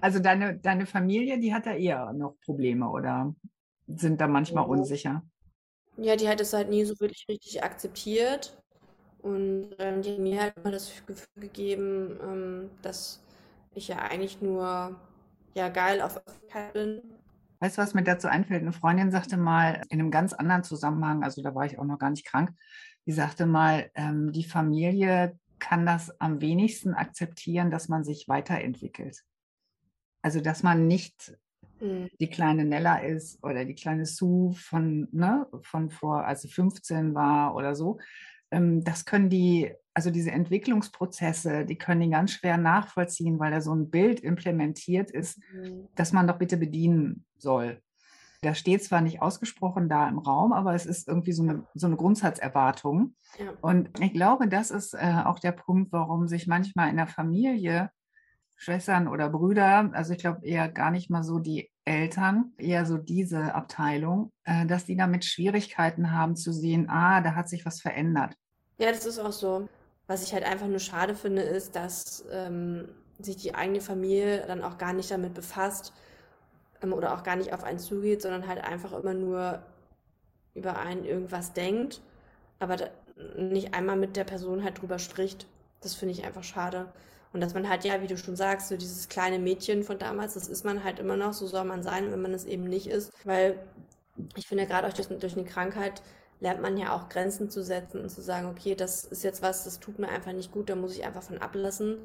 also 0.00 0.18
deine, 0.20 0.56
deine 0.58 0.86
Familie, 0.86 1.38
die 1.38 1.54
hat 1.54 1.66
da 1.66 1.72
eher 1.74 2.12
noch 2.12 2.36
Probleme 2.44 2.88
oder 2.90 3.34
sind 3.86 4.20
da 4.20 4.28
manchmal 4.28 4.66
Mhm. 4.66 4.68
unsicher? 4.68 5.22
Ja, 5.96 6.14
die 6.16 6.28
hat 6.28 6.40
es 6.40 6.52
halt 6.52 6.68
nie 6.70 6.84
so 6.84 6.98
wirklich 7.00 7.26
richtig 7.28 7.62
akzeptiert. 7.64 8.56
Und 9.24 9.70
ähm, 9.78 10.02
die 10.02 10.10
haben 10.12 10.22
mir 10.22 10.40
halt 10.42 10.54
immer 10.58 10.70
das 10.70 10.92
Gefühl 11.06 11.40
gegeben, 11.40 12.18
ähm, 12.22 12.70
dass 12.82 13.22
ich 13.74 13.88
ja 13.88 13.96
eigentlich 13.96 14.42
nur 14.42 14.94
ja 15.54 15.68
geil 15.70 16.02
auf 16.02 16.18
Öffentlichkeit 16.18 16.74
bin. 16.74 17.02
Weißt 17.58 17.78
du, 17.78 17.82
was 17.82 17.94
mir 17.94 18.04
dazu 18.04 18.28
einfällt? 18.28 18.60
Eine 18.60 18.74
Freundin 18.74 19.10
sagte 19.10 19.38
mal 19.38 19.82
in 19.88 19.98
einem 19.98 20.10
ganz 20.10 20.34
anderen 20.34 20.62
Zusammenhang, 20.62 21.24
also 21.24 21.42
da 21.42 21.54
war 21.54 21.64
ich 21.64 21.78
auch 21.78 21.84
noch 21.84 21.98
gar 21.98 22.10
nicht 22.10 22.26
krank, 22.26 22.50
die 23.06 23.12
sagte 23.12 23.46
mal, 23.46 23.90
ähm, 23.94 24.30
die 24.30 24.44
Familie 24.44 25.38
kann 25.58 25.86
das 25.86 26.20
am 26.20 26.42
wenigsten 26.42 26.92
akzeptieren, 26.92 27.70
dass 27.70 27.88
man 27.88 28.04
sich 28.04 28.28
weiterentwickelt. 28.28 29.22
Also, 30.22 30.42
dass 30.42 30.62
man 30.62 30.86
nicht 30.86 31.34
Mhm. 31.80 32.08
die 32.20 32.28
kleine 32.28 32.64
Nella 32.64 32.98
ist 32.98 33.42
oder 33.42 33.64
die 33.64 33.74
kleine 33.74 34.06
Sue 34.06 34.54
von, 34.54 35.08
ne, 35.12 35.46
von 35.62 35.90
vor, 35.90 36.24
als 36.24 36.42
sie 36.42 36.48
15 36.48 37.14
war 37.14 37.54
oder 37.54 37.74
so. 37.74 37.98
Ähm, 38.50 38.84
das 38.84 39.04
können 39.04 39.30
die, 39.30 39.72
also 39.94 40.10
diese 40.10 40.30
Entwicklungsprozesse, 40.30 41.64
die 41.64 41.76
können 41.76 42.00
die 42.00 42.10
ganz 42.10 42.32
schwer 42.32 42.56
nachvollziehen, 42.56 43.38
weil 43.38 43.50
da 43.50 43.60
so 43.60 43.74
ein 43.74 43.90
Bild 43.90 44.20
implementiert 44.20 45.10
ist, 45.10 45.38
Mhm. 45.52 45.88
das 45.94 46.12
man 46.12 46.26
doch 46.26 46.38
bitte 46.38 46.56
bedienen 46.56 47.24
soll. 47.38 47.80
Da 48.42 48.54
steht 48.54 48.84
zwar 48.84 49.00
nicht 49.00 49.22
ausgesprochen 49.22 49.88
da 49.88 50.06
im 50.08 50.18
Raum, 50.18 50.52
aber 50.52 50.74
es 50.74 50.84
ist 50.84 51.08
irgendwie 51.08 51.32
so 51.32 51.42
eine, 51.42 51.66
so 51.74 51.86
eine 51.86 51.96
Grundsatzerwartung. 51.96 53.14
Ja. 53.38 53.54
Und 53.62 53.88
ich 54.00 54.12
glaube, 54.12 54.48
das 54.48 54.70
ist 54.70 54.92
äh, 54.94 55.22
auch 55.24 55.38
der 55.38 55.52
Punkt, 55.52 55.92
warum 55.92 56.28
sich 56.28 56.46
manchmal 56.46 56.90
in 56.90 56.96
der 56.96 57.06
Familie 57.06 57.90
Schwestern 58.56 59.08
oder 59.08 59.30
Brüder, 59.30 59.90
also 59.92 60.12
ich 60.12 60.20
glaube 60.20 60.46
eher 60.46 60.68
gar 60.68 60.90
nicht 60.90 61.10
mal 61.10 61.22
so 61.24 61.38
die 61.38 61.70
Eltern, 61.84 62.52
eher 62.56 62.86
so 62.86 62.96
diese 62.96 63.54
Abteilung, 63.54 64.30
äh, 64.44 64.66
dass 64.66 64.84
die 64.84 64.96
damit 64.96 65.24
Schwierigkeiten 65.24 66.12
haben 66.12 66.36
zu 66.36 66.52
sehen, 66.52 66.88
ah, 66.88 67.20
da 67.20 67.34
hat 67.34 67.48
sich 67.48 67.66
was 67.66 67.80
verändert. 67.80 68.34
Ja, 68.78 68.90
das 68.90 69.06
ist 69.06 69.18
auch 69.18 69.32
so. 69.32 69.68
Was 70.06 70.22
ich 70.22 70.34
halt 70.34 70.44
einfach 70.44 70.66
nur 70.66 70.78
schade 70.80 71.14
finde, 71.14 71.42
ist, 71.42 71.76
dass 71.76 72.24
ähm, 72.30 72.88
sich 73.18 73.36
die 73.36 73.54
eigene 73.54 73.80
Familie 73.80 74.46
dann 74.46 74.62
auch 74.62 74.78
gar 74.78 74.92
nicht 74.92 75.10
damit 75.10 75.34
befasst 75.34 75.92
ähm, 76.82 76.92
oder 76.92 77.14
auch 77.14 77.22
gar 77.22 77.36
nicht 77.36 77.52
auf 77.52 77.64
einen 77.64 77.78
zugeht, 77.78 78.22
sondern 78.22 78.46
halt 78.46 78.62
einfach 78.62 78.92
immer 78.92 79.14
nur 79.14 79.62
über 80.54 80.78
einen 80.78 81.04
irgendwas 81.04 81.52
denkt, 81.52 82.00
aber 82.58 82.76
nicht 83.36 83.74
einmal 83.74 83.96
mit 83.96 84.16
der 84.16 84.24
Person 84.24 84.64
halt 84.64 84.80
drüber 84.80 84.98
spricht. 84.98 85.46
Das 85.80 85.94
finde 85.94 86.12
ich 86.12 86.24
einfach 86.24 86.44
schade. 86.44 86.92
Und 87.34 87.40
dass 87.42 87.54
man 87.54 87.68
halt, 87.68 87.84
ja, 87.84 88.00
wie 88.02 88.06
du 88.06 88.16
schon 88.16 88.36
sagst, 88.36 88.68
so 88.68 88.76
dieses 88.76 89.08
kleine 89.10 89.40
Mädchen 89.40 89.84
von 89.84 89.98
damals, 89.98 90.34
das 90.34 90.48
ist 90.48 90.64
man 90.64 90.84
halt 90.84 91.00
immer 91.00 91.16
noch, 91.16 91.34
so 91.34 91.48
soll 91.48 91.64
man 91.64 91.82
sein, 91.82 92.12
wenn 92.12 92.22
man 92.22 92.32
es 92.32 92.46
eben 92.46 92.64
nicht 92.64 92.86
ist. 92.86 93.12
Weil 93.24 93.58
ich 94.36 94.46
finde, 94.46 94.66
gerade 94.66 94.88
auch 94.88 94.92
durch, 94.92 95.08
durch 95.08 95.36
eine 95.36 95.44
Krankheit 95.44 96.02
lernt 96.40 96.62
man 96.62 96.76
ja 96.76 96.94
auch 96.94 97.08
Grenzen 97.08 97.50
zu 97.50 97.64
setzen 97.64 98.00
und 98.02 98.10
zu 98.10 98.22
sagen, 98.22 98.48
okay, 98.48 98.76
das 98.76 99.04
ist 99.04 99.24
jetzt 99.24 99.42
was, 99.42 99.64
das 99.64 99.80
tut 99.80 99.98
mir 99.98 100.08
einfach 100.08 100.32
nicht 100.32 100.52
gut, 100.52 100.70
da 100.70 100.76
muss 100.76 100.96
ich 100.96 101.04
einfach 101.04 101.22
von 101.24 101.38
ablassen. 101.38 101.98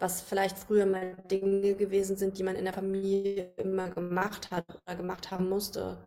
Was 0.00 0.20
vielleicht 0.20 0.58
früher 0.58 0.86
mal 0.86 1.14
Dinge 1.30 1.74
gewesen 1.74 2.16
sind, 2.16 2.38
die 2.38 2.42
man 2.42 2.56
in 2.56 2.64
der 2.64 2.74
Familie 2.74 3.50
immer 3.56 3.88
gemacht 3.88 4.50
hat 4.50 4.64
oder 4.84 4.96
gemacht 4.96 5.30
haben 5.30 5.48
musste. 5.48 5.98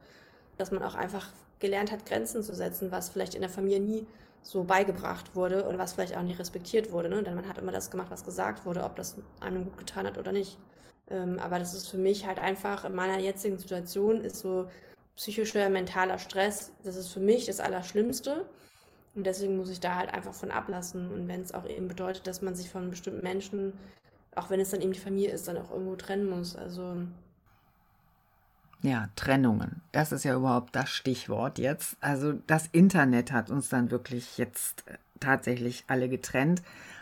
Dass 0.57 0.71
man 0.71 0.83
auch 0.83 0.95
einfach 0.95 1.29
gelernt 1.59 1.91
hat, 1.93 2.05
Grenzen 2.05 2.43
zu 2.43 2.53
setzen, 2.53 2.91
was 2.91 3.09
vielleicht 3.09 3.35
in 3.35 3.41
der 3.41 3.49
Familie 3.49 3.79
nie 3.79 4.07
so 4.45 4.63
beigebracht 4.63 5.35
wurde 5.35 5.67
und 5.67 5.79
was 5.79 5.93
vielleicht 5.93 6.15
auch 6.15 6.21
nicht 6.21 6.39
respektiert 6.39 6.91
wurde. 6.91 7.09
Ne? 7.09 7.23
Denn 7.23 7.33
man 7.33 7.49
hat 7.49 7.57
immer 7.57 7.71
das 7.71 7.89
gemacht, 7.89 8.11
was 8.11 8.23
gesagt 8.23 8.63
wurde, 8.65 8.83
ob 8.83 8.95
das 8.95 9.17
einem 9.39 9.63
gut 9.63 9.77
getan 9.77 10.05
hat 10.05 10.19
oder 10.19 10.31
nicht. 10.31 10.59
Ähm, 11.09 11.39
aber 11.39 11.57
das 11.57 11.73
ist 11.73 11.89
für 11.89 11.97
mich 11.97 12.27
halt 12.27 12.37
einfach 12.37 12.85
in 12.85 12.93
meiner 12.93 13.19
jetzigen 13.19 13.57
Situation 13.57 14.21
ist 14.21 14.37
so 14.37 14.69
psychischer, 15.15 15.67
mentaler 15.69 16.19
Stress, 16.19 16.73
das 16.83 16.95
ist 16.95 17.07
für 17.07 17.19
mich 17.19 17.47
das 17.47 17.59
Allerschlimmste. 17.59 18.45
Und 19.15 19.25
deswegen 19.25 19.57
muss 19.57 19.69
ich 19.69 19.79
da 19.79 19.95
halt 19.95 20.13
einfach 20.13 20.33
von 20.33 20.51
ablassen. 20.51 21.11
Und 21.11 21.27
wenn 21.27 21.41
es 21.41 21.53
auch 21.53 21.65
eben 21.65 21.87
bedeutet, 21.87 22.27
dass 22.27 22.43
man 22.43 22.53
sich 22.53 22.69
von 22.69 22.91
bestimmten 22.91 23.23
Menschen, 23.23 23.73
auch 24.35 24.51
wenn 24.51 24.59
es 24.59 24.69
dann 24.69 24.81
eben 24.81 24.91
die 24.91 24.99
Familie 24.99 25.31
ist, 25.31 25.47
dann 25.47 25.57
auch 25.57 25.71
irgendwo 25.71 25.95
trennen 25.95 26.29
muss. 26.29 26.55
Also 26.55 26.97
Ja, 28.85 29.09
Trennungen. 29.15 29.81
Das 29.91 30.11
ist 30.11 30.25
ja 30.25 30.35
überhaupt 30.35 30.75
das 30.75 30.91
Stichwort 30.91 31.57
jetzt. 31.57 31.97
Also 32.01 32.33
das 32.45 32.67
Internet 32.71 33.31
hat 33.31 33.49
uns 33.49 33.67
dann 33.67 33.89
wirklich 33.89 34.37
jetzt 34.37 34.87
äh, 34.87 34.97
tatsächlich 35.19 35.85
alle 35.87 36.07
getrennt. 36.07 36.61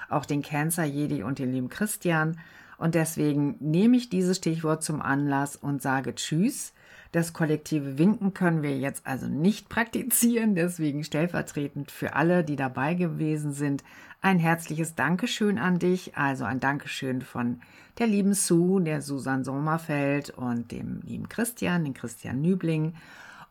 Auch 0.09 0.25
den 0.25 0.41
Cancer 0.41 0.85
Jedi 0.85 1.23
und 1.23 1.39
den 1.39 1.51
lieben 1.51 1.67
Christian. 1.67 2.39
Und 2.77 2.95
deswegen 2.95 3.57
nehme 3.59 3.97
ich 3.97 4.09
dieses 4.09 4.37
Stichwort 4.37 4.81
zum 4.81 5.01
Anlass 5.01 5.57
und 5.57 5.81
sage 5.81 6.15
Tschüss. 6.15 6.71
Das 7.13 7.31
kollektive 7.31 7.99
Winken 7.99 8.33
können 8.33 8.63
wir 8.63 8.75
jetzt 8.75 9.05
also 9.05 9.27
nicht 9.27 9.69
praktizieren. 9.69 10.55
Deswegen 10.55 11.03
stellvertretend 11.03 11.91
für 11.91 12.15
alle, 12.15 12.43
die 12.43 12.55
dabei 12.55 12.95
gewesen 12.95 13.53
sind, 13.53 13.83
ein 14.21 14.39
herzliches 14.39 14.95
Dankeschön 14.95 15.59
an 15.59 15.77
dich. 15.77 16.17
Also 16.17 16.43
ein 16.43 16.59
Dankeschön 16.59 17.21
von 17.21 17.61
der 17.99 18.07
lieben 18.07 18.33
Sue, 18.33 18.81
der 18.81 19.03
Susan 19.03 19.43
Sommerfeld 19.43 20.31
und 20.31 20.71
dem 20.71 21.01
lieben 21.05 21.29
Christian, 21.29 21.83
den 21.83 21.93
Christian 21.93 22.41
Nübling 22.41 22.95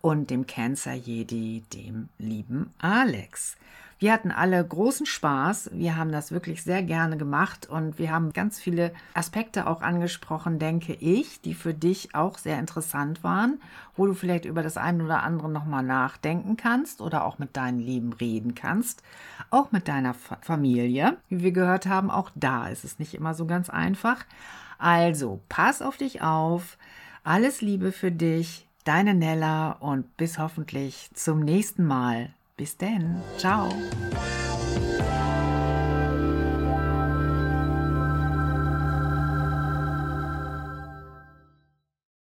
und 0.00 0.30
dem 0.30 0.48
Cancer 0.48 0.94
Jedi, 0.94 1.62
dem 1.72 2.08
lieben 2.18 2.70
Alex. 2.78 3.56
Wir 4.02 4.12
hatten 4.12 4.32
alle 4.32 4.66
großen 4.66 5.06
Spaß. 5.06 5.70
Wir 5.74 5.96
haben 5.96 6.10
das 6.10 6.32
wirklich 6.32 6.64
sehr 6.64 6.82
gerne 6.82 7.16
gemacht 7.16 7.68
und 7.70 8.00
wir 8.00 8.10
haben 8.10 8.32
ganz 8.32 8.58
viele 8.58 8.92
Aspekte 9.14 9.68
auch 9.68 9.80
angesprochen, 9.80 10.58
denke 10.58 10.94
ich, 10.94 11.40
die 11.40 11.54
für 11.54 11.72
dich 11.72 12.12
auch 12.12 12.36
sehr 12.36 12.58
interessant 12.58 13.22
waren, 13.22 13.60
wo 13.94 14.06
du 14.06 14.14
vielleicht 14.14 14.44
über 14.44 14.64
das 14.64 14.76
eine 14.76 15.04
oder 15.04 15.22
andere 15.22 15.48
nochmal 15.48 15.84
nachdenken 15.84 16.56
kannst 16.56 17.00
oder 17.00 17.24
auch 17.24 17.38
mit 17.38 17.56
deinen 17.56 17.78
Lieben 17.78 18.12
reden 18.12 18.56
kannst. 18.56 19.04
Auch 19.50 19.70
mit 19.70 19.86
deiner 19.86 20.14
Fa 20.14 20.36
Familie. 20.40 21.18
Wie 21.28 21.44
wir 21.44 21.52
gehört 21.52 21.86
haben, 21.86 22.10
auch 22.10 22.30
da 22.34 22.66
ist 22.66 22.82
es 22.82 22.98
nicht 22.98 23.14
immer 23.14 23.34
so 23.34 23.46
ganz 23.46 23.70
einfach. 23.70 24.24
Also, 24.78 25.42
pass 25.48 25.80
auf 25.80 25.96
dich 25.96 26.22
auf. 26.22 26.76
Alles 27.22 27.60
Liebe 27.60 27.92
für 27.92 28.10
dich, 28.10 28.66
deine 28.82 29.14
Nella 29.14 29.70
und 29.70 30.16
bis 30.16 30.40
hoffentlich 30.40 31.08
zum 31.14 31.38
nächsten 31.38 31.86
Mal. 31.86 32.34
Bis 32.62 32.76
denn. 32.76 33.20
Ciao. 33.38 33.68